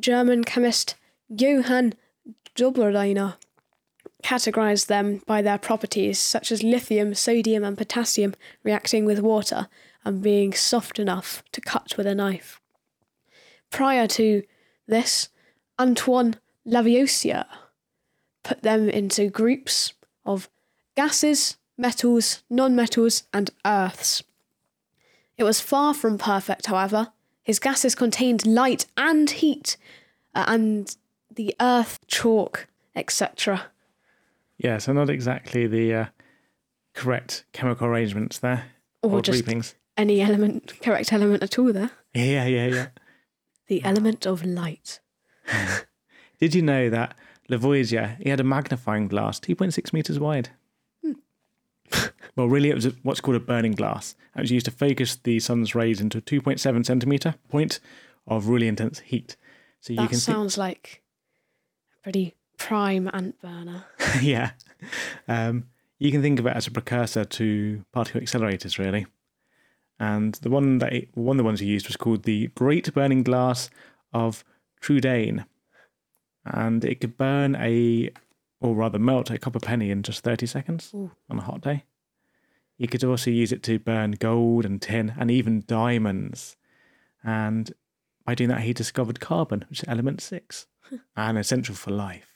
German 0.00 0.42
chemist 0.42 0.96
Johann 1.28 1.94
Döbereiner 2.56 3.36
categorised 4.22 4.86
them 4.86 5.20
by 5.26 5.42
their 5.42 5.58
properties, 5.58 6.18
such 6.18 6.52
as 6.52 6.62
lithium, 6.62 7.14
sodium, 7.14 7.64
and 7.64 7.76
potassium 7.76 8.34
reacting 8.62 9.04
with 9.04 9.20
water 9.20 9.68
and 10.04 10.22
being 10.22 10.52
soft 10.52 10.98
enough 10.98 11.42
to 11.52 11.60
cut 11.60 11.94
with 11.96 12.06
a 12.06 12.14
knife. 12.14 12.60
Prior 13.70 14.06
to 14.08 14.42
this, 14.86 15.28
Antoine 15.78 16.36
Lavoisier 16.64 17.46
put 18.42 18.62
them 18.62 18.88
into 18.88 19.28
groups 19.28 19.94
of 20.24 20.48
gases, 20.96 21.56
metals, 21.76 22.42
non 22.50 22.76
metals, 22.76 23.24
and 23.32 23.50
earths. 23.64 24.22
It 25.36 25.44
was 25.44 25.60
far 25.60 25.94
from 25.94 26.18
perfect, 26.18 26.66
however. 26.66 27.12
His 27.42 27.58
gases 27.58 27.94
contained 27.94 28.46
light 28.46 28.86
and 28.96 29.28
heat, 29.28 29.76
uh, 30.34 30.44
and 30.46 30.94
the 31.34 31.54
earth, 31.60 31.98
chalk, 32.06 32.68
etc. 32.94 33.72
Yeah, 34.62 34.78
so 34.78 34.92
not 34.92 35.10
exactly 35.10 35.66
the 35.66 35.94
uh, 35.94 36.06
correct 36.94 37.44
chemical 37.52 37.88
arrangements 37.88 38.38
there. 38.38 38.66
Or 39.02 39.20
just 39.20 39.44
groupings. 39.44 39.74
any 39.96 40.20
element, 40.20 40.80
correct 40.80 41.12
element 41.12 41.42
at 41.42 41.58
all 41.58 41.72
there. 41.72 41.90
Yeah, 42.14 42.46
yeah, 42.46 42.66
yeah. 42.66 42.86
The 43.68 43.84
element 43.84 44.26
of 44.26 44.44
light. 44.44 45.00
Did 46.40 46.54
you 46.54 46.60
know 46.60 46.90
that 46.90 47.14
Lavoisier 47.48 48.18
he 48.20 48.28
had 48.28 48.40
a 48.40 48.44
magnifying 48.44 49.08
glass 49.08 49.40
2.6 49.40 49.92
meters 49.92 50.18
wide? 50.18 50.50
well, 52.36 52.48
really, 52.48 52.70
it 52.70 52.74
was 52.74 52.86
what's 53.02 53.20
called 53.20 53.36
a 53.36 53.40
burning 53.40 53.72
glass. 53.72 54.14
It 54.36 54.40
was 54.42 54.50
used 54.50 54.66
to 54.66 54.72
focus 54.72 55.16
the 55.16 55.40
sun's 55.40 55.74
rays 55.74 56.00
into 56.00 56.18
a 56.18 56.20
2.7 56.20 56.84
centimeter 56.84 57.34
point 57.48 57.80
of 58.26 58.48
really 58.48 58.68
intense 58.68 58.98
heat. 59.00 59.36
So 59.80 59.92
you 59.94 60.00
That 60.00 60.10
can 60.10 60.18
sounds 60.18 60.58
like 60.58 61.02
a 61.94 62.02
pretty 62.02 62.34
prime 62.66 63.10
ant 63.12 63.40
burner. 63.40 63.84
yeah, 64.22 64.52
um, 65.28 65.64
you 65.98 66.10
can 66.10 66.22
think 66.22 66.38
of 66.38 66.46
it 66.46 66.56
as 66.56 66.66
a 66.66 66.70
precursor 66.70 67.24
to 67.24 67.84
particle 67.92 68.20
accelerators, 68.20 68.78
really. 68.78 69.06
And 69.98 70.34
the 70.36 70.50
one 70.50 70.78
that 70.78 70.92
it, 70.92 71.08
one 71.14 71.36
of 71.36 71.38
the 71.38 71.44
ones 71.44 71.60
he 71.60 71.66
used 71.66 71.86
was 71.86 71.96
called 71.96 72.22
the 72.22 72.48
Great 72.48 72.92
Burning 72.94 73.22
Glass 73.22 73.70
of 74.12 74.44
Trudaine, 74.80 75.44
and 76.44 76.84
it 76.84 77.00
could 77.00 77.16
burn 77.16 77.54
a, 77.56 78.10
or 78.60 78.74
rather 78.74 78.98
melt 78.98 79.30
a 79.30 79.38
copper 79.38 79.60
penny 79.60 79.90
in 79.90 80.02
just 80.02 80.24
thirty 80.24 80.46
seconds 80.46 80.90
Ooh. 80.94 81.10
on 81.28 81.38
a 81.38 81.42
hot 81.42 81.60
day. 81.60 81.84
You 82.78 82.88
could 82.88 83.04
also 83.04 83.30
use 83.30 83.52
it 83.52 83.62
to 83.64 83.78
burn 83.78 84.12
gold 84.12 84.64
and 84.64 84.80
tin 84.80 85.14
and 85.18 85.30
even 85.30 85.64
diamonds. 85.66 86.56
And 87.22 87.72
by 88.24 88.34
doing 88.34 88.50
that, 88.50 88.62
he 88.62 88.72
discovered 88.72 89.20
carbon, 89.20 89.64
which 89.68 89.80
is 89.80 89.88
element 89.88 90.20
six, 90.20 90.66
and 91.16 91.38
essential 91.38 91.74
for 91.74 91.90
life. 91.90 92.31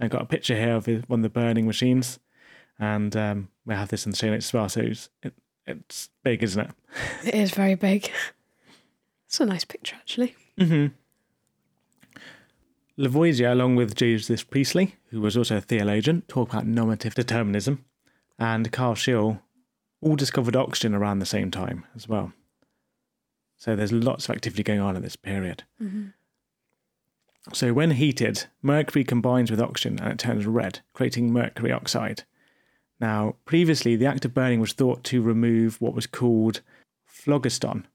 I 0.00 0.08
got 0.08 0.22
a 0.22 0.26
picture 0.26 0.56
here 0.56 0.74
of 0.74 0.86
one 0.86 1.20
of 1.20 1.22
the 1.22 1.28
burning 1.28 1.66
machines, 1.66 2.18
and 2.78 3.16
um, 3.16 3.48
we 3.64 3.74
have 3.74 3.88
this 3.88 4.06
in 4.06 4.10
the 4.10 4.16
show 4.16 4.30
notes 4.30 4.46
as 4.46 4.52
well. 4.52 4.68
So 4.68 4.80
it's, 4.80 5.08
it, 5.22 5.34
it's 5.66 6.10
big, 6.22 6.42
isn't 6.42 6.68
it? 6.68 6.70
It 7.26 7.34
is 7.34 7.50
very 7.52 7.74
big. 7.74 8.10
It's 9.26 9.40
a 9.40 9.46
nice 9.46 9.64
picture, 9.64 9.96
actually. 9.96 10.34
Mm-hmm. 10.58 10.94
Lavoisier, 12.96 13.50
along 13.50 13.76
with 13.76 13.96
Joseph 13.96 14.48
Priestley, 14.50 14.94
who 15.10 15.20
was 15.20 15.36
also 15.36 15.56
a 15.56 15.60
theologian, 15.60 16.22
talk 16.28 16.52
about 16.52 16.66
nominative 16.66 17.14
determinism, 17.14 17.84
and 18.38 18.70
Carl 18.70 18.94
Scheele 18.94 19.40
all 20.00 20.16
discovered 20.16 20.54
oxygen 20.54 20.94
around 20.94 21.18
the 21.18 21.26
same 21.26 21.50
time 21.50 21.84
as 21.96 22.08
well. 22.08 22.32
So 23.56 23.74
there's 23.74 23.92
lots 23.92 24.28
of 24.28 24.34
activity 24.34 24.62
going 24.62 24.80
on 24.80 24.96
in 24.96 25.02
this 25.02 25.16
period. 25.16 25.64
So 27.52 27.72
when 27.72 27.92
heated, 27.92 28.46
mercury 28.62 29.04
combines 29.04 29.50
with 29.50 29.60
oxygen 29.60 30.00
and 30.00 30.12
it 30.12 30.18
turns 30.18 30.46
red, 30.46 30.80
creating 30.94 31.32
mercury 31.32 31.72
oxide. 31.72 32.24
Now, 33.00 33.36
previously, 33.44 33.96
the 33.96 34.06
act 34.06 34.24
of 34.24 34.32
burning 34.32 34.60
was 34.60 34.72
thought 34.72 35.04
to 35.04 35.20
remove 35.20 35.80
what 35.80 35.94
was 35.94 36.06
called 36.06 36.62
phlogiston, 37.04 37.86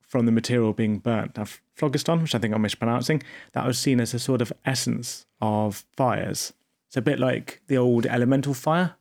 from 0.00 0.26
the 0.26 0.32
material 0.32 0.72
being 0.72 0.98
burnt. 0.98 1.36
Now, 1.36 1.46
phlogiston, 1.74 2.22
which 2.22 2.34
I 2.34 2.38
think 2.38 2.52
I'm 2.52 2.62
mispronouncing, 2.62 3.22
that 3.52 3.66
was 3.66 3.78
seen 3.78 4.00
as 4.00 4.12
a 4.12 4.18
sort 4.18 4.42
of 4.42 4.52
essence 4.64 5.24
of 5.40 5.84
fires. 5.96 6.52
It's 6.88 6.96
a 6.96 7.02
bit 7.02 7.20
like 7.20 7.62
the 7.68 7.78
old 7.78 8.06
elemental 8.06 8.54
fire 8.54 8.96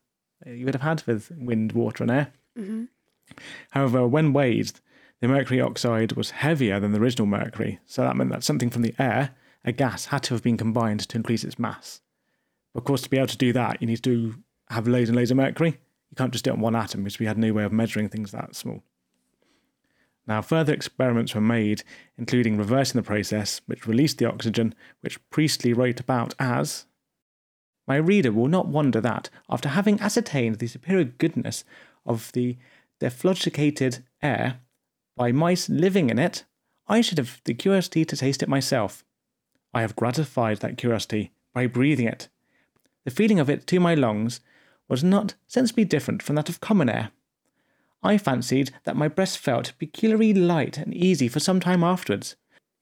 you 0.46 0.66
would 0.66 0.76
have 0.76 0.84
had 0.84 1.02
with 1.08 1.32
wind, 1.36 1.72
water, 1.72 2.04
and 2.04 2.12
air. 2.12 2.32
Mm-hmm. 2.58 2.84
However, 3.72 4.08
when 4.08 4.34
weighed, 4.34 4.72
the 5.20 5.28
mercury 5.28 5.60
oxide 5.60 6.14
was 6.14 6.32
heavier 6.32 6.80
than 6.80 6.92
the 6.92 7.00
original 7.00 7.26
mercury, 7.26 7.80
so 7.86 8.04
that 8.04 8.16
meant 8.16 8.30
that 8.30 8.44
something 8.44 8.70
from 8.70 8.84
the 8.84 8.94
air, 9.00 9.32
a 9.66 9.72
gas, 9.72 10.06
had 10.06 10.24
to 10.24 10.34
have 10.34 10.44
been 10.44 10.58
combined 10.58 11.02
to 11.02 11.18
increase 11.18 11.44
its 11.44 11.60
mass. 11.60 12.02
Of 12.76 12.84
course, 12.84 13.02
to 13.02 13.10
be 13.10 13.18
able 13.18 13.28
to 13.28 13.38
do 13.38 13.54
that, 13.54 13.82
you 13.82 13.88
need 13.88 14.04
to 14.04 14.36
have 14.70 14.88
loads 14.88 15.10
and 15.10 15.16
loads 15.16 15.32
of 15.32 15.38
mercury. 15.38 15.80
You 16.12 16.16
can't 16.16 16.32
just 16.32 16.46
do 16.46 16.52
it 16.52 16.54
on 16.54 16.62
one 16.62 16.76
atom, 16.76 17.04
because 17.04 17.20
we 17.20 17.26
had 17.26 17.38
no 17.38 17.54
way 17.54 17.64
of 17.64 17.72
measuring 17.72 18.10
things 18.10 18.32
that 18.32 18.56
small. 18.56 18.84
Now, 20.28 20.44
further 20.44 20.74
experiments 20.74 21.34
were 21.34 21.42
made, 21.42 21.84
including 22.16 22.58
reversing 22.58 23.00
the 23.00 23.06
process, 23.06 23.62
which 23.66 23.88
released 23.88 24.20
the 24.20 24.28
oxygen, 24.28 24.76
which 25.02 25.20
Priestley 25.32 25.74
wrote 25.74 26.00
about 26.00 26.36
as 26.40 26.86
My 27.88 27.96
reader 27.96 28.32
will 28.32 28.48
not 28.48 28.68
wonder 28.68 29.02
that, 29.02 29.32
after 29.50 29.70
having 29.70 30.00
ascertained 30.00 30.60
the 30.60 30.68
superior 30.68 31.06
goodness 31.06 31.64
of 32.06 32.32
the 32.34 32.58
dephlogisticated 33.00 34.04
air 34.22 34.60
by 35.18 35.32
mice 35.32 35.68
living 35.68 36.12
in 36.12 36.20
it, 36.20 36.44
I 36.88 37.02
should 37.02 37.18
have 37.18 37.42
the 37.46 37.56
curiosity 37.56 38.06
to 38.06 38.16
taste 38.16 38.44
it 38.44 38.50
myself. 38.50 39.04
I 39.74 39.82
have 39.82 39.96
gratified 39.96 40.58
that 40.58 40.78
curiosity 40.78 41.32
by 41.54 41.68
breathing 41.68 42.08
it. 42.08 42.28
The 43.06 43.12
feeling 43.12 43.40
of 43.40 43.50
it 43.50 43.68
to 43.68 43.80
my 43.80 43.96
lungs 43.96 44.40
was 44.88 45.04
not 45.04 45.36
sensibly 45.48 45.86
different 45.86 46.24
from 46.24 46.36
that 46.36 46.50
of 46.50 46.60
common 46.60 46.90
air. 46.90 47.12
I 48.02 48.18
fancied 48.18 48.72
that 48.86 48.96
my 48.96 49.08
breast 49.08 49.38
felt 49.38 49.74
peculiarly 49.78 50.34
light 50.34 50.78
and 50.78 50.94
easy 50.94 51.28
for 51.28 51.40
some 51.40 51.60
time 51.60 51.84
afterwards. 51.84 52.36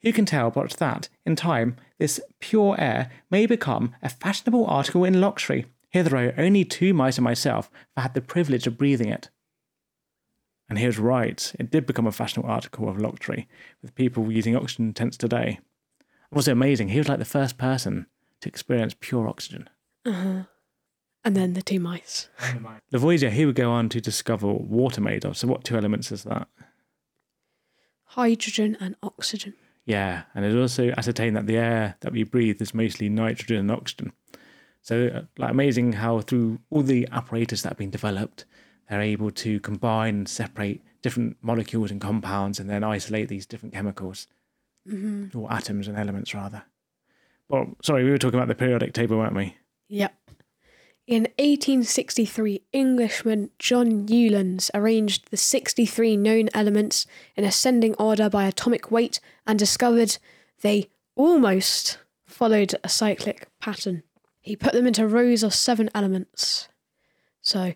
Who 0.03 0.13
can 0.13 0.25
tell 0.25 0.51
but 0.51 0.71
that, 0.73 1.09
in 1.25 1.35
time, 1.35 1.75
this 1.97 2.19
pure 2.39 2.75
air 2.79 3.11
may 3.31 3.45
become 3.45 3.95
a 4.01 4.09
fashionable 4.09 4.65
article 4.67 5.03
in 5.03 5.19
luxury? 5.19 5.65
Hitherto, 5.89 6.33
only 6.38 6.63
two 6.63 6.93
mice 6.93 7.17
and 7.17 7.23
myself 7.23 7.71
have 7.95 8.03
had 8.03 8.13
the 8.13 8.21
privilege 8.21 8.67
of 8.67 8.77
breathing 8.77 9.09
it. 9.09 9.29
And 10.69 10.77
he 10.77 10.85
was 10.85 10.99
right, 10.99 11.51
it 11.57 11.71
did 11.71 11.85
become 11.85 12.05
a 12.05 12.11
fashionable 12.11 12.49
article 12.49 12.88
of 12.88 12.99
luxury, 12.99 13.47
with 13.81 13.95
people 13.95 14.31
using 14.31 14.55
oxygen 14.55 14.93
tents 14.93 15.17
today. 15.17 15.59
It 16.32 16.36
was 16.36 16.47
amazing, 16.47 16.89
he 16.89 16.97
was 16.97 17.09
like 17.09 17.19
the 17.19 17.25
first 17.25 17.57
person 17.57 18.07
to 18.41 18.49
experience 18.49 18.95
pure 18.99 19.28
oxygen. 19.28 19.69
Uh-huh. 20.05 20.43
And 21.23 21.36
then 21.36 21.53
the 21.53 21.61
two 21.61 21.80
mice. 21.80 22.30
Lavoisier, 22.91 23.30
he 23.30 23.45
would 23.45 23.55
go 23.55 23.71
on 23.71 23.89
to 23.89 23.99
discover 23.99 24.47
water 24.47 25.01
made 25.01 25.25
of. 25.25 25.38
So, 25.38 25.47
what 25.47 25.63
two 25.63 25.75
elements 25.78 26.11
is 26.11 26.23
that? 26.23 26.47
Hydrogen 28.03 28.78
and 28.80 28.95
oxygen. 29.03 29.53
Yeah, 29.86 30.23
and 30.36 30.45
it 30.45 30.57
also 30.57 30.91
ascertained 30.91 31.36
that 31.36 31.47
the 31.47 31.57
air 31.57 31.95
that 32.01 32.11
we 32.11 32.23
breathe 32.23 32.61
is 32.61 32.73
mostly 32.73 33.09
nitrogen 33.09 33.57
and 33.57 33.71
oxygen. 33.71 34.13
So, 34.82 35.07
uh, 35.07 35.21
like, 35.38 35.51
amazing 35.51 35.93
how 35.93 36.21
through 36.21 36.59
all 36.69 36.84
the 36.84 37.07
apparatus 37.11 37.61
that 37.61 37.69
have 37.69 37.78
been 37.78 37.89
developed, 37.89 38.45
they're 38.89 39.01
able 39.01 39.32
to 39.32 39.59
combine 39.59 40.15
and 40.15 40.30
separate 40.30 40.82
different 41.01 41.38
molecules 41.41 41.91
and 41.91 41.99
compounds 41.99 42.59
and 42.59 42.69
then 42.69 42.84
isolate 42.84 43.28
these 43.28 43.45
different 43.45 43.73
chemicals 43.73 44.28
Mm-hmm. 44.88 45.38
or 45.38 45.51
atoms 45.51 45.88
and 45.88 45.97
elements, 45.97 46.33
rather. 46.33 46.63
Well, 47.49 47.75
sorry, 47.81 48.03
we 48.03 48.11
were 48.11 48.17
talking 48.17 48.39
about 48.39 48.47
the 48.47 48.55
periodic 48.55 48.93
table, 48.93 49.17
weren't 49.17 49.35
we? 49.35 49.55
Yep. 49.89 50.13
In 51.07 51.23
1863, 51.38 52.63
Englishman 52.73 53.49
John 53.59 54.05
Newlands 54.05 54.69
arranged 54.73 55.31
the 55.31 55.38
63 55.38 56.17
known 56.17 56.49
elements 56.53 57.05
in 57.38 57.45
ascending 57.45 57.93
order 57.95 58.29
by 58.29 58.45
atomic 58.45 58.91
weight 58.91 59.21
and 59.45 59.57
discovered 59.57 60.17
they 60.61 60.89
almost 61.15 61.99
followed 62.25 62.75
a 62.83 62.89
cyclic 62.89 63.47
pattern. 63.61 64.03
He 64.41 64.57
put 64.57 64.73
them 64.73 64.85
into 64.85 65.07
rows 65.07 65.43
of 65.43 65.53
seven 65.53 65.89
elements. 65.95 66.67
So 67.41 67.73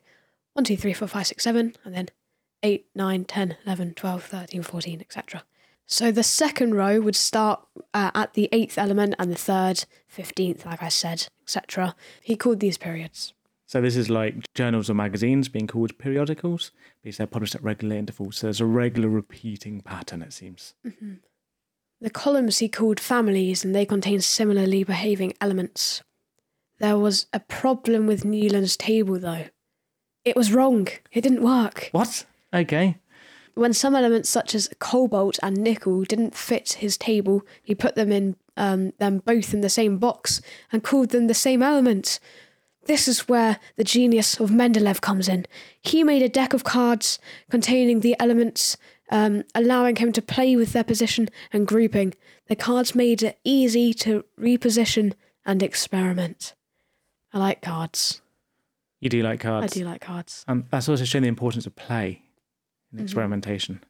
1, 0.54 0.66
2, 0.66 0.76
3, 0.76 0.92
4, 0.92 1.08
5, 1.08 1.28
6, 1.28 1.44
7, 1.44 1.76
and 1.86 1.96
then 1.96 2.10
8, 2.64 2.86
9, 2.94 3.24
10, 3.24 3.58
11, 3.66 3.94
12, 3.94 4.24
13, 4.24 4.64
14, 4.64 5.00
etc. 5.00 5.44
So 5.92 6.10
the 6.10 6.24
second 6.24 6.76
row 6.76 7.02
would 7.02 7.18
start 7.18 7.62
uh, 7.94 8.12
at 8.16 8.34
the 8.34 8.48
eighth 8.54 8.78
element 8.78 9.14
and 9.20 9.30
the 9.30 9.36
third, 9.36 9.84
15th, 10.16 10.66
like 10.66 10.82
I 10.82 10.88
said, 10.88 11.28
etc. 11.44 11.96
He 12.22 12.38
called 12.38 12.62
these 12.62 12.78
periods. 12.78 13.34
So 13.66 13.82
this 13.82 13.98
is 13.98 14.10
like 14.10 14.36
journals 14.56 14.90
or 14.90 14.94
magazines 14.94 15.50
being 15.50 15.68
called 15.68 15.98
periodicals 15.98 16.72
because 17.04 17.18
they're 17.18 17.28
published 17.28 17.56
at 17.56 17.64
regular 17.64 17.98
intervals. 17.98 18.38
So 18.38 18.48
there's 18.48 18.62
a 18.62 18.66
regular 18.66 19.10
repeating 19.10 19.82
pattern, 19.82 20.22
it 20.22 20.32
seems. 20.32 20.76
The 22.00 22.10
columns 22.10 22.60
he 22.60 22.70
called 22.70 23.00
families 23.00 23.66
and 23.66 23.76
they 23.76 23.86
contained 23.86 24.24
similarly 24.24 24.86
behaving 24.86 25.34
elements. 25.42 26.04
There 26.80 26.98
was 26.98 27.28
a 27.34 27.42
problem 27.42 28.08
with 28.08 28.24
Newland's 28.24 28.78
table 28.78 29.20
though. 29.20 29.46
It 30.24 30.38
was 30.38 30.54
wrong. 30.54 30.88
It 31.12 31.22
didn't 31.22 31.44
work. 31.44 31.90
What? 31.92 32.26
Okay. 32.54 32.98
When 33.56 33.74
some 33.74 33.96
elements 33.96 34.30
such 34.30 34.56
as 34.56 34.70
cobalt 34.80 35.38
and 35.44 35.58
nickel 35.58 36.04
didn't 36.04 36.36
fit 36.36 36.74
his 36.74 36.98
table, 36.98 37.44
he 37.62 37.76
put 37.76 37.96
them 37.96 38.12
in 38.12 38.36
um, 38.58 38.92
them 39.00 39.20
both 39.20 39.54
in 39.54 39.62
the 39.62 39.70
same 39.70 39.98
box 39.98 40.42
and 40.72 40.84
called 40.84 41.10
them 41.10 41.28
the 41.28 41.34
same 41.34 41.64
element. 41.64 42.20
This 42.86 43.08
is 43.08 43.28
where 43.28 43.60
the 43.76 43.84
genius 43.84 44.40
of 44.40 44.50
Mendeleev 44.50 45.02
comes 45.02 45.28
in. 45.30 45.46
He 45.82 46.04
made 46.04 46.22
a 46.22 46.30
deck 46.30 46.54
of 46.54 46.64
cards 46.64 47.20
containing 47.50 48.00
the 48.00 48.16
elements, 48.20 48.78
um, 49.10 49.44
allowing 49.54 49.98
him 49.98 50.12
to 50.14 50.22
play 50.22 50.56
with 50.56 50.74
their 50.74 50.84
position 50.84 51.30
and 51.54 51.68
grouping. 51.68 52.14
The 52.48 52.56
cards 52.56 52.96
made 52.96 53.24
it 53.24 53.40
easy 53.44 53.94
to 53.96 54.26
reposition 54.40 55.14
and 55.46 55.62
experiment. 55.62 56.54
I 57.34 57.40
like 57.40 57.62
cards. 57.62 58.22
You 59.00 59.10
do 59.10 59.22
like 59.24 59.40
cards. 59.40 59.72
I 59.72 59.80
do 59.80 59.86
like 59.86 60.02
cards. 60.02 60.44
And 60.48 60.66
that's 60.70 60.90
also 60.90 61.06
showing 61.06 61.24
the 61.24 61.30
importance 61.30 61.66
of 61.66 61.76
play 61.76 62.24
in 62.92 62.98
mm-hmm. 62.98 63.06
experimentation. 63.06 63.84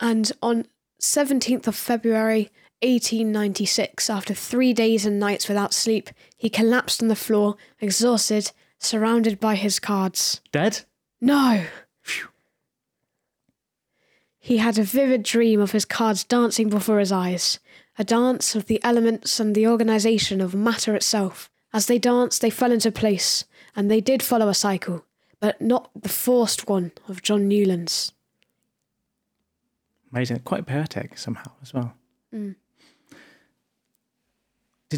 And 0.00 0.30
on 0.42 0.66
17th 1.00 1.66
of 1.66 1.74
February 1.74 2.50
1896, 2.82 4.08
after 4.08 4.34
three 4.34 4.72
days 4.72 5.04
and 5.04 5.18
nights 5.18 5.48
without 5.48 5.74
sleep, 5.74 6.10
he 6.36 6.48
collapsed 6.48 7.02
on 7.02 7.08
the 7.08 7.16
floor, 7.16 7.56
exhausted, 7.80 8.52
surrounded 8.78 9.40
by 9.40 9.56
his 9.56 9.80
cards. 9.80 10.40
Dead? 10.52 10.84
No! 11.20 11.64
Phew. 12.02 12.28
He 14.38 14.58
had 14.58 14.78
a 14.78 14.84
vivid 14.84 15.24
dream 15.24 15.60
of 15.60 15.72
his 15.72 15.84
cards 15.84 16.22
dancing 16.24 16.68
before 16.68 17.00
his 17.00 17.12
eyes, 17.12 17.58
a 17.98 18.04
dance 18.04 18.54
of 18.54 18.66
the 18.66 18.82
elements 18.84 19.40
and 19.40 19.54
the 19.54 19.66
organisation 19.66 20.40
of 20.40 20.54
matter 20.54 20.94
itself. 20.94 21.50
As 21.72 21.86
they 21.86 21.98
danced, 21.98 22.40
they 22.40 22.50
fell 22.50 22.72
into 22.72 22.92
place, 22.92 23.44
and 23.74 23.90
they 23.90 24.00
did 24.00 24.22
follow 24.22 24.48
a 24.48 24.54
cycle, 24.54 25.04
but 25.40 25.60
not 25.60 25.90
the 25.94 26.08
forced 26.08 26.68
one 26.68 26.92
of 27.08 27.22
John 27.22 27.48
Newland's. 27.48 28.12
Amazing. 30.12 30.40
Quite 30.40 30.66
poetic 30.66 31.18
somehow 31.18 31.52
as 31.62 31.74
well. 31.74 31.94
Did 32.32 32.56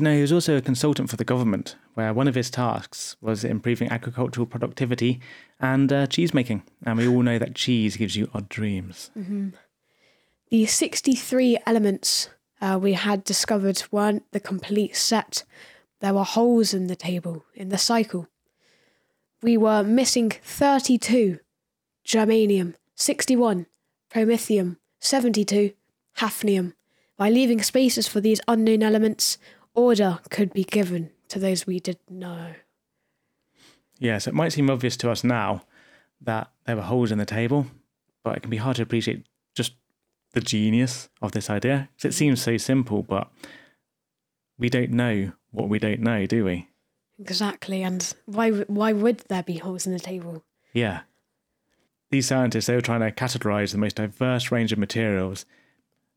you 0.02 0.04
know 0.04 0.14
he 0.14 0.20
was 0.22 0.32
also 0.32 0.56
a 0.56 0.60
consultant 0.60 1.10
for 1.10 1.16
the 1.16 1.24
government, 1.24 1.74
where 1.94 2.14
one 2.14 2.28
of 2.28 2.36
his 2.36 2.48
tasks 2.48 3.16
was 3.20 3.42
improving 3.42 3.90
agricultural 3.90 4.46
productivity 4.46 5.20
and 5.58 5.92
uh, 5.92 6.06
cheese 6.06 6.32
making. 6.32 6.62
And 6.86 6.98
we 6.98 7.08
all 7.08 7.22
know 7.22 7.38
that 7.38 7.56
cheese 7.56 7.96
gives 7.96 8.14
you 8.14 8.30
odd 8.32 8.48
dreams. 8.48 9.10
The 10.50 10.66
63 10.66 11.58
elements 11.66 12.30
uh, 12.60 12.78
we 12.80 12.92
had 12.92 13.24
discovered 13.24 13.82
weren't 13.90 14.30
the 14.32 14.40
complete 14.40 14.96
set. 14.96 15.44
There 16.00 16.14
were 16.14 16.24
holes 16.24 16.72
in 16.72 16.86
the 16.86 16.96
table, 16.96 17.44
in 17.54 17.70
the 17.70 17.78
cycle. 17.78 18.28
We 19.42 19.56
were 19.56 19.82
missing 19.82 20.30
32 20.42 21.38
germanium, 22.06 22.74
61 22.94 23.66
promethium, 24.12 24.76
72 25.00 25.72
hafnium. 26.18 26.74
By 27.16 27.30
leaving 27.30 27.62
spaces 27.62 28.08
for 28.08 28.20
these 28.20 28.40
unknown 28.48 28.82
elements, 28.82 29.38
order 29.74 30.20
could 30.30 30.52
be 30.52 30.64
given 30.64 31.10
to 31.28 31.38
those 31.38 31.66
we 31.66 31.80
didn't 31.80 32.10
know. 32.10 32.54
Yes, 33.98 34.26
it 34.26 34.34
might 34.34 34.52
seem 34.52 34.70
obvious 34.70 34.96
to 34.98 35.10
us 35.10 35.22
now 35.22 35.62
that 36.20 36.50
there 36.66 36.76
were 36.76 36.82
holes 36.82 37.12
in 37.12 37.18
the 37.18 37.26
table, 37.26 37.66
but 38.24 38.36
it 38.36 38.40
can 38.40 38.50
be 38.50 38.56
hard 38.56 38.76
to 38.76 38.82
appreciate 38.82 39.26
just 39.54 39.72
the 40.32 40.40
genius 40.40 41.08
of 41.20 41.32
this 41.32 41.50
idea. 41.50 41.88
'Cause 41.96 42.06
it 42.06 42.14
seems 42.14 42.42
so 42.42 42.56
simple, 42.56 43.02
but 43.02 43.30
we 44.58 44.70
don't 44.70 44.90
know 44.90 45.32
what 45.50 45.68
we 45.68 45.78
don't 45.78 46.00
know, 46.00 46.26
do 46.26 46.44
we? 46.44 46.69
Exactly, 47.20 47.82
and 47.82 48.14
why 48.24 48.50
why 48.50 48.92
would 48.92 49.18
there 49.28 49.42
be 49.42 49.58
holes 49.58 49.86
in 49.86 49.92
the 49.92 50.00
table? 50.00 50.42
Yeah. 50.72 51.00
These 52.10 52.26
scientists, 52.26 52.66
they 52.66 52.74
were 52.74 52.80
trying 52.80 53.00
to 53.00 53.12
categorize 53.12 53.72
the 53.72 53.78
most 53.78 53.96
diverse 53.96 54.50
range 54.50 54.72
of 54.72 54.78
materials, 54.78 55.44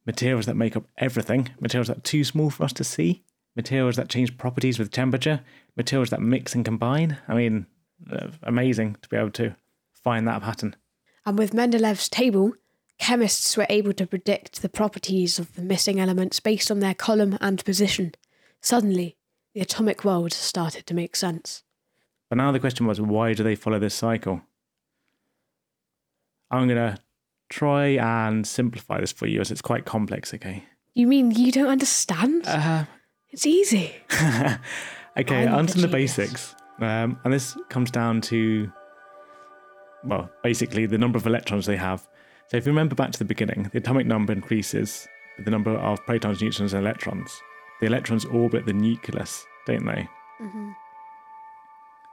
materials 0.06 0.46
that 0.46 0.56
make 0.56 0.76
up 0.76 0.86
everything, 0.98 1.50
materials 1.60 1.88
that 1.88 1.98
are 1.98 2.02
too 2.02 2.24
small 2.24 2.50
for 2.50 2.64
us 2.64 2.74
to 2.74 2.84
see, 2.84 3.24
materials 3.56 3.98
that 3.98 4.10
change 4.10 4.38
properties 4.38 4.80
with 4.80 4.92
temperature, 4.92 5.42
materials 5.76 6.10
that 6.10 6.22
mix 6.22 6.56
and 6.56 6.66
combine. 6.66 7.18
I 7.28 7.36
mean, 7.36 7.68
uh, 8.12 8.30
amazing 8.42 8.96
to 9.02 9.10
be 9.10 9.18
able 9.18 9.32
to 9.32 9.56
find 9.92 10.28
that 10.28 10.42
pattern. 10.42 10.76
And 11.26 11.38
with 11.38 11.54
Mendeleev's 11.54 12.10
table, 12.10 12.54
chemists 12.98 13.56
were 13.56 13.68
able 13.70 13.94
to 13.94 14.08
predict 14.08 14.62
the 14.62 14.70
properties 14.70 15.38
of 15.38 15.54
the 15.56 15.62
missing 15.62 16.00
elements 16.00 16.40
based 16.40 16.72
on 16.72 16.80
their 16.80 16.96
column 16.96 17.38
and 17.40 17.64
position. 17.64 18.14
Suddenly, 18.62 19.18
the 19.54 19.62
atomic 19.62 20.04
world 20.04 20.34
started 20.34 20.86
to 20.88 20.94
make 20.94 21.16
sense. 21.16 21.64
But 22.30 22.38
now 22.38 22.52
the 22.52 22.60
question 22.60 22.88
was, 22.88 23.00
why 23.00 23.34
do 23.34 23.44
they 23.44 23.56
follow 23.56 23.80
this 23.80 23.94
cycle? 23.94 24.42
I'm 26.50 26.68
going 26.68 26.78
to 26.78 27.00
try 27.50 27.88
and 27.88 28.46
simplify 28.48 29.00
this 29.00 29.12
for 29.12 29.28
you 29.28 29.42
as 29.42 29.52
it's 29.52 29.62
quite 29.62 29.86
complex, 29.86 30.34
okay? 30.34 30.64
You 30.96 31.08
mean 31.08 31.32
you 31.32 31.52
don't 31.52 31.68
understand? 31.68 32.48
Uh, 32.48 32.60
huh. 32.60 32.86
it's 33.30 33.46
easy. 33.46 33.94
okay, 35.18 35.48
I'm 35.48 35.66
the 35.68 35.82
the 35.82 35.88
basics. 35.88 36.56
Um, 36.80 37.20
and 37.24 37.32
this 37.32 37.56
comes 37.70 37.92
down 37.92 38.22
to, 38.22 38.72
well, 40.04 40.30
basically 40.42 40.86
the 40.86 40.98
number 40.98 41.18
of 41.18 41.28
electrons 41.28 41.66
they 41.66 41.78
have. 41.78 42.08
So 42.48 42.58
if 42.58 42.66
you 42.66 42.72
remember 42.72 42.96
back 42.96 43.12
to 43.12 43.20
the 43.20 43.26
beginning, 43.26 43.70
the 43.72 43.78
atomic 43.78 44.06
number 44.08 44.34
increases 44.34 45.08
with 45.38 45.46
the 45.46 45.52
number 45.52 45.72
of 45.72 46.04
protons, 46.06 46.42
neutrons, 46.42 46.74
and 46.74 46.84
electrons. 46.84 47.32
The 47.80 47.88
electrons 47.88 48.26
orbit 48.26 48.66
the 48.66 48.74
nucleus, 48.74 49.46
don't 49.66 49.86
they? 49.86 50.08
hmm 50.40 50.72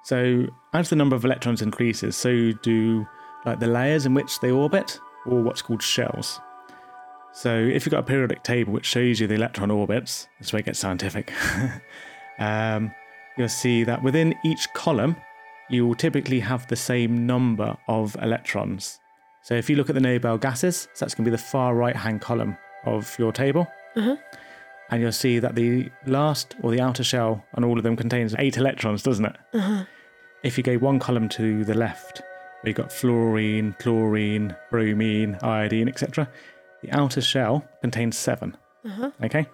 So 0.02 0.46
as 0.72 0.90
the 0.90 0.96
number 0.96 1.16
of 1.16 1.24
electrons 1.24 1.62
increases, 1.62 2.16
so 2.16 2.52
do 2.62 3.06
like 3.44 3.60
the 3.60 3.66
layers 3.66 4.06
in 4.06 4.14
which 4.14 4.40
they 4.40 4.50
orbit, 4.50 4.98
or 5.26 5.42
what's 5.42 5.62
called 5.62 5.82
shells. 5.82 6.40
So 7.32 7.54
if 7.56 7.86
you've 7.86 7.92
got 7.92 8.00
a 8.00 8.06
periodic 8.06 8.42
table 8.42 8.72
which 8.72 8.86
shows 8.86 9.20
you 9.20 9.26
the 9.26 9.34
electron 9.34 9.70
orbits, 9.70 10.28
this 10.38 10.48
is 10.48 10.52
where 10.52 10.60
it 10.60 10.66
gets 10.66 10.78
scientific, 10.78 11.32
um, 12.38 12.92
you'll 13.36 13.48
see 13.48 13.84
that 13.84 14.02
within 14.02 14.34
each 14.44 14.72
column, 14.74 15.16
you 15.68 15.86
will 15.86 15.94
typically 15.94 16.40
have 16.40 16.66
the 16.66 16.76
same 16.76 17.26
number 17.26 17.76
of 17.86 18.16
electrons. 18.20 18.98
So 19.42 19.54
if 19.54 19.70
you 19.70 19.76
look 19.76 19.88
at 19.88 19.94
the 19.94 20.00
noble 20.00 20.36
gases, 20.38 20.88
so 20.94 21.04
that's 21.04 21.14
going 21.14 21.24
to 21.24 21.30
be 21.30 21.36
the 21.36 21.42
far 21.42 21.74
right 21.74 21.96
hand 21.96 22.20
column 22.20 22.56
of 22.84 23.16
your 23.18 23.32
table. 23.32 23.66
Uh-huh. 23.96 24.16
And 24.90 25.00
you'll 25.00 25.12
see 25.12 25.38
that 25.38 25.54
the 25.54 25.88
last 26.06 26.56
or 26.62 26.70
the 26.72 26.80
outer 26.80 27.04
shell 27.04 27.44
on 27.54 27.62
all 27.64 27.78
of 27.78 27.84
them 27.84 27.96
contains 27.96 28.34
eight 28.38 28.56
electrons, 28.56 29.02
doesn't 29.02 29.24
it? 29.24 29.36
Uh-huh. 29.54 29.84
if 30.42 30.56
you 30.56 30.64
go 30.64 30.76
one 30.78 30.98
column 30.98 31.28
to 31.28 31.64
the 31.64 31.74
left, 31.74 32.18
where 32.62 32.70
you've 32.70 32.76
got 32.76 32.90
fluorine, 32.92 33.74
chlorine, 33.78 34.56
bromine, 34.70 35.38
iodine, 35.42 35.88
etc., 35.88 36.28
the 36.82 36.90
outer 36.92 37.20
shell 37.20 37.64
contains 37.82 38.16
seven. 38.16 38.56
Uh-huh. 38.84 39.10
Okay? 39.22 39.46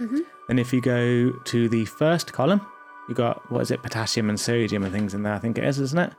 Mhm. 0.00 0.20
Then 0.48 0.58
if 0.58 0.72
you 0.72 0.80
go 0.82 1.30
to 1.32 1.68
the 1.68 1.84
first 1.84 2.32
column, 2.32 2.60
you've 3.08 3.16
got, 3.16 3.50
what 3.52 3.62
is 3.62 3.70
it, 3.70 3.82
potassium 3.82 4.28
and 4.28 4.38
sodium 4.38 4.82
and 4.82 4.92
things 4.92 5.14
in 5.14 5.22
there, 5.22 5.34
I 5.34 5.38
think 5.38 5.58
it 5.58 5.64
is, 5.64 5.78
isn't 5.78 5.98
it? 5.98 6.12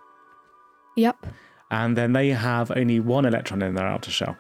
Yep. 0.96 1.28
And 1.70 1.98
then 1.98 2.14
they 2.14 2.30
have 2.30 2.72
only 2.72 3.00
one 3.02 3.26
electron 3.26 3.62
in 3.62 3.76
their 3.76 3.88
outer 3.88 4.12
shell. 4.12 4.38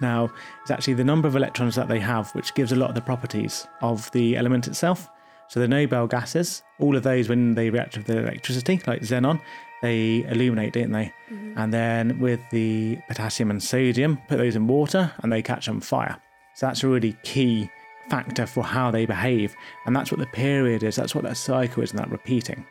Now, 0.00 0.30
it's 0.62 0.70
actually 0.70 0.94
the 0.94 1.04
number 1.04 1.28
of 1.28 1.36
electrons 1.36 1.74
that 1.76 1.88
they 1.88 2.00
have 2.00 2.30
which 2.34 2.54
gives 2.54 2.72
a 2.72 2.76
lot 2.76 2.88
of 2.88 2.94
the 2.94 3.00
properties 3.00 3.66
of 3.80 4.10
the 4.12 4.36
element 4.36 4.68
itself. 4.68 5.08
So 5.48 5.60
the 5.60 5.68
noble 5.68 6.06
gases, 6.06 6.62
all 6.78 6.96
of 6.96 7.02
those 7.02 7.28
when 7.28 7.54
they 7.54 7.70
react 7.70 7.96
with 7.96 8.06
the 8.06 8.18
electricity, 8.18 8.82
like 8.86 9.02
xenon, 9.02 9.40
they 9.80 10.24
illuminate, 10.28 10.74
don't 10.74 10.92
they? 10.92 11.12
Mm-hmm. 11.30 11.58
And 11.58 11.72
then 11.72 12.18
with 12.18 12.40
the 12.50 12.98
potassium 13.08 13.50
and 13.50 13.62
sodium, 13.62 14.18
put 14.28 14.36
those 14.36 14.56
in 14.56 14.66
water 14.66 15.12
and 15.22 15.32
they 15.32 15.40
catch 15.40 15.68
on 15.68 15.80
fire. 15.80 16.20
So 16.54 16.66
that's 16.66 16.82
a 16.82 16.88
really 16.88 17.16
key 17.22 17.70
factor 18.10 18.46
for 18.46 18.64
how 18.64 18.90
they 18.90 19.06
behave. 19.06 19.54
And 19.86 19.94
that's 19.94 20.10
what 20.10 20.20
the 20.20 20.26
period 20.26 20.82
is, 20.82 20.96
that's 20.96 21.14
what 21.14 21.24
that 21.24 21.36
cycle 21.36 21.82
is, 21.82 21.90
and 21.90 21.98
that 21.98 22.10
repeating. 22.10 22.66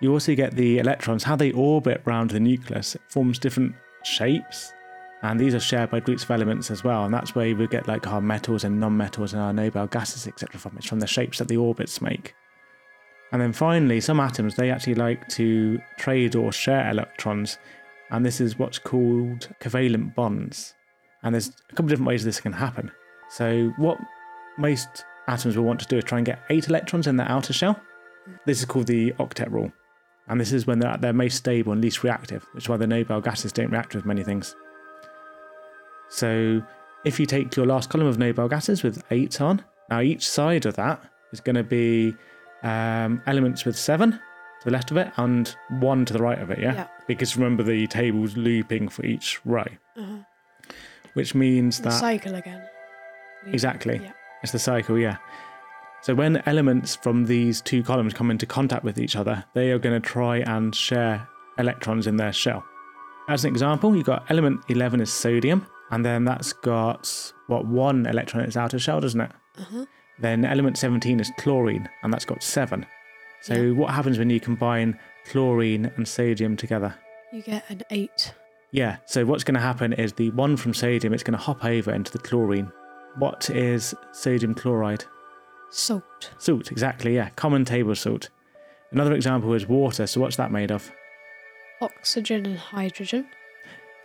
You 0.00 0.12
also 0.12 0.34
get 0.34 0.54
the 0.54 0.78
electrons, 0.78 1.22
how 1.22 1.36
they 1.36 1.52
orbit 1.52 2.02
around 2.06 2.30
the 2.30 2.40
nucleus. 2.40 2.94
It 2.94 3.02
forms 3.08 3.38
different 3.38 3.74
shapes. 4.02 4.72
And 5.22 5.38
these 5.38 5.54
are 5.54 5.60
shared 5.60 5.90
by 5.90 6.00
groups 6.00 6.24
of 6.24 6.30
elements 6.30 6.70
as 6.70 6.82
well. 6.82 7.04
And 7.04 7.12
that's 7.12 7.34
where 7.34 7.54
we 7.54 7.66
get 7.66 7.86
like 7.86 8.06
our 8.06 8.20
metals 8.20 8.64
and 8.64 8.80
non-metals 8.80 9.34
and 9.34 9.42
our 9.42 9.52
noble 9.52 9.86
gases, 9.86 10.26
etc. 10.26 10.58
from. 10.58 10.76
It's 10.78 10.86
from 10.86 11.00
the 11.00 11.06
shapes 11.06 11.38
that 11.38 11.48
the 11.48 11.58
orbits 11.58 12.00
make. 12.00 12.34
And 13.32 13.40
then 13.40 13.52
finally, 13.52 14.00
some 14.00 14.18
atoms, 14.18 14.56
they 14.56 14.70
actually 14.70 14.94
like 14.94 15.28
to 15.30 15.78
trade 15.98 16.34
or 16.34 16.52
share 16.52 16.90
electrons. 16.90 17.58
And 18.10 18.24
this 18.24 18.40
is 18.40 18.58
what's 18.58 18.78
called 18.78 19.48
covalent 19.60 20.14
bonds. 20.14 20.74
And 21.22 21.34
there's 21.34 21.48
a 21.48 21.72
couple 21.72 21.84
of 21.84 21.90
different 21.90 22.08
ways 22.08 22.24
this 22.24 22.40
can 22.40 22.54
happen. 22.54 22.90
So 23.28 23.72
what 23.76 23.98
most 24.58 25.04
atoms 25.28 25.56
will 25.56 25.64
want 25.64 25.80
to 25.80 25.86
do 25.86 25.98
is 25.98 26.04
try 26.04 26.18
and 26.18 26.26
get 26.26 26.40
eight 26.48 26.68
electrons 26.68 27.06
in 27.06 27.16
their 27.16 27.28
outer 27.28 27.52
shell. 27.52 27.78
This 28.46 28.58
is 28.58 28.64
called 28.64 28.86
the 28.86 29.12
octet 29.12 29.50
rule. 29.50 29.70
And 30.28 30.40
this 30.40 30.52
is 30.52 30.66
when 30.66 30.78
they're 30.78 30.90
at 30.90 31.00
their 31.00 31.12
most 31.12 31.36
stable 31.36 31.72
and 31.72 31.80
least 31.80 32.02
reactive, 32.02 32.46
which 32.52 32.64
is 32.64 32.68
why 32.68 32.78
the 32.78 32.86
noble 32.86 33.20
gases 33.20 33.52
don't 33.52 33.70
react 33.70 33.94
with 33.94 34.06
many 34.06 34.24
things. 34.24 34.56
So 36.10 36.62
if 37.04 37.18
you 37.18 37.26
take 37.26 37.54
your 37.56 37.66
last 37.66 37.88
column 37.90 38.06
of 38.06 38.18
noble 38.18 38.48
gases 38.48 38.82
with 38.82 39.02
eight 39.10 39.40
on, 39.40 39.64
now 39.88 40.00
each 40.00 40.28
side 40.28 40.66
of 40.66 40.76
that 40.76 41.02
is 41.32 41.40
going 41.40 41.56
to 41.56 41.62
be 41.64 42.14
um, 42.62 43.22
elements 43.26 43.64
with 43.64 43.76
seven 43.78 44.12
to 44.12 44.18
the 44.64 44.70
left 44.70 44.90
of 44.90 44.96
it 44.98 45.10
and 45.16 45.54
one 45.78 46.04
to 46.04 46.12
the 46.12 46.18
right 46.22 46.38
of 46.38 46.50
it, 46.50 46.58
yeah? 46.58 46.74
Yeah. 46.74 46.86
Because 47.06 47.36
remember 47.36 47.62
the 47.62 47.86
table's 47.86 48.36
looping 48.36 48.88
for 48.88 49.04
each 49.06 49.40
row, 49.46 49.64
Uh-huh. 49.96 50.18
which 51.14 51.34
means 51.34 51.78
The 51.78 51.84
that. 51.84 51.92
cycle 52.00 52.34
again. 52.34 52.62
Exactly. 53.46 54.00
Yeah. 54.02 54.12
It's 54.42 54.52
the 54.52 54.58
cycle, 54.58 54.98
yeah. 54.98 55.16
So 56.02 56.14
when 56.14 56.42
elements 56.46 56.96
from 56.96 57.26
these 57.26 57.60
two 57.60 57.82
columns 57.82 58.14
come 58.14 58.30
into 58.30 58.46
contact 58.46 58.84
with 58.84 58.98
each 58.98 59.16
other, 59.16 59.44
they 59.54 59.70
are 59.70 59.78
going 59.78 60.00
to 60.00 60.06
try 60.06 60.38
and 60.38 60.74
share 60.74 61.26
electrons 61.58 62.06
in 62.06 62.16
their 62.16 62.32
shell. 62.32 62.64
As 63.28 63.44
an 63.44 63.50
example, 63.50 63.94
you've 63.94 64.06
got 64.06 64.24
element 64.30 64.60
11 64.68 65.00
is 65.00 65.12
sodium, 65.12 65.66
and 65.90 66.04
then 66.04 66.24
that's 66.24 66.52
got, 66.52 67.32
what, 67.46 67.66
one 67.66 68.06
electron 68.06 68.42
in 68.42 68.48
its 68.48 68.56
outer 68.56 68.78
shell, 68.78 69.00
doesn't 69.00 69.20
it? 69.20 69.30
Uh-huh. 69.58 69.84
Then 70.18 70.44
element 70.44 70.76
17 70.78 71.18
is 71.20 71.30
chlorine, 71.38 71.88
and 72.02 72.12
that's 72.12 72.24
got 72.24 72.42
seven. 72.42 72.86
So 73.42 73.54
Yeah. 73.54 73.72
what 73.72 73.90
happens 73.92 74.18
when 74.18 74.30
you 74.30 74.38
combine 74.40 74.98
chlorine 75.30 75.86
and 75.96 76.06
sodium 76.06 76.56
together? 76.56 76.94
You 77.32 77.42
get 77.42 77.64
an 77.70 77.82
eight. 77.90 78.34
Yeah, 78.72 78.98
so 79.06 79.24
what's 79.24 79.44
going 79.44 79.54
to 79.54 79.60
happen 79.60 79.92
is 79.94 80.12
the 80.12 80.30
one 80.30 80.56
from 80.56 80.74
sodium, 80.74 81.12
it's 81.14 81.22
going 81.22 81.36
to 81.38 81.42
hop 81.42 81.64
over 81.64 81.92
into 81.92 82.12
the 82.12 82.18
chlorine. 82.18 82.70
What 83.16 83.50
is 83.50 83.94
sodium 84.12 84.54
chloride? 84.54 85.04
Salt. 85.70 86.30
Salt, 86.38 86.70
exactly, 86.70 87.14
yeah. 87.14 87.30
Common 87.30 87.64
table 87.64 87.94
salt. 87.94 88.28
Another 88.92 89.14
example 89.14 89.52
is 89.54 89.66
water. 89.66 90.06
So, 90.06 90.20
what's 90.20 90.36
that 90.36 90.50
made 90.52 90.70
of? 90.70 90.90
Oxygen 91.80 92.44
and 92.46 92.58
hydrogen. 92.58 93.26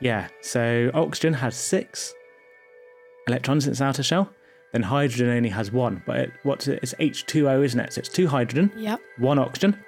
Yeah, 0.01 0.27
so 0.41 0.91
oxygen 0.93 1.33
has 1.33 1.55
six 1.55 2.13
electrons 3.27 3.65
in 3.65 3.71
its 3.71 3.81
outer 3.81 4.03
shell. 4.03 4.29
Then 4.73 4.83
hydrogen 4.83 5.29
only 5.29 5.49
has 5.49 5.71
one, 5.71 6.03
but 6.05 6.17
it, 6.17 6.31
what's 6.43 6.67
it? 6.67 6.79
It's 6.83 6.93
H2O, 6.95 7.63
isn't 7.63 7.79
it? 7.79 7.93
So 7.93 7.99
it's 7.99 8.09
two 8.09 8.27
hydrogen, 8.27 8.71
Yep. 8.75 8.99
one 9.19 9.39
oxygen. 9.39 9.79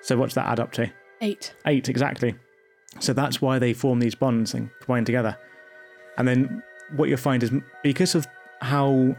So 0.00 0.16
what's 0.16 0.34
that 0.34 0.46
add 0.46 0.58
up 0.58 0.72
to? 0.72 0.90
Eight. 1.20 1.54
Eight, 1.66 1.88
exactly. 1.88 2.34
So 2.98 3.12
that's 3.12 3.40
why 3.40 3.58
they 3.60 3.72
form 3.72 4.00
these 4.00 4.16
bonds 4.16 4.52
and 4.54 4.68
combine 4.80 5.04
together. 5.04 5.36
And 6.18 6.26
then 6.26 6.62
what 6.96 7.08
you'll 7.08 7.18
find 7.18 7.42
is 7.42 7.52
because 7.84 8.14
of 8.16 8.26
how 8.60 9.16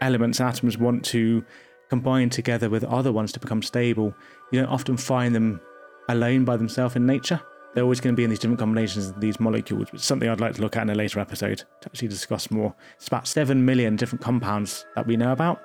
elements, 0.00 0.40
atoms 0.40 0.76
want 0.76 1.04
to 1.06 1.44
combine 1.88 2.28
together 2.28 2.68
with 2.68 2.82
other 2.84 3.12
ones 3.12 3.30
to 3.32 3.40
become 3.40 3.62
stable, 3.62 4.12
you 4.50 4.60
don't 4.60 4.68
often 4.68 4.96
find 4.96 5.34
them 5.34 5.60
alone 6.08 6.44
by 6.44 6.56
themselves 6.56 6.96
in 6.96 7.06
nature. 7.06 7.40
They're 7.76 7.84
always 7.84 8.00
going 8.00 8.14
to 8.14 8.16
be 8.16 8.24
in 8.24 8.30
these 8.30 8.38
different 8.38 8.58
combinations 8.58 9.08
of 9.08 9.20
these 9.20 9.38
molecules, 9.38 9.92
which 9.92 10.00
is 10.00 10.06
something 10.06 10.30
I'd 10.30 10.40
like 10.40 10.54
to 10.54 10.62
look 10.62 10.78
at 10.78 10.84
in 10.84 10.88
a 10.88 10.94
later 10.94 11.20
episode 11.20 11.58
to 11.58 11.86
actually 11.90 12.08
discuss 12.08 12.50
more. 12.50 12.74
It's 12.96 13.06
about 13.06 13.28
7 13.28 13.62
million 13.62 13.96
different 13.96 14.22
compounds 14.24 14.86
that 14.94 15.06
we 15.06 15.18
know 15.18 15.30
about. 15.30 15.60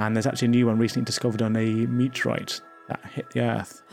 And 0.00 0.16
there's 0.16 0.26
actually 0.26 0.46
a 0.46 0.50
new 0.50 0.66
one 0.66 0.76
recently 0.76 1.04
discovered 1.04 1.42
on 1.42 1.54
a 1.54 1.64
meteorite 1.86 2.60
that 2.88 3.00
hit 3.14 3.30
the 3.30 3.40
Earth. 3.42 3.84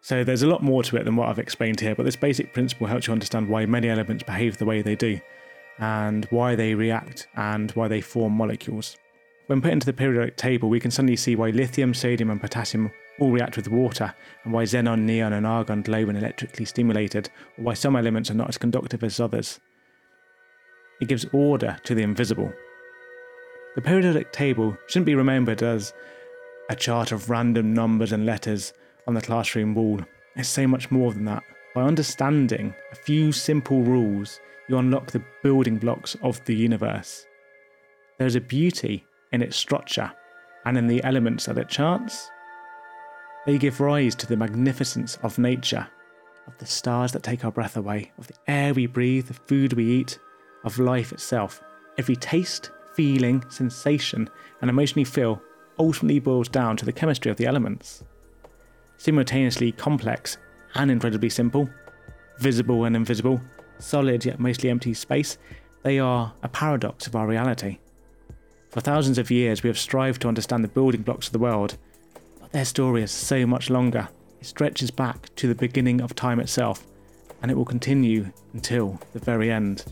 So 0.00 0.24
there's 0.24 0.42
a 0.42 0.46
lot 0.46 0.62
more 0.62 0.82
to 0.84 0.96
it 0.96 1.04
than 1.04 1.16
what 1.16 1.28
I've 1.28 1.40
explained 1.40 1.80
here, 1.80 1.94
but 1.94 2.04
this 2.04 2.16
basic 2.16 2.54
principle 2.54 2.86
helps 2.86 3.06
you 3.06 3.12
understand 3.12 3.48
why 3.48 3.66
many 3.66 3.90
elements 3.90 4.22
behave 4.22 4.56
the 4.56 4.64
way 4.64 4.80
they 4.80 4.94
do, 4.94 5.20
and 5.80 6.24
why 6.30 6.54
they 6.54 6.74
react, 6.74 7.28
and 7.36 7.72
why 7.72 7.88
they 7.88 8.00
form 8.00 8.32
molecules. 8.32 8.96
When 9.48 9.60
put 9.60 9.72
into 9.72 9.84
the 9.84 9.92
periodic 9.92 10.36
table, 10.36 10.70
we 10.70 10.80
can 10.80 10.90
suddenly 10.90 11.16
see 11.16 11.36
why 11.36 11.50
lithium, 11.50 11.92
sodium, 11.92 12.30
and 12.30 12.40
potassium 12.40 12.90
all 13.18 13.30
react 13.30 13.56
with 13.56 13.68
water, 13.68 14.14
and 14.44 14.52
why 14.52 14.64
xenon, 14.64 15.00
neon, 15.00 15.32
and 15.32 15.46
argon 15.46 15.82
glow 15.82 16.06
when 16.06 16.16
electrically 16.16 16.64
stimulated, 16.64 17.30
or 17.56 17.64
why 17.64 17.74
some 17.74 17.96
elements 17.96 18.30
are 18.30 18.34
not 18.34 18.48
as 18.48 18.58
conductive 18.58 19.02
as 19.02 19.20
others. 19.20 19.60
It 21.00 21.08
gives 21.08 21.26
order 21.32 21.78
to 21.84 21.94
the 21.94 22.02
invisible. 22.02 22.52
The 23.74 23.82
periodic 23.82 24.32
table 24.32 24.76
shouldn't 24.88 25.06
be 25.06 25.14
remembered 25.14 25.62
as 25.62 25.92
a 26.70 26.76
chart 26.76 27.12
of 27.12 27.30
random 27.30 27.72
numbers 27.72 28.12
and 28.12 28.26
letters 28.26 28.72
on 29.06 29.14
the 29.14 29.20
classroom 29.20 29.74
wall. 29.74 30.00
It's 30.36 30.48
so 30.48 30.66
much 30.66 30.90
more 30.90 31.12
than 31.12 31.24
that. 31.26 31.42
By 31.74 31.82
understanding 31.82 32.74
a 32.92 32.96
few 32.96 33.32
simple 33.32 33.82
rules, 33.82 34.40
you 34.68 34.78
unlock 34.78 35.10
the 35.10 35.22
building 35.42 35.78
blocks 35.78 36.16
of 36.22 36.44
the 36.44 36.54
universe. 36.54 37.26
There 38.18 38.26
is 38.26 38.34
a 38.34 38.40
beauty 38.40 39.06
in 39.32 39.42
its 39.42 39.56
structure 39.56 40.12
and 40.64 40.76
in 40.76 40.88
the 40.88 41.02
elements 41.04 41.46
that 41.46 41.58
it 41.58 41.68
charts. 41.68 42.30
They 43.46 43.58
give 43.58 43.80
rise 43.80 44.14
to 44.16 44.26
the 44.26 44.36
magnificence 44.36 45.16
of 45.22 45.38
nature, 45.38 45.86
of 46.46 46.58
the 46.58 46.66
stars 46.66 47.12
that 47.12 47.22
take 47.22 47.44
our 47.44 47.52
breath 47.52 47.76
away, 47.76 48.12
of 48.18 48.26
the 48.26 48.34
air 48.46 48.74
we 48.74 48.86
breathe, 48.86 49.26
the 49.26 49.34
food 49.34 49.72
we 49.72 49.84
eat, 49.84 50.18
of 50.64 50.78
life 50.78 51.12
itself. 51.12 51.62
Every 51.96 52.16
taste, 52.16 52.70
feeling, 52.94 53.44
sensation, 53.48 54.28
and 54.60 54.68
emotion 54.68 54.98
you 54.98 55.06
feel 55.06 55.40
ultimately 55.78 56.18
boils 56.18 56.48
down 56.48 56.76
to 56.76 56.84
the 56.84 56.92
chemistry 56.92 57.30
of 57.30 57.36
the 57.36 57.46
elements. 57.46 58.04
Simultaneously 58.96 59.72
complex 59.72 60.36
and 60.74 60.90
incredibly 60.90 61.30
simple, 61.30 61.70
visible 62.38 62.84
and 62.84 62.96
invisible, 62.96 63.40
solid 63.78 64.24
yet 64.24 64.40
mostly 64.40 64.68
empty 64.68 64.92
space, 64.92 65.38
they 65.82 65.98
are 65.98 66.34
a 66.42 66.48
paradox 66.48 67.06
of 67.06 67.16
our 67.16 67.26
reality. 67.26 67.78
For 68.70 68.80
thousands 68.80 69.18
of 69.18 69.30
years, 69.30 69.62
we 69.62 69.68
have 69.68 69.78
strived 69.78 70.20
to 70.22 70.28
understand 70.28 70.62
the 70.62 70.68
building 70.68 71.02
blocks 71.02 71.28
of 71.28 71.32
the 71.32 71.38
world, 71.38 71.78
their 72.52 72.64
story 72.64 73.02
is 73.02 73.10
so 73.10 73.46
much 73.46 73.70
longer. 73.70 74.08
It 74.40 74.46
stretches 74.46 74.90
back 74.90 75.34
to 75.36 75.48
the 75.48 75.54
beginning 75.54 76.00
of 76.00 76.14
time 76.14 76.40
itself, 76.40 76.86
and 77.42 77.50
it 77.50 77.54
will 77.54 77.64
continue 77.64 78.32
until 78.54 79.00
the 79.12 79.18
very 79.18 79.50
end. 79.50 79.84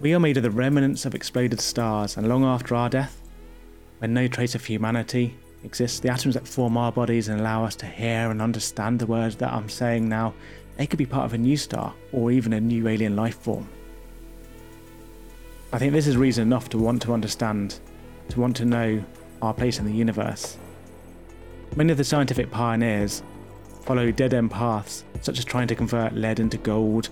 We 0.00 0.14
are 0.14 0.20
made 0.20 0.36
of 0.36 0.42
the 0.42 0.50
remnants 0.50 1.04
of 1.04 1.14
exploded 1.14 1.60
stars, 1.60 2.16
and 2.16 2.28
long 2.28 2.44
after 2.44 2.74
our 2.74 2.88
death, 2.88 3.20
when 3.98 4.12
no 4.12 4.26
trace 4.26 4.54
of 4.54 4.64
humanity 4.64 5.36
exists, 5.62 6.00
the 6.00 6.08
atoms 6.08 6.34
that 6.34 6.48
form 6.48 6.76
our 6.76 6.90
bodies 6.90 7.28
and 7.28 7.40
allow 7.40 7.64
us 7.64 7.76
to 7.76 7.86
hear 7.86 8.30
and 8.30 8.42
understand 8.42 8.98
the 8.98 9.06
words 9.06 9.36
that 9.36 9.52
I'm 9.52 9.68
saying 9.68 10.08
now, 10.08 10.34
they 10.76 10.86
could 10.86 10.98
be 10.98 11.06
part 11.06 11.26
of 11.26 11.34
a 11.34 11.38
new 11.38 11.56
star 11.56 11.94
or 12.12 12.32
even 12.32 12.52
a 12.52 12.60
new 12.60 12.88
alien 12.88 13.14
life 13.14 13.36
form. 13.36 13.68
I 15.72 15.78
think 15.78 15.92
this 15.92 16.08
is 16.08 16.16
reason 16.16 16.42
enough 16.42 16.68
to 16.70 16.78
want 16.78 17.00
to 17.02 17.14
understand, 17.14 17.78
to 18.30 18.40
want 18.40 18.56
to 18.56 18.64
know 18.64 19.04
our 19.40 19.54
place 19.54 19.78
in 19.78 19.84
the 19.84 19.92
universe. 19.92 20.58
Many 21.74 21.90
of 21.90 21.96
the 21.96 22.04
scientific 22.04 22.50
pioneers 22.50 23.22
follow 23.84 24.10
dead 24.10 24.34
end 24.34 24.50
paths, 24.50 25.04
such 25.22 25.38
as 25.38 25.44
trying 25.46 25.68
to 25.68 25.74
convert 25.74 26.14
lead 26.14 26.38
into 26.38 26.58
gold, 26.58 27.08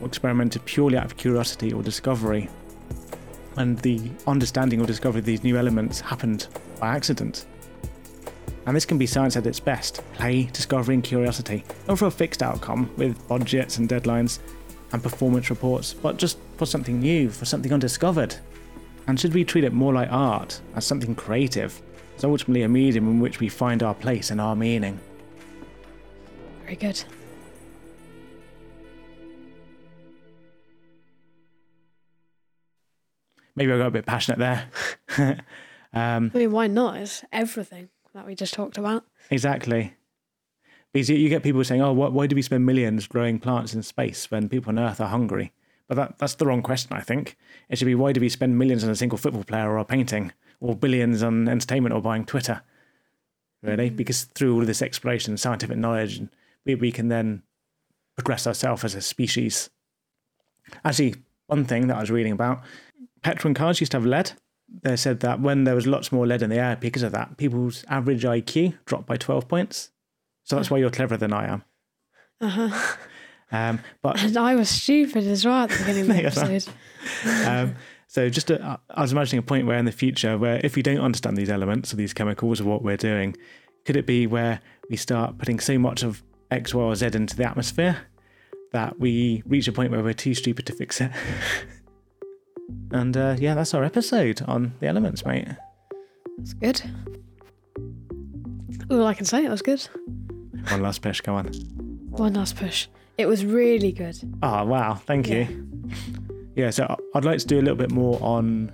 or 0.00 0.06
experimented 0.06 0.64
purely 0.66 0.98
out 0.98 1.06
of 1.06 1.16
curiosity 1.16 1.72
or 1.72 1.82
discovery. 1.82 2.50
And 3.56 3.78
the 3.78 4.10
understanding 4.26 4.82
or 4.82 4.86
discovery 4.86 5.20
of 5.20 5.24
these 5.24 5.42
new 5.42 5.56
elements 5.56 6.00
happened 6.00 6.48
by 6.78 6.94
accident. 6.94 7.46
And 8.66 8.76
this 8.76 8.84
can 8.84 8.98
be 8.98 9.06
science 9.06 9.36
at 9.36 9.46
its 9.46 9.60
best 9.60 10.02
play, 10.12 10.44
discovery, 10.52 10.94
and 10.94 11.02
curiosity, 11.02 11.64
not 11.88 11.98
for 11.98 12.06
a 12.06 12.10
fixed 12.10 12.42
outcome 12.42 12.90
with 12.98 13.26
budgets 13.28 13.78
and 13.78 13.88
deadlines 13.88 14.40
and 14.92 15.02
performance 15.02 15.48
reports, 15.48 15.94
but 15.94 16.18
just 16.18 16.36
for 16.58 16.66
something 16.66 17.00
new, 17.00 17.30
for 17.30 17.46
something 17.46 17.72
undiscovered. 17.72 18.36
And 19.06 19.18
should 19.18 19.32
we 19.32 19.44
treat 19.44 19.64
it 19.64 19.72
more 19.72 19.94
like 19.94 20.12
art, 20.12 20.60
as 20.76 20.84
something 20.84 21.14
creative, 21.14 21.80
as 22.16 22.24
ultimately 22.24 22.62
a 22.62 22.68
medium 22.68 23.08
in 23.08 23.20
which 23.20 23.40
we 23.40 23.48
find 23.48 23.82
our 23.82 23.94
place 23.94 24.30
and 24.30 24.40
our 24.40 24.56
meaning? 24.56 24.98
Very 26.62 26.76
good. 26.76 27.02
Maybe 33.54 33.72
I 33.72 33.78
got 33.78 33.86
a 33.86 33.90
bit 33.90 34.06
passionate 34.06 34.38
there. 34.38 34.68
um, 35.92 36.30
I 36.34 36.38
mean, 36.38 36.52
why 36.52 36.68
not? 36.68 36.96
It's 36.96 37.24
everything 37.32 37.90
that 38.14 38.26
we 38.26 38.34
just 38.34 38.54
talked 38.54 38.78
about. 38.78 39.04
exactly. 39.30 39.94
Because 40.92 41.08
you, 41.08 41.28
get 41.30 41.42
people 41.42 41.64
saying, 41.64 41.80
oh, 41.80 41.92
why, 41.92 42.08
why 42.08 42.26
do 42.26 42.36
we 42.36 42.42
spend 42.42 42.66
millions 42.66 43.06
growing 43.06 43.38
plants 43.38 43.72
in 43.72 43.82
space 43.82 44.30
when 44.30 44.50
people 44.50 44.68
on 44.68 44.78
Earth 44.78 45.00
are 45.00 45.08
hungry? 45.08 45.52
But 45.88 45.94
that, 45.94 46.18
that's 46.18 46.34
the 46.34 46.46
wrong 46.46 46.62
question, 46.62 46.94
I 46.94 47.00
think. 47.00 47.36
It 47.70 47.78
should 47.78 47.86
be, 47.86 47.94
why 47.94 48.12
do 48.12 48.20
we 48.20 48.28
spend 48.28 48.58
millions 48.58 48.84
on 48.84 48.90
a 48.90 48.96
single 48.96 49.16
football 49.16 49.44
player 49.44 49.70
or 49.70 49.78
a 49.78 49.86
painting, 49.86 50.32
or 50.62 50.76
billions 50.76 51.22
on 51.22 51.48
entertainment 51.48 51.94
or 51.94 52.00
buying 52.00 52.24
Twitter? 52.24 52.62
Really? 53.62 53.90
Because 53.90 54.24
through 54.24 54.54
all 54.54 54.60
of 54.60 54.66
this 54.66 54.82
exploration, 54.82 55.36
scientific 55.36 55.76
knowledge, 55.76 56.18
and 56.18 56.28
we, 56.64 56.74
we 56.74 56.90
can 56.92 57.08
then 57.08 57.42
progress 58.16 58.46
ourselves 58.46 58.84
as 58.84 58.94
a 58.94 59.00
species. 59.00 59.70
Actually, 60.84 61.16
one 61.46 61.64
thing 61.64 61.86
that 61.88 61.96
I 61.96 62.00
was 62.00 62.10
reading 62.10 62.32
about 62.32 62.62
petrol 63.22 63.54
cars 63.54 63.80
used 63.80 63.92
to 63.92 63.98
have 63.98 64.06
lead. 64.06 64.32
They 64.82 64.96
said 64.96 65.20
that 65.20 65.40
when 65.40 65.64
there 65.64 65.74
was 65.74 65.86
lots 65.86 66.10
more 66.10 66.26
lead 66.26 66.42
in 66.42 66.50
the 66.50 66.56
air 66.58 66.76
because 66.80 67.02
of 67.02 67.12
that, 67.12 67.36
people's 67.36 67.84
average 67.88 68.22
IQ 68.24 68.78
dropped 68.86 69.06
by 69.06 69.16
12 69.16 69.46
points. 69.46 69.90
So 70.44 70.56
that's 70.56 70.70
why 70.70 70.78
you're 70.78 70.90
cleverer 70.90 71.18
than 71.18 71.32
I 71.32 71.46
am. 71.52 71.62
Uh-huh. 72.40 72.96
Um, 73.52 73.80
but 74.00 74.20
And 74.24 74.36
I 74.36 74.54
was 74.54 74.68
stupid 74.70 75.24
as 75.26 75.44
well 75.44 75.64
at 75.64 75.70
the 75.70 75.78
beginning 75.78 76.02
of 76.02 76.08
the 76.08 76.14
No, 76.14 76.20
you're 76.20 76.30
not. 76.30 76.48
episode. 76.50 77.46
um, 77.46 77.76
so 78.12 78.28
just 78.28 78.50
a, 78.50 78.78
I 78.90 79.00
was 79.00 79.12
imagining 79.12 79.38
a 79.38 79.42
point 79.42 79.66
where 79.66 79.78
in 79.78 79.86
the 79.86 79.90
future, 79.90 80.36
where 80.36 80.60
if 80.62 80.76
we 80.76 80.82
don't 80.82 81.00
understand 81.00 81.34
these 81.34 81.48
elements 81.48 81.94
or 81.94 81.96
these 81.96 82.12
chemicals 82.12 82.60
or 82.60 82.64
what 82.64 82.82
we're 82.82 82.98
doing, 82.98 83.34
could 83.86 83.96
it 83.96 84.04
be 84.04 84.26
where 84.26 84.60
we 84.90 84.96
start 84.96 85.38
putting 85.38 85.58
so 85.58 85.78
much 85.78 86.02
of 86.02 86.22
X, 86.50 86.74
Y, 86.74 86.82
or 86.82 86.94
Z 86.94 87.06
into 87.06 87.34
the 87.34 87.44
atmosphere 87.44 87.96
that 88.72 89.00
we 89.00 89.42
reach 89.46 89.66
a 89.66 89.72
point 89.72 89.92
where 89.92 90.02
we're 90.02 90.12
too 90.12 90.34
stupid 90.34 90.66
to 90.66 90.74
fix 90.74 91.00
it? 91.00 91.10
and 92.90 93.16
uh, 93.16 93.34
yeah, 93.38 93.54
that's 93.54 93.72
our 93.72 93.82
episode 93.82 94.42
on 94.42 94.74
the 94.80 94.88
elements, 94.88 95.24
mate. 95.24 95.48
That's 96.36 96.52
good. 96.52 96.82
All 98.90 99.06
I 99.06 99.14
can 99.14 99.24
say, 99.24 99.42
it 99.42 99.48
was 99.48 99.62
good. 99.62 99.88
One 100.68 100.82
last 100.82 101.00
push, 101.00 101.22
go 101.22 101.34
on. 101.36 101.46
One 102.10 102.34
last 102.34 102.56
push. 102.56 102.88
It 103.16 103.24
was 103.24 103.46
really 103.46 103.90
good. 103.90 104.16
Oh, 104.42 104.66
wow. 104.66 104.96
Thank 104.96 105.30
you. 105.30 105.66
Yeah, 106.54 106.70
so 106.70 106.96
I'd 107.14 107.24
like 107.24 107.38
to 107.38 107.46
do 107.46 107.58
a 107.58 107.62
little 107.62 107.76
bit 107.76 107.90
more 107.90 108.18
on 108.22 108.72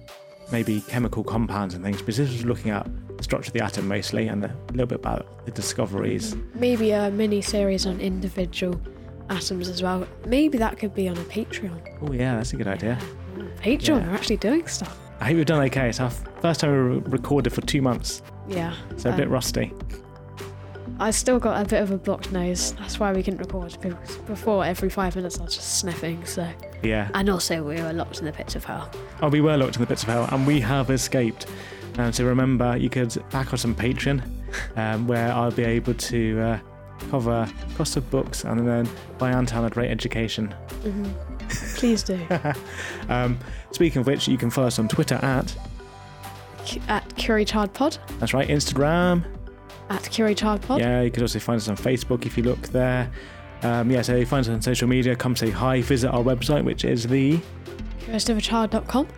maybe 0.50 0.80
chemical 0.82 1.22
compounds 1.22 1.74
and 1.74 1.84
things 1.84 1.98
because 1.98 2.16
this 2.16 2.30
was 2.32 2.44
looking 2.44 2.70
at 2.70 2.86
the 3.16 3.22
structure 3.22 3.48
of 3.50 3.52
the 3.52 3.60
atom 3.62 3.86
mostly 3.86 4.28
and 4.28 4.44
a 4.44 4.54
little 4.70 4.86
bit 4.86 4.98
about 5.00 5.44
the 5.44 5.50
discoveries. 5.52 6.34
Maybe 6.54 6.90
a 6.92 7.10
mini 7.10 7.40
series 7.40 7.86
on 7.86 8.00
individual 8.00 8.80
atoms 9.30 9.68
as 9.68 9.82
well. 9.82 10.06
Maybe 10.26 10.58
that 10.58 10.78
could 10.78 10.94
be 10.94 11.08
on 11.08 11.16
a 11.16 11.24
Patreon. 11.24 11.98
Oh, 12.02 12.12
yeah, 12.12 12.36
that's 12.36 12.52
a 12.52 12.56
good 12.56 12.66
idea. 12.68 12.98
Patreon, 13.60 14.00
Yeah. 14.00 14.08
we're 14.08 14.14
actually 14.14 14.38
doing 14.38 14.66
stuff. 14.66 14.98
I 15.20 15.26
hope 15.26 15.36
we've 15.36 15.46
done 15.46 15.62
okay. 15.64 15.88
It's 15.88 16.00
our 16.00 16.10
first 16.10 16.60
time 16.60 16.70
we 16.72 16.98
recorded 17.10 17.52
for 17.52 17.60
two 17.60 17.82
months, 17.82 18.22
Yeah. 18.48 18.74
so 18.96 19.10
a 19.10 19.16
bit 19.16 19.26
um, 19.26 19.32
rusty. 19.32 19.72
I 21.00 21.10
still 21.12 21.38
got 21.38 21.64
a 21.64 21.68
bit 21.68 21.80
of 21.82 21.90
a 21.92 21.96
blocked 21.98 22.32
nose. 22.32 22.72
That's 22.72 22.98
why 22.98 23.12
we 23.12 23.22
couldn't 23.22 23.38
record 23.38 23.76
because 23.80 24.16
before 24.26 24.64
every 24.64 24.88
five 24.90 25.14
minutes 25.14 25.38
I 25.38 25.44
was 25.44 25.54
just 25.54 25.78
sniffing. 25.78 26.24
So, 26.26 26.48
Yeah. 26.82 27.08
and 27.14 27.28
also 27.30 27.62
we 27.62 27.80
were 27.80 27.92
locked 27.92 28.18
in 28.18 28.24
the 28.24 28.32
pits 28.32 28.56
of 28.56 28.64
hell. 28.64 28.90
Oh, 29.22 29.28
we 29.28 29.40
were 29.40 29.56
locked 29.56 29.76
in 29.76 29.80
the 29.82 29.86
pits 29.86 30.02
of 30.02 30.08
hell 30.08 30.28
and 30.32 30.46
we 30.46 30.60
have 30.60 30.90
escaped. 30.90 31.46
Um, 31.98 32.12
so 32.12 32.24
remember, 32.24 32.76
you 32.76 32.90
could 32.90 33.16
back 33.30 33.52
us 33.54 33.64
on 33.64 33.74
Patreon 33.74 34.22
um, 34.76 35.06
where 35.06 35.30
I'll 35.32 35.50
be 35.52 35.64
able 35.64 35.94
to 35.94 36.40
uh, 36.40 36.58
cover 37.10 37.48
cost 37.76 37.96
of 37.96 38.10
books 38.10 38.44
and 38.44 38.66
then 38.66 38.88
buy 39.18 39.30
Anton 39.30 39.64
a 39.64 39.70
great 39.70 39.90
education. 39.90 40.52
Please 41.76 42.02
do 42.02 42.18
Um, 43.08 43.38
speaking 43.70 44.00
of 44.00 44.06
which, 44.06 44.26
you 44.28 44.36
can 44.36 44.50
follow 44.50 44.66
us 44.66 44.78
on 44.78 44.88
Twitter 44.88 45.14
at, 45.22 45.56
at 46.88 47.16
Curry 47.16 47.44
Pod. 47.44 47.98
that's 48.18 48.34
right, 48.34 48.48
Instagram. 48.48 49.24
At 49.90 50.10
Curry 50.12 50.34
Pod. 50.34 50.80
Yeah, 50.80 51.02
you 51.02 51.10
could 51.10 51.22
also 51.22 51.38
find 51.38 51.56
us 51.60 51.68
on 51.68 51.76
Facebook 51.76 52.26
if 52.26 52.36
you 52.36 52.42
look 52.44 52.68
there. 52.68 53.10
Um, 53.62 53.90
yeah, 53.90 54.02
so 54.02 54.16
you 54.16 54.26
find 54.26 54.44
us 54.46 54.48
on 54.48 54.62
social 54.62 54.86
media. 54.88 55.16
Come 55.16 55.34
say 55.34 55.50
hi. 55.50 55.80
Visit 55.82 56.10
our 56.10 56.22
website, 56.22 56.64
which 56.64 56.84
is 56.84 57.06
the. 57.06 57.40
CuriosityOfAChild.com. 58.00 59.08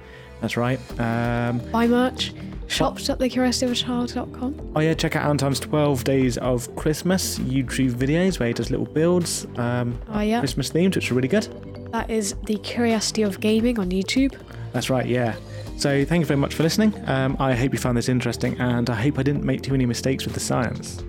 That's 0.41 0.57
right. 0.57 0.81
Um, 1.01 1.59
Buy 1.71 1.87
merch. 1.87 2.33
Shops 2.67 3.11
at 3.11 3.19
Shops.thecuriosityofAChild.com. 3.19 4.73
oh 4.77 4.81
yeah, 4.81 4.95
check 4.95 5.17
out 5.17 5.29
Anton's 5.29 5.59
12 5.59 6.05
Days 6.05 6.39
of 6.39 6.75
Christmas 6.77 7.37
YouTube 7.41 7.95
videos 7.95 8.39
where 8.39 8.47
he 8.47 8.53
does 8.55 8.71
little 8.71 8.87
builds, 8.87 9.45
um, 9.57 10.01
Oh 10.09 10.21
yeah, 10.21 10.39
Christmas 10.39 10.71
themed, 10.71 10.95
which 10.95 11.11
are 11.11 11.15
really 11.15 11.27
good. 11.27 11.49
that 11.91 12.09
is 12.09 12.37
the 12.47 12.57
Curiosity 12.59 13.23
of 13.23 13.41
Gaming 13.41 13.81
on 13.81 13.91
YouTube. 13.91 14.41
That's 14.73 14.89
right. 14.89 15.05
Yeah. 15.07 15.35
So 15.81 16.05
thank 16.05 16.21
you 16.21 16.27
very 16.27 16.37
much 16.37 16.53
for 16.55 16.63
listening. 16.63 16.93
Um, 17.09 17.39
I 17.41 17.55
hope 17.55 17.73
you 17.73 17.79
found 17.79 17.97
this 17.97 18.11
interesting, 18.11 18.61
and 18.61 18.91
I 18.91 18.95
hope 18.95 19.19
I 19.19 19.23
didn't 19.23 19.45
make 19.45 19.63
too 19.63 19.73
many 19.73 19.87
mistakes 19.87 20.27
with 20.27 20.35
the 20.35 20.41
science. 20.41 21.03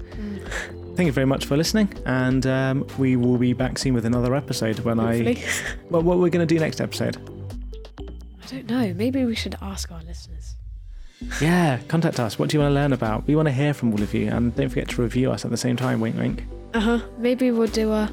Thank 0.96 1.08
you 1.08 1.12
very 1.12 1.26
much 1.28 1.44
for 1.44 1.58
listening, 1.58 1.94
and 2.06 2.46
um, 2.46 2.88
we 2.98 3.18
will 3.18 3.38
be 3.38 3.52
back 3.52 3.78
soon 3.78 3.94
with 3.94 4.06
another 4.06 4.34
episode 4.34 4.80
when 4.80 4.98
Hopefully. 4.98 5.44
I. 5.44 5.76
Well, 5.90 6.04
what 6.04 6.20
we're 6.20 6.30
going 6.30 6.48
to 6.48 6.56
do 6.56 6.58
next 6.58 6.80
episode? 6.80 7.18
I 8.00 8.48
don't 8.48 8.70
know. 8.70 8.94
Maybe 8.94 9.26
we 9.26 9.36
should 9.36 9.58
ask 9.62 9.92
our 9.92 10.02
listeners. 10.04 10.56
Yeah, 11.42 11.80
contact 11.90 12.22
us. 12.22 12.40
What 12.40 12.50
do 12.50 12.56
you 12.56 12.62
want 12.62 12.72
to 12.72 12.76
learn 12.76 12.94
about? 12.94 13.28
We 13.28 13.36
want 13.36 13.50
to 13.50 13.54
hear 13.54 13.74
from 13.74 13.92
all 13.92 14.02
of 14.02 14.14
you, 14.14 14.30
and 14.30 14.56
don't 14.56 14.70
forget 14.70 14.88
to 14.90 15.02
review 15.02 15.34
us 15.34 15.44
at 15.44 15.52
the 15.52 15.58
same 15.58 15.76
time. 15.76 16.00
Wink, 16.00 16.16
wink. 16.18 16.46
Uh 16.74 16.80
huh. 16.80 17.00
Maybe 17.18 17.52
we'll 17.52 17.68
do 17.68 17.92
a 17.92 18.10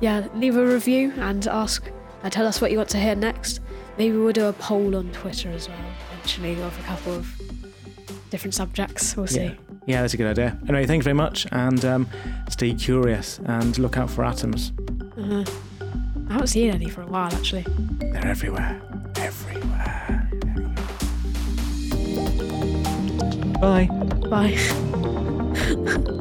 yeah. 0.00 0.28
Leave 0.34 0.56
a 0.56 0.64
review 0.64 1.12
and 1.16 1.44
ask. 1.48 1.90
Uh, 2.22 2.30
tell 2.30 2.46
us 2.46 2.60
what 2.60 2.70
you 2.70 2.76
want 2.76 2.90
to 2.90 2.98
hear 3.00 3.16
next. 3.16 3.60
Maybe 3.98 4.16
we'll 4.16 4.32
do 4.32 4.46
a 4.46 4.52
poll 4.52 4.96
on 4.96 5.10
Twitter 5.12 5.50
as 5.50 5.68
well. 5.68 5.78
Eventually, 6.12 6.60
of 6.60 6.78
a 6.78 6.82
couple 6.82 7.14
of 7.14 7.26
different 8.30 8.54
subjects. 8.54 9.16
We'll 9.16 9.26
see. 9.26 9.44
Yeah. 9.44 9.54
yeah, 9.86 10.00
that's 10.02 10.14
a 10.14 10.16
good 10.16 10.26
idea. 10.30 10.58
Anyway, 10.62 10.86
thank 10.86 11.00
you 11.00 11.04
very 11.04 11.14
much, 11.14 11.46
and 11.52 11.84
um, 11.84 12.08
stay 12.48 12.72
curious 12.74 13.40
and 13.44 13.76
look 13.78 13.96
out 13.96 14.08
for 14.10 14.24
atoms. 14.24 14.72
Uh-huh. 15.18 15.44
I 16.28 16.32
haven't 16.32 16.46
seen 16.46 16.70
any 16.70 16.88
for 16.88 17.02
a 17.02 17.06
while 17.06 17.34
actually. 17.34 17.66
They're 17.98 18.26
everywhere. 18.26 18.80
Everywhere. 19.16 20.28
Bye. 23.60 23.88
Bye. 24.30 24.56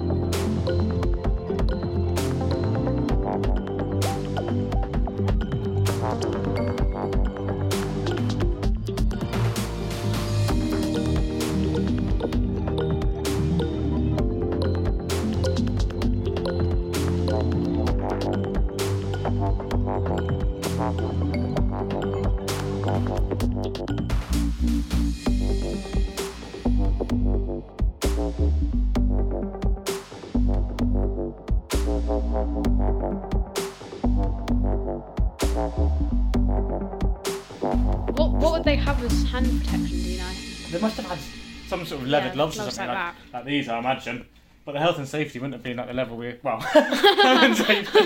sort 42.48 42.58
of 42.58 42.58
leather 42.58 42.58
Yeah, 42.58 42.58
gloves 42.58 42.58
or 42.60 42.72
something 42.72 42.88
like 42.88 42.98
like, 42.98 43.34
like 43.34 43.46
these, 43.46 43.70
I 43.70 43.80
imagine. 43.80 44.26
But 44.66 44.74
the 44.74 44.80
health 44.80 44.98
and 44.98 45.08
safety 45.08 45.40
wouldn't 45.40 45.54
have 45.54 45.64
been 45.64 45.80
at 45.80 45.88
the 45.88 45.94
level 45.94 46.18
we 46.18 46.38
well, 46.44 46.60
health 46.74 47.44
and 47.44 47.58
safety. 47.58 48.00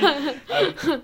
Um, 0.49 1.03